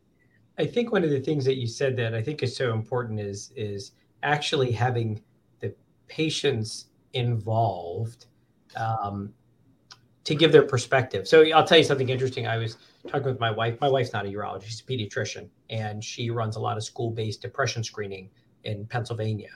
I 0.59 0.67
think 0.67 0.91
one 0.91 1.05
of 1.05 1.11
the 1.11 1.21
things 1.21 1.45
that 1.45 1.57
you 1.57 1.67
said 1.67 1.97
that 1.99 2.15
I 2.15 2.23
think 2.23 2.43
is 2.43 2.57
so 2.57 2.73
important 2.73 3.21
is 3.21 3.53
is 3.57 3.93
actually 4.23 4.73
having 4.73 5.23
the 5.61 5.75
patients 6.09 6.87
involved 7.13 8.27
um, 8.77 9.33
to 10.25 10.35
give 10.35 10.51
their 10.53 10.63
perspective. 10.63 11.29
So 11.29 11.45
I'll 11.51 11.67
tell 11.67 11.79
you 11.79 11.85
something 11.85 12.09
interesting. 12.09 12.47
I 12.47 12.57
was 12.57 12.79
talking 13.07 13.29
with 13.29 13.41
my 13.41 13.51
wife. 13.51 13.81
My 13.81 13.89
wife's 13.89 14.13
not 14.13 14.27
a 14.27 14.29
urologist; 14.29 14.65
she's 14.65 14.81
a 14.81 14.85
pediatrician, 14.85 15.49
and 15.71 16.03
she 16.03 16.31
runs 16.31 16.57
a 16.57 16.61
lot 16.61 16.77
of 16.77 16.85
school-based 16.85 17.41
depression 17.41 17.83
screening 17.83 18.31
in 18.65 18.87
Pennsylvania. 18.87 19.51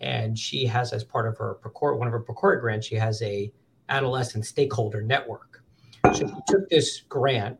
And 0.00 0.38
she 0.38 0.66
has, 0.66 0.92
as 0.92 1.04
part 1.04 1.26
of 1.26 1.36
her 1.38 1.58
one 1.94 2.06
of 2.06 2.12
her 2.12 2.22
PCORI 2.22 2.60
grants, 2.60 2.86
she 2.86 2.94
has 2.96 3.20
a 3.22 3.52
adolescent 3.88 4.46
stakeholder 4.46 5.02
network. 5.02 5.62
So 6.04 6.12
she 6.12 6.26
took 6.46 6.68
this 6.68 7.00
grant, 7.08 7.58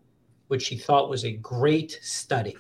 which 0.49 0.63
she 0.63 0.77
thought 0.77 1.11
was 1.11 1.25
a 1.25 1.33
great 1.33 1.99
study, 2.03 2.57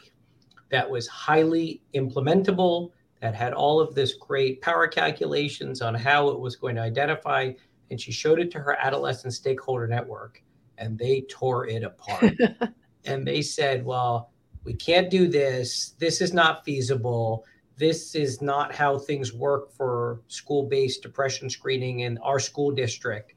that 0.70 0.89
was 0.89 1.07
highly 1.07 1.83
implementable, 1.95 2.91
that 3.20 3.35
had 3.35 3.53
all 3.53 3.81
of 3.81 3.95
this 3.95 4.14
great 4.14 4.61
power 4.62 4.87
calculations 4.89 5.81
on 5.81 5.95
how 5.95 6.29
it 6.29 6.39
was 6.39 6.57
going 6.57 6.76
to 6.76 6.83
identify. 6.83 7.53
And 7.91 8.01
she 8.01 8.12
showed 8.12 8.39
it 8.39 8.51
to 8.53 8.59
her 8.59 8.76
adolescent 8.81 9.33
stakeholder 9.33 9.87
network, 9.87 10.43
and 10.79 10.99
they 10.99 11.22
tore 11.29 11.66
it 11.66 11.83
apart. 11.83 12.35
and 13.05 13.26
they 13.26 13.43
said, 13.43 13.85
well, 13.85 14.31
we 14.64 14.74
can't 14.74 15.11
do 15.11 15.29
this. 15.29 15.95
This 15.99 16.20
is 16.20 16.33
not 16.33 16.64
feasible. 16.64 17.45
This 17.76 18.14
is 18.14 18.43
not 18.43 18.74
how 18.74 18.99
things 18.99 19.33
work 19.33 19.72
for 19.72 20.20
school 20.29 20.64
based 20.64 21.03
depression 21.03 21.49
screening 21.49 22.01
in 22.01 22.18
our 22.18 22.41
school 22.41 22.70
district. 22.70 23.35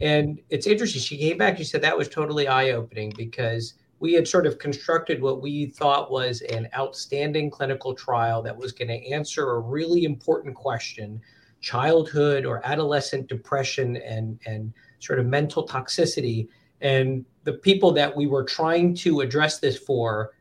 And 0.00 0.40
it's 0.50 0.66
interesting. 0.66 1.00
She 1.02 1.18
came 1.18 1.38
back. 1.38 1.58
She 1.58 1.64
said 1.64 1.82
that 1.82 1.96
was 1.96 2.08
totally 2.08 2.48
eye 2.48 2.70
opening 2.70 3.12
because 3.16 3.74
we 4.00 4.14
had 4.14 4.26
sort 4.26 4.46
of 4.46 4.58
constructed 4.58 5.22
what 5.22 5.40
we 5.40 5.66
thought 5.66 6.10
was 6.10 6.40
an 6.40 6.68
outstanding 6.76 7.50
clinical 7.50 7.94
trial 7.94 8.42
that 8.42 8.56
was 8.56 8.72
going 8.72 8.88
to 8.88 9.08
answer 9.08 9.50
a 9.50 9.60
really 9.60 10.04
important 10.04 10.56
question 10.56 11.20
childhood 11.60 12.44
or 12.44 12.60
adolescent 12.66 13.28
depression 13.28 13.96
and, 13.98 14.38
and 14.46 14.72
sort 14.98 15.20
of 15.20 15.26
mental 15.26 15.66
toxicity. 15.66 16.48
And 16.82 17.24
the 17.44 17.54
people 17.54 17.92
that 17.92 18.14
we 18.14 18.26
were 18.26 18.44
trying 18.44 18.94
to 18.96 19.20
address 19.20 19.58
this 19.58 19.78
for 19.78 20.32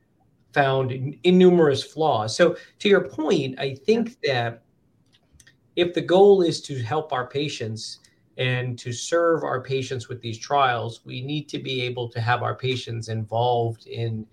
found 0.54 0.92
innumerous 1.24 1.84
flaws. 1.84 2.36
So, 2.36 2.58
to 2.80 2.90
your 2.90 3.08
point, 3.08 3.60
I 3.60 3.76
think 3.76 4.20
that 4.22 4.64
if 5.76 5.94
the 5.94 6.02
goal 6.02 6.42
is 6.42 6.62
to 6.64 6.82
help 6.84 7.14
our 7.14 7.28
patients, 7.28 8.00
and 8.38 8.80
to 8.80 8.92
serve 8.92 9.44
our 9.44 9.62
patients 9.62 10.08
with 10.08 10.22
these 10.22 10.38
trials, 10.38 11.02
we 11.06 11.22
need 11.22 11.50
to 11.50 11.60
be 11.60 11.82
able 11.82 12.10
to 12.10 12.20
have 12.20 12.44
our 12.44 12.56
patients 12.56 13.10
involved 13.10 13.88
in 13.88 14.26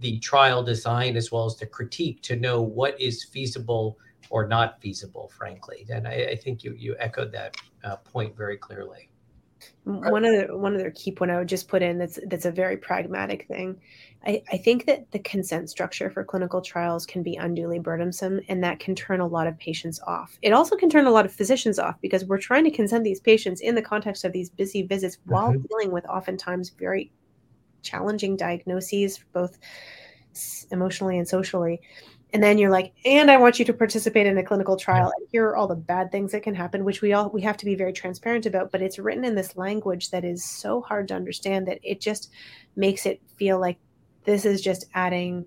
the 0.00 0.18
trial 0.18 0.62
design 0.62 1.16
as 1.16 1.32
well 1.32 1.46
as 1.46 1.56
the 1.56 1.66
critique 1.66 2.20
to 2.22 2.36
know 2.36 2.60
what 2.60 3.00
is 3.00 3.24
feasible 3.24 3.98
or 4.28 4.46
not 4.46 4.80
feasible, 4.82 5.30
frankly. 5.34 5.86
And 5.88 6.06
I, 6.06 6.28
I 6.32 6.36
think 6.36 6.64
you, 6.64 6.74
you 6.76 6.96
echoed 6.98 7.32
that 7.32 7.56
uh, 7.84 7.96
point 7.96 8.36
very 8.36 8.56
clearly. 8.56 9.08
One 9.84 10.24
other 10.24 10.56
one 10.56 10.74
of 10.74 10.80
other 10.80 10.90
key 10.90 11.12
point 11.12 11.30
I 11.30 11.38
would 11.38 11.48
just 11.48 11.68
put 11.68 11.82
in 11.82 11.98
that's 11.98 12.18
that's 12.26 12.44
a 12.44 12.50
very 12.50 12.76
pragmatic 12.76 13.46
thing. 13.46 13.80
I, 14.26 14.42
I 14.50 14.56
think 14.56 14.86
that 14.86 15.10
the 15.12 15.20
consent 15.20 15.70
structure 15.70 16.10
for 16.10 16.24
clinical 16.24 16.60
trials 16.60 17.06
can 17.06 17.22
be 17.22 17.36
unduly 17.36 17.78
burdensome 17.78 18.40
and 18.48 18.62
that 18.64 18.80
can 18.80 18.96
turn 18.96 19.20
a 19.20 19.26
lot 19.26 19.46
of 19.46 19.56
patients 19.58 20.00
off. 20.06 20.36
It 20.42 20.52
also 20.52 20.76
can 20.76 20.90
turn 20.90 21.06
a 21.06 21.10
lot 21.10 21.24
of 21.24 21.32
physicians 21.32 21.78
off 21.78 22.00
because 22.00 22.24
we're 22.24 22.38
trying 22.38 22.64
to 22.64 22.70
consent 22.70 23.04
these 23.04 23.20
patients 23.20 23.60
in 23.60 23.76
the 23.76 23.82
context 23.82 24.24
of 24.24 24.32
these 24.32 24.50
busy 24.50 24.82
visits 24.82 25.16
mm-hmm. 25.16 25.32
while 25.32 25.52
dealing 25.52 25.92
with 25.92 26.04
oftentimes 26.06 26.70
very 26.70 27.12
challenging 27.82 28.36
diagnoses, 28.36 29.24
both 29.32 29.58
emotionally 30.70 31.18
and 31.18 31.28
socially 31.28 31.80
and 32.32 32.42
then 32.42 32.58
you're 32.58 32.70
like 32.70 32.92
and 33.04 33.30
i 33.30 33.36
want 33.36 33.58
you 33.58 33.64
to 33.64 33.72
participate 33.72 34.26
in 34.26 34.38
a 34.38 34.42
clinical 34.42 34.76
trial 34.76 35.12
and 35.16 35.28
here 35.30 35.46
are 35.46 35.56
all 35.56 35.66
the 35.66 35.74
bad 35.74 36.10
things 36.10 36.32
that 36.32 36.42
can 36.42 36.54
happen 36.54 36.84
which 36.84 37.02
we 37.02 37.12
all 37.12 37.30
we 37.30 37.40
have 37.40 37.56
to 37.56 37.64
be 37.64 37.74
very 37.74 37.92
transparent 37.92 38.46
about 38.46 38.72
but 38.72 38.82
it's 38.82 38.98
written 38.98 39.24
in 39.24 39.34
this 39.34 39.56
language 39.56 40.10
that 40.10 40.24
is 40.24 40.44
so 40.44 40.80
hard 40.80 41.08
to 41.08 41.14
understand 41.14 41.66
that 41.66 41.78
it 41.82 42.00
just 42.00 42.30
makes 42.74 43.06
it 43.06 43.20
feel 43.36 43.60
like 43.60 43.78
this 44.24 44.44
is 44.44 44.60
just 44.60 44.86
adding 44.94 45.44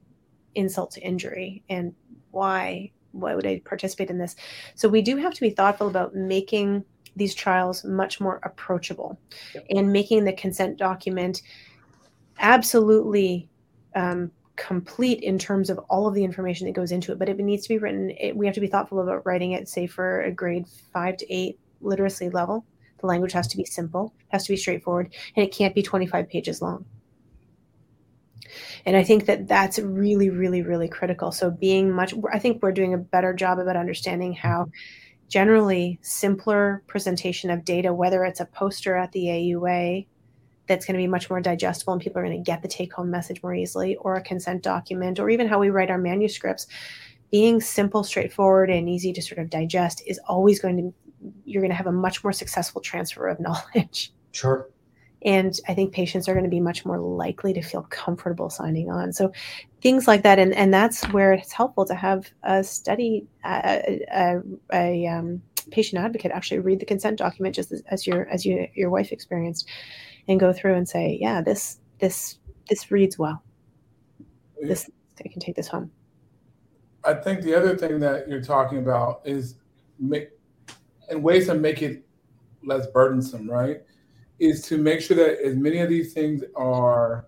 insult 0.55 0.91
to 0.91 1.01
injury 1.01 1.63
and 1.69 1.93
why 2.31 2.89
why 3.11 3.35
would 3.35 3.45
i 3.45 3.61
participate 3.65 4.09
in 4.09 4.17
this 4.17 4.35
so 4.75 4.87
we 4.87 5.01
do 5.01 5.17
have 5.17 5.33
to 5.33 5.41
be 5.41 5.49
thoughtful 5.49 5.87
about 5.87 6.15
making 6.15 6.83
these 7.15 7.35
trials 7.35 7.83
much 7.83 8.21
more 8.21 8.39
approachable 8.43 9.19
yep. 9.53 9.65
and 9.69 9.91
making 9.91 10.23
the 10.23 10.33
consent 10.33 10.77
document 10.77 11.41
absolutely 12.39 13.49
um, 13.95 14.31
complete 14.59 15.23
in 15.23 15.39
terms 15.39 15.69
of 15.69 15.79
all 15.89 16.07
of 16.07 16.13
the 16.13 16.23
information 16.23 16.67
that 16.67 16.73
goes 16.73 16.91
into 16.91 17.11
it, 17.11 17.17
but 17.17 17.29
it 17.29 17.37
needs 17.37 17.63
to 17.63 17.69
be 17.69 17.77
written. 17.77 18.11
It, 18.11 18.35
we 18.35 18.45
have 18.45 18.55
to 18.55 18.61
be 18.61 18.67
thoughtful 18.67 18.99
about 18.99 19.25
writing 19.25 19.53
it, 19.53 19.67
say, 19.69 19.87
for 19.87 20.21
a 20.21 20.31
grade 20.31 20.67
five 20.93 21.17
to 21.17 21.33
eight 21.33 21.57
literacy 21.81 22.29
level. 22.29 22.65
The 22.99 23.07
language 23.07 23.31
has 23.31 23.47
to 23.47 23.57
be 23.57 23.63
simple, 23.63 24.13
has 24.27 24.45
to 24.45 24.51
be 24.51 24.57
straightforward, 24.57 25.13
and 25.35 25.45
it 25.45 25.53
can't 25.53 25.73
be 25.73 25.81
25 25.81 26.27
pages 26.27 26.61
long. 26.61 26.85
And 28.85 28.97
I 28.97 29.03
think 29.03 29.25
that 29.27 29.47
that's 29.47 29.79
really, 29.79 30.29
really, 30.29 30.61
really 30.61 30.89
critical. 30.89 31.31
So, 31.31 31.49
being 31.49 31.91
much, 31.91 32.13
I 32.33 32.39
think 32.39 32.61
we're 32.61 32.71
doing 32.73 32.93
a 32.93 32.97
better 32.97 33.33
job 33.33 33.59
about 33.59 33.77
understanding 33.77 34.33
how 34.33 34.69
generally 35.29 35.99
simpler 36.01 36.83
presentation 36.87 37.49
of 37.49 37.63
data, 37.63 37.93
whether 37.93 38.25
it's 38.25 38.39
a 38.39 38.45
poster 38.45 38.97
at 38.97 39.11
the 39.13 39.25
AUA 39.25 40.07
that's 40.69 40.85
going 40.85 40.93
to 40.93 41.03
be 41.03 41.07
much 41.07 41.29
more 41.29 41.41
digestible 41.41 41.91
and 41.91 42.01
people 42.01 42.21
are 42.21 42.25
going 42.25 42.37
to 42.37 42.43
get 42.43 42.61
the 42.61 42.67
take 42.67 42.93
home 42.93 43.11
message 43.11 43.43
more 43.43 43.53
easily, 43.53 43.97
or 43.97 44.15
a 44.15 44.21
consent 44.21 44.63
document, 44.63 45.19
or 45.19 45.29
even 45.29 45.47
how 45.47 45.59
we 45.59 45.69
write 45.69 45.89
our 45.89 45.97
manuscripts. 45.97 46.67
Being 47.31 47.59
simple, 47.59 48.03
straightforward, 48.03 48.69
and 48.69 48.87
easy 48.87 49.11
to 49.13 49.21
sort 49.21 49.39
of 49.39 49.49
digest 49.49 50.01
is 50.07 50.19
always 50.27 50.59
going 50.59 50.77
to, 50.77 50.93
you're 51.43 51.61
going 51.61 51.71
to 51.71 51.75
have 51.75 51.87
a 51.87 51.91
much 51.91 52.23
more 52.23 52.31
successful 52.31 52.79
transfer 52.79 53.27
of 53.27 53.39
knowledge. 53.41 54.13
Sure. 54.31 54.69
And 55.23 55.59
I 55.67 55.73
think 55.73 55.91
patients 55.91 56.29
are 56.29 56.33
going 56.33 56.45
to 56.45 56.49
be 56.49 56.61
much 56.61 56.85
more 56.85 56.97
likely 56.97 57.51
to 57.53 57.61
feel 57.61 57.83
comfortable 57.89 58.49
signing 58.49 58.89
on. 58.89 59.11
So 59.11 59.33
things 59.81 60.07
like 60.07 60.23
that. 60.23 60.39
And, 60.39 60.53
and 60.53 60.73
that's 60.73 61.03
where 61.09 61.33
it's 61.33 61.51
helpful 61.51 61.85
to 61.85 61.95
have 61.95 62.31
a 62.43 62.63
study, 62.63 63.27
a, 63.43 64.01
a, 64.13 64.41
a 64.71 65.07
um, 65.07 65.41
patient 65.71 66.01
advocate 66.01 66.31
actually 66.31 66.59
read 66.59 66.79
the 66.79 66.85
consent 66.85 67.17
document 67.17 67.53
just 67.53 67.71
as, 67.71 67.83
as 67.91 68.07
your, 68.07 68.29
as 68.29 68.45
you, 68.45 68.67
your 68.75 68.89
wife 68.89 69.11
experienced 69.11 69.67
and 70.29 70.39
go 70.39 70.53
through 70.53 70.75
and 70.75 70.87
say, 70.87 71.17
yeah, 71.19 71.41
this 71.41 71.79
this 71.99 72.37
this 72.69 72.91
reads 72.91 73.19
well. 73.19 73.43
This 74.61 74.89
I 75.19 75.27
can 75.27 75.41
take 75.41 75.55
this 75.55 75.67
home. 75.67 75.91
I 77.03 77.15
think 77.15 77.41
the 77.41 77.55
other 77.55 77.75
thing 77.75 77.99
that 77.99 78.29
you're 78.29 78.41
talking 78.41 78.77
about 78.77 79.21
is 79.25 79.55
make 79.99 80.29
and 81.09 81.21
ways 81.23 81.47
to 81.47 81.55
make 81.55 81.81
it 81.81 82.05
less 82.63 82.87
burdensome, 82.87 83.49
right? 83.49 83.81
Is 84.37 84.61
to 84.67 84.77
make 84.77 85.01
sure 85.01 85.17
that 85.17 85.41
as 85.41 85.55
many 85.55 85.79
of 85.79 85.89
these 85.89 86.13
things 86.13 86.43
are 86.55 87.25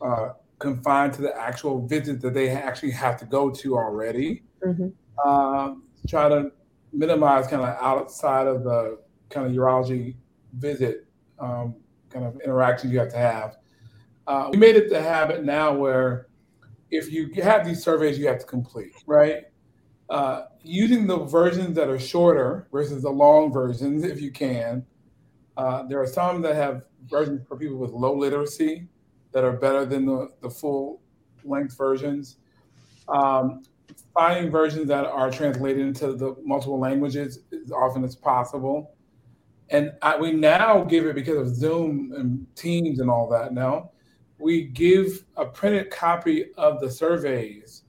uh, 0.00 0.30
confined 0.58 1.14
to 1.14 1.22
the 1.22 1.36
actual 1.38 1.86
visit 1.86 2.20
that 2.22 2.34
they 2.34 2.50
actually 2.50 2.90
have 2.90 3.16
to 3.18 3.24
go 3.24 3.50
to 3.50 3.76
already. 3.76 4.42
Mm-hmm. 4.66 4.88
Uh, 5.24 5.74
try 6.08 6.28
to 6.28 6.50
minimize 6.92 7.46
kind 7.46 7.62
of 7.62 7.68
outside 7.80 8.46
of 8.46 8.64
the 8.64 8.98
kind 9.30 9.46
of 9.46 9.52
urology 9.52 10.16
visit 10.58 11.06
um, 11.38 11.74
kind 12.12 12.24
of 12.24 12.40
interactions 12.40 12.92
you 12.92 12.98
have 12.98 13.10
to 13.10 13.16
have. 13.16 13.56
Uh, 14.26 14.48
we 14.52 14.58
made 14.58 14.76
it 14.76 14.88
the 14.88 15.00
habit 15.00 15.44
now 15.44 15.72
where 15.74 16.28
if 16.90 17.10
you 17.10 17.30
have 17.42 17.64
these 17.66 17.82
surveys 17.82 18.18
you 18.18 18.26
have 18.26 18.38
to 18.38 18.46
complete, 18.46 18.92
right? 19.06 19.44
Uh, 20.10 20.42
using 20.62 21.06
the 21.06 21.16
versions 21.24 21.74
that 21.74 21.88
are 21.88 21.98
shorter 21.98 22.68
versus 22.70 23.02
the 23.02 23.10
long 23.10 23.52
versions, 23.52 24.04
if 24.04 24.20
you 24.20 24.30
can. 24.30 24.84
Uh, 25.56 25.84
there 25.84 26.00
are 26.00 26.06
some 26.06 26.42
that 26.42 26.54
have 26.54 26.82
versions 27.08 27.46
for 27.48 27.56
people 27.56 27.78
with 27.78 27.90
low 27.92 28.16
literacy 28.16 28.86
that 29.32 29.44
are 29.44 29.52
better 29.52 29.84
than 29.84 30.04
the, 30.04 30.28
the 30.42 30.50
full 30.50 31.00
length 31.44 31.76
versions. 31.76 32.36
Um, 33.08 33.62
finding 34.14 34.50
versions 34.50 34.86
that 34.88 35.06
are 35.06 35.30
translated 35.30 35.86
into 35.86 36.12
the 36.14 36.36
multiple 36.44 36.78
languages 36.78 37.40
as 37.52 37.72
often 37.72 38.04
as 38.04 38.14
possible. 38.14 38.94
And 39.72 39.92
I, 40.02 40.16
we 40.16 40.32
now 40.32 40.84
give 40.84 41.06
it 41.06 41.14
because 41.14 41.38
of 41.38 41.56
Zoom 41.56 42.12
and 42.14 42.46
Teams 42.54 43.00
and 43.00 43.10
all 43.10 43.28
that. 43.30 43.52
Now 43.52 43.90
we 44.38 44.64
give 44.64 45.24
a 45.36 45.46
printed 45.46 45.90
copy 45.90 46.52
of 46.58 46.80
the 46.80 46.90
surveys 46.90 47.84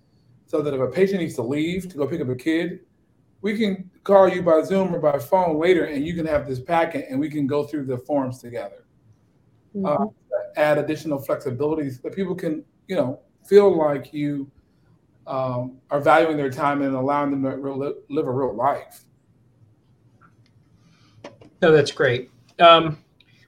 so 0.45 0.61
that 0.61 0.73
if 0.73 0.79
a 0.79 0.88
patient 0.88 1.19
needs 1.19 1.36
to 1.36 1.41
leave 1.41 1.89
to 1.89 1.97
go 1.97 2.07
pick 2.07 2.21
up 2.21 2.29
a 2.29 2.36
kid, 2.36 2.79
we 3.41 3.57
can 3.57 3.91
call 4.05 4.29
you 4.29 4.41
by 4.41 4.61
Zoom 4.61 4.95
or 4.95 4.99
by 4.99 5.19
phone 5.19 5.59
later, 5.59 5.86
and 5.86 6.05
you 6.05 6.13
can 6.13 6.25
have 6.25 6.47
this 6.47 6.61
packet, 6.61 7.07
and 7.09 7.19
we 7.19 7.29
can 7.29 7.45
go 7.45 7.63
through 7.65 7.86
the 7.86 7.97
forms 7.97 8.39
together. 8.39 8.86
Mm-hmm. 9.75 9.86
Uh, 9.86 10.05
add 10.55 10.77
additional 10.77 11.19
flexibilities 11.19 12.01
that 12.01 12.15
people 12.15 12.36
can, 12.36 12.63
you 12.88 12.95
know, 12.95 13.19
feel 13.45 13.77
like 13.77 14.13
you 14.13 14.49
um, 15.27 15.77
are 15.89 15.99
valuing 15.99 16.38
their 16.38 16.51
time 16.51 16.81
and 16.81 16.95
allowing 16.95 17.31
them 17.31 17.43
to 17.43 17.57
re- 17.57 17.93
live 18.09 18.27
a 18.27 18.31
real 18.31 18.55
life. 18.55 19.03
No, 21.64 21.72
that's 21.72 21.93
great. 21.93 22.30
Um, 22.59 22.97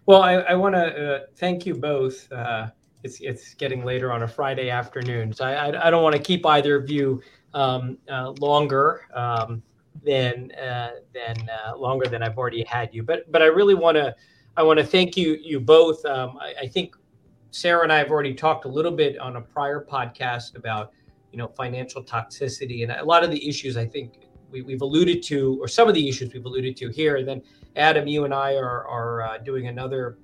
well, 0.06 0.22
I, 0.22 0.36
I 0.36 0.54
want 0.54 0.74
to 0.74 1.16
uh, 1.16 1.20
thank 1.36 1.66
you 1.66 1.76
both. 1.76 2.32
Uh, 2.32 2.68
it's 3.04 3.20
it's 3.20 3.54
getting 3.56 3.84
later 3.84 4.10
on 4.10 4.24
a 4.24 4.28
Friday 4.28 4.70
afternoon, 4.70 5.34
so 5.34 5.44
I 5.44 5.52
I, 5.52 5.88
I 5.88 5.90
don't 5.92 6.02
want 6.02 6.16
to 6.16 6.22
keep 6.22 6.46
either 6.46 6.78
of 6.78 6.90
you 6.90 7.22
um, 7.54 7.98
uh, 8.10 8.30
longer 8.40 9.02
um, 9.14 9.62
than 10.02 10.54
uh, 10.54 10.92
than 11.14 11.36
uh, 11.50 11.76
longer 11.76 12.08
than 12.08 12.24
I've 12.24 12.38
already 12.38 12.64
had 12.64 12.94
you. 12.94 13.04
But 13.04 13.30
but 13.34 13.42
I 13.42 13.48
really 13.48 13.76
want 13.76 13.96
to 13.98 14.16
I 14.56 14.64
want 14.64 14.80
to 14.80 14.86
thank 14.86 15.18
you 15.18 15.38
you 15.44 15.60
both. 15.60 16.06
Um, 16.06 16.38
I, 16.40 16.54
I 16.62 16.68
think 16.68 16.96
Sarah 17.52 17.84
and 17.84 17.92
I 17.92 17.98
have 17.98 18.12
already 18.12 18.34
talked 18.34 18.64
a 18.64 18.70
little 18.70 18.94
bit 18.94 19.20
on 19.20 19.36
a 19.36 19.42
prior 19.42 19.86
podcast 19.86 20.56
about 20.56 20.94
you 21.34 21.38
know 21.38 21.50
financial 21.50 22.02
toxicity 22.02 22.84
and 22.84 22.94
a 22.94 23.04
lot 23.04 23.26
of 23.26 23.30
the 23.30 23.46
issues 23.46 23.76
I 23.76 23.86
think 23.86 24.22
we, 24.52 24.72
have 24.72 24.82
alluded 24.82 25.22
to, 25.24 25.58
or 25.62 25.68
some 25.68 25.90
of 25.90 25.94
the 25.94 26.08
issues 26.08 26.34
we've 26.34 26.46
alluded 26.46 26.78
to 26.78 26.90
here. 26.90 27.18
And 27.18 27.28
then 27.28 27.42
Adam, 27.76 28.08
you 28.08 28.26
and 28.26 28.34
I 28.34 28.56
are 28.56 28.86
are 28.88 29.22
uh, 29.22 29.38
doing 29.40 29.68
another 29.68 30.18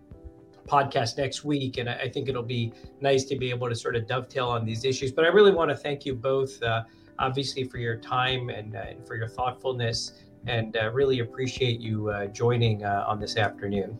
podcast 0.67 1.17
next 1.17 1.43
week, 1.43 1.77
and 1.77 1.89
I, 1.89 2.07
think 2.07 2.29
it'll 2.29 2.43
be 2.43 2.71
nice 3.01 3.25
to 3.25 3.35
be 3.35 3.49
able 3.49 3.67
to 3.67 3.75
sort 3.75 3.95
of 3.95 4.07
dovetail 4.07 4.47
on 4.47 4.63
these 4.63 4.85
issues. 4.85 5.11
But 5.11 5.25
I 5.25 5.27
really 5.27 5.51
want 5.51 5.69
to 5.69 5.75
thank 5.75 6.05
you 6.05 6.15
both, 6.15 6.61
uh, 6.63 6.83
obviously, 7.19 7.65
for 7.65 7.77
your 7.77 7.97
time 7.97 8.49
and, 8.49 8.75
uh, 8.75 8.83
and 8.89 9.05
for 9.05 9.15
your 9.15 9.27
thoughtfulness, 9.27 10.13
and 10.47 10.77
uh, 10.77 10.89
really 10.91 11.19
appreciate 11.19 11.81
you 11.81 12.09
uh, 12.09 12.27
joining 12.27 12.85
uh, 12.85 13.03
on 13.07 13.19
this 13.19 13.37
afternoon. 13.37 13.97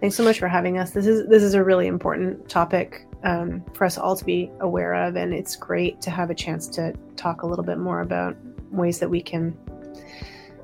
Thanks 0.00 0.14
so 0.14 0.22
much 0.22 0.38
for 0.38 0.46
having 0.46 0.78
us. 0.78 0.90
This 0.92 1.06
is 1.06 1.26
this 1.28 1.42
is 1.42 1.54
a 1.54 1.64
really 1.64 1.88
important 1.88 2.48
topic 2.48 3.06
um, 3.24 3.64
for 3.74 3.84
us 3.84 3.98
all 3.98 4.14
to 4.14 4.24
be 4.24 4.50
aware 4.60 4.94
of. 4.94 5.16
And 5.16 5.34
it's 5.34 5.56
great 5.56 6.00
to 6.02 6.10
have 6.10 6.30
a 6.30 6.34
chance 6.34 6.68
to 6.68 6.92
talk 7.16 7.42
a 7.42 7.46
little 7.46 7.64
bit 7.64 7.78
more 7.78 8.02
about 8.02 8.36
ways 8.70 9.00
that 9.00 9.08
we 9.08 9.20
can 9.20 9.56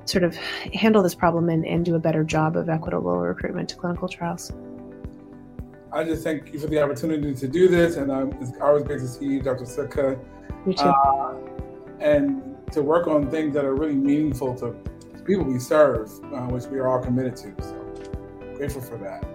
sort 0.05 0.23
of 0.23 0.35
handle 0.35 1.03
this 1.03 1.15
problem 1.15 1.49
and, 1.49 1.65
and 1.65 1.83
do 1.85 1.95
a 1.95 1.99
better 1.99 2.23
job 2.23 2.55
of 2.55 2.69
equitable 2.69 3.17
recruitment 3.17 3.69
to 3.69 3.75
clinical 3.75 4.07
trials. 4.07 4.51
I 5.91 6.03
just 6.03 6.23
thank 6.23 6.53
you 6.53 6.59
for 6.59 6.67
the 6.67 6.81
opportunity 6.81 7.33
to 7.33 7.47
do 7.47 7.67
this, 7.67 7.95
and 7.95 8.11
um, 8.11 8.33
it's 8.41 8.51
always 8.61 8.83
great 8.83 8.99
to 8.99 9.07
see 9.07 9.25
you, 9.25 9.41
Dr. 9.41 9.65
Sika. 9.65 10.19
You 10.65 10.73
too. 10.73 10.83
Uh, 10.83 11.35
and 11.99 12.57
to 12.71 12.81
work 12.81 13.07
on 13.07 13.29
things 13.31 13.53
that 13.53 13.63
are 13.63 13.75
really 13.75 13.95
meaningful 13.95 14.53
to 14.55 14.75
people 15.23 15.45
we 15.45 15.59
serve, 15.59 16.11
uh, 16.33 16.41
which 16.47 16.65
we 16.65 16.79
are 16.79 16.87
all 16.87 17.01
committed 17.01 17.35
to. 17.37 17.55
So 17.63 18.53
grateful 18.55 18.81
for 18.81 18.97
that. 18.97 19.25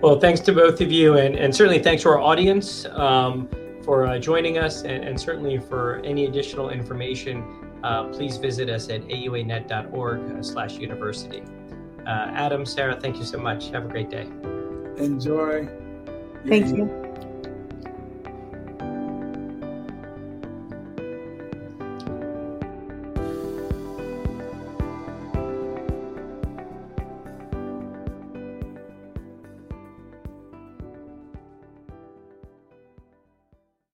Well, 0.00 0.20
thanks 0.20 0.40
to 0.40 0.52
both 0.52 0.80
of 0.80 0.92
you, 0.92 1.16
and, 1.16 1.34
and 1.34 1.54
certainly 1.54 1.82
thanks 1.82 2.02
to 2.02 2.10
our 2.10 2.20
audience 2.20 2.84
um, 2.86 3.48
for 3.82 4.06
uh, 4.06 4.18
joining 4.18 4.58
us, 4.58 4.82
and, 4.82 5.04
and, 5.04 5.20
certainly 5.20 5.58
for 5.58 6.00
any 6.04 6.26
additional 6.26 6.70
information, 6.70 7.42
uh, 7.84 8.04
please 8.04 8.38
visit 8.38 8.70
us 8.70 8.88
at 8.88 9.02
auanet.org 9.02 10.42
slash 10.42 10.76
university. 10.78 11.42
Uh, 12.06 12.30
Adam, 12.32 12.64
Sarah, 12.64 12.98
thank 12.98 13.18
you 13.18 13.24
so 13.24 13.38
much. 13.38 13.68
Have 13.70 13.84
a 13.84 13.88
great 13.88 14.10
day. 14.10 14.26
Enjoy. 14.96 15.68
Thank 16.46 16.76
you. 16.76 17.03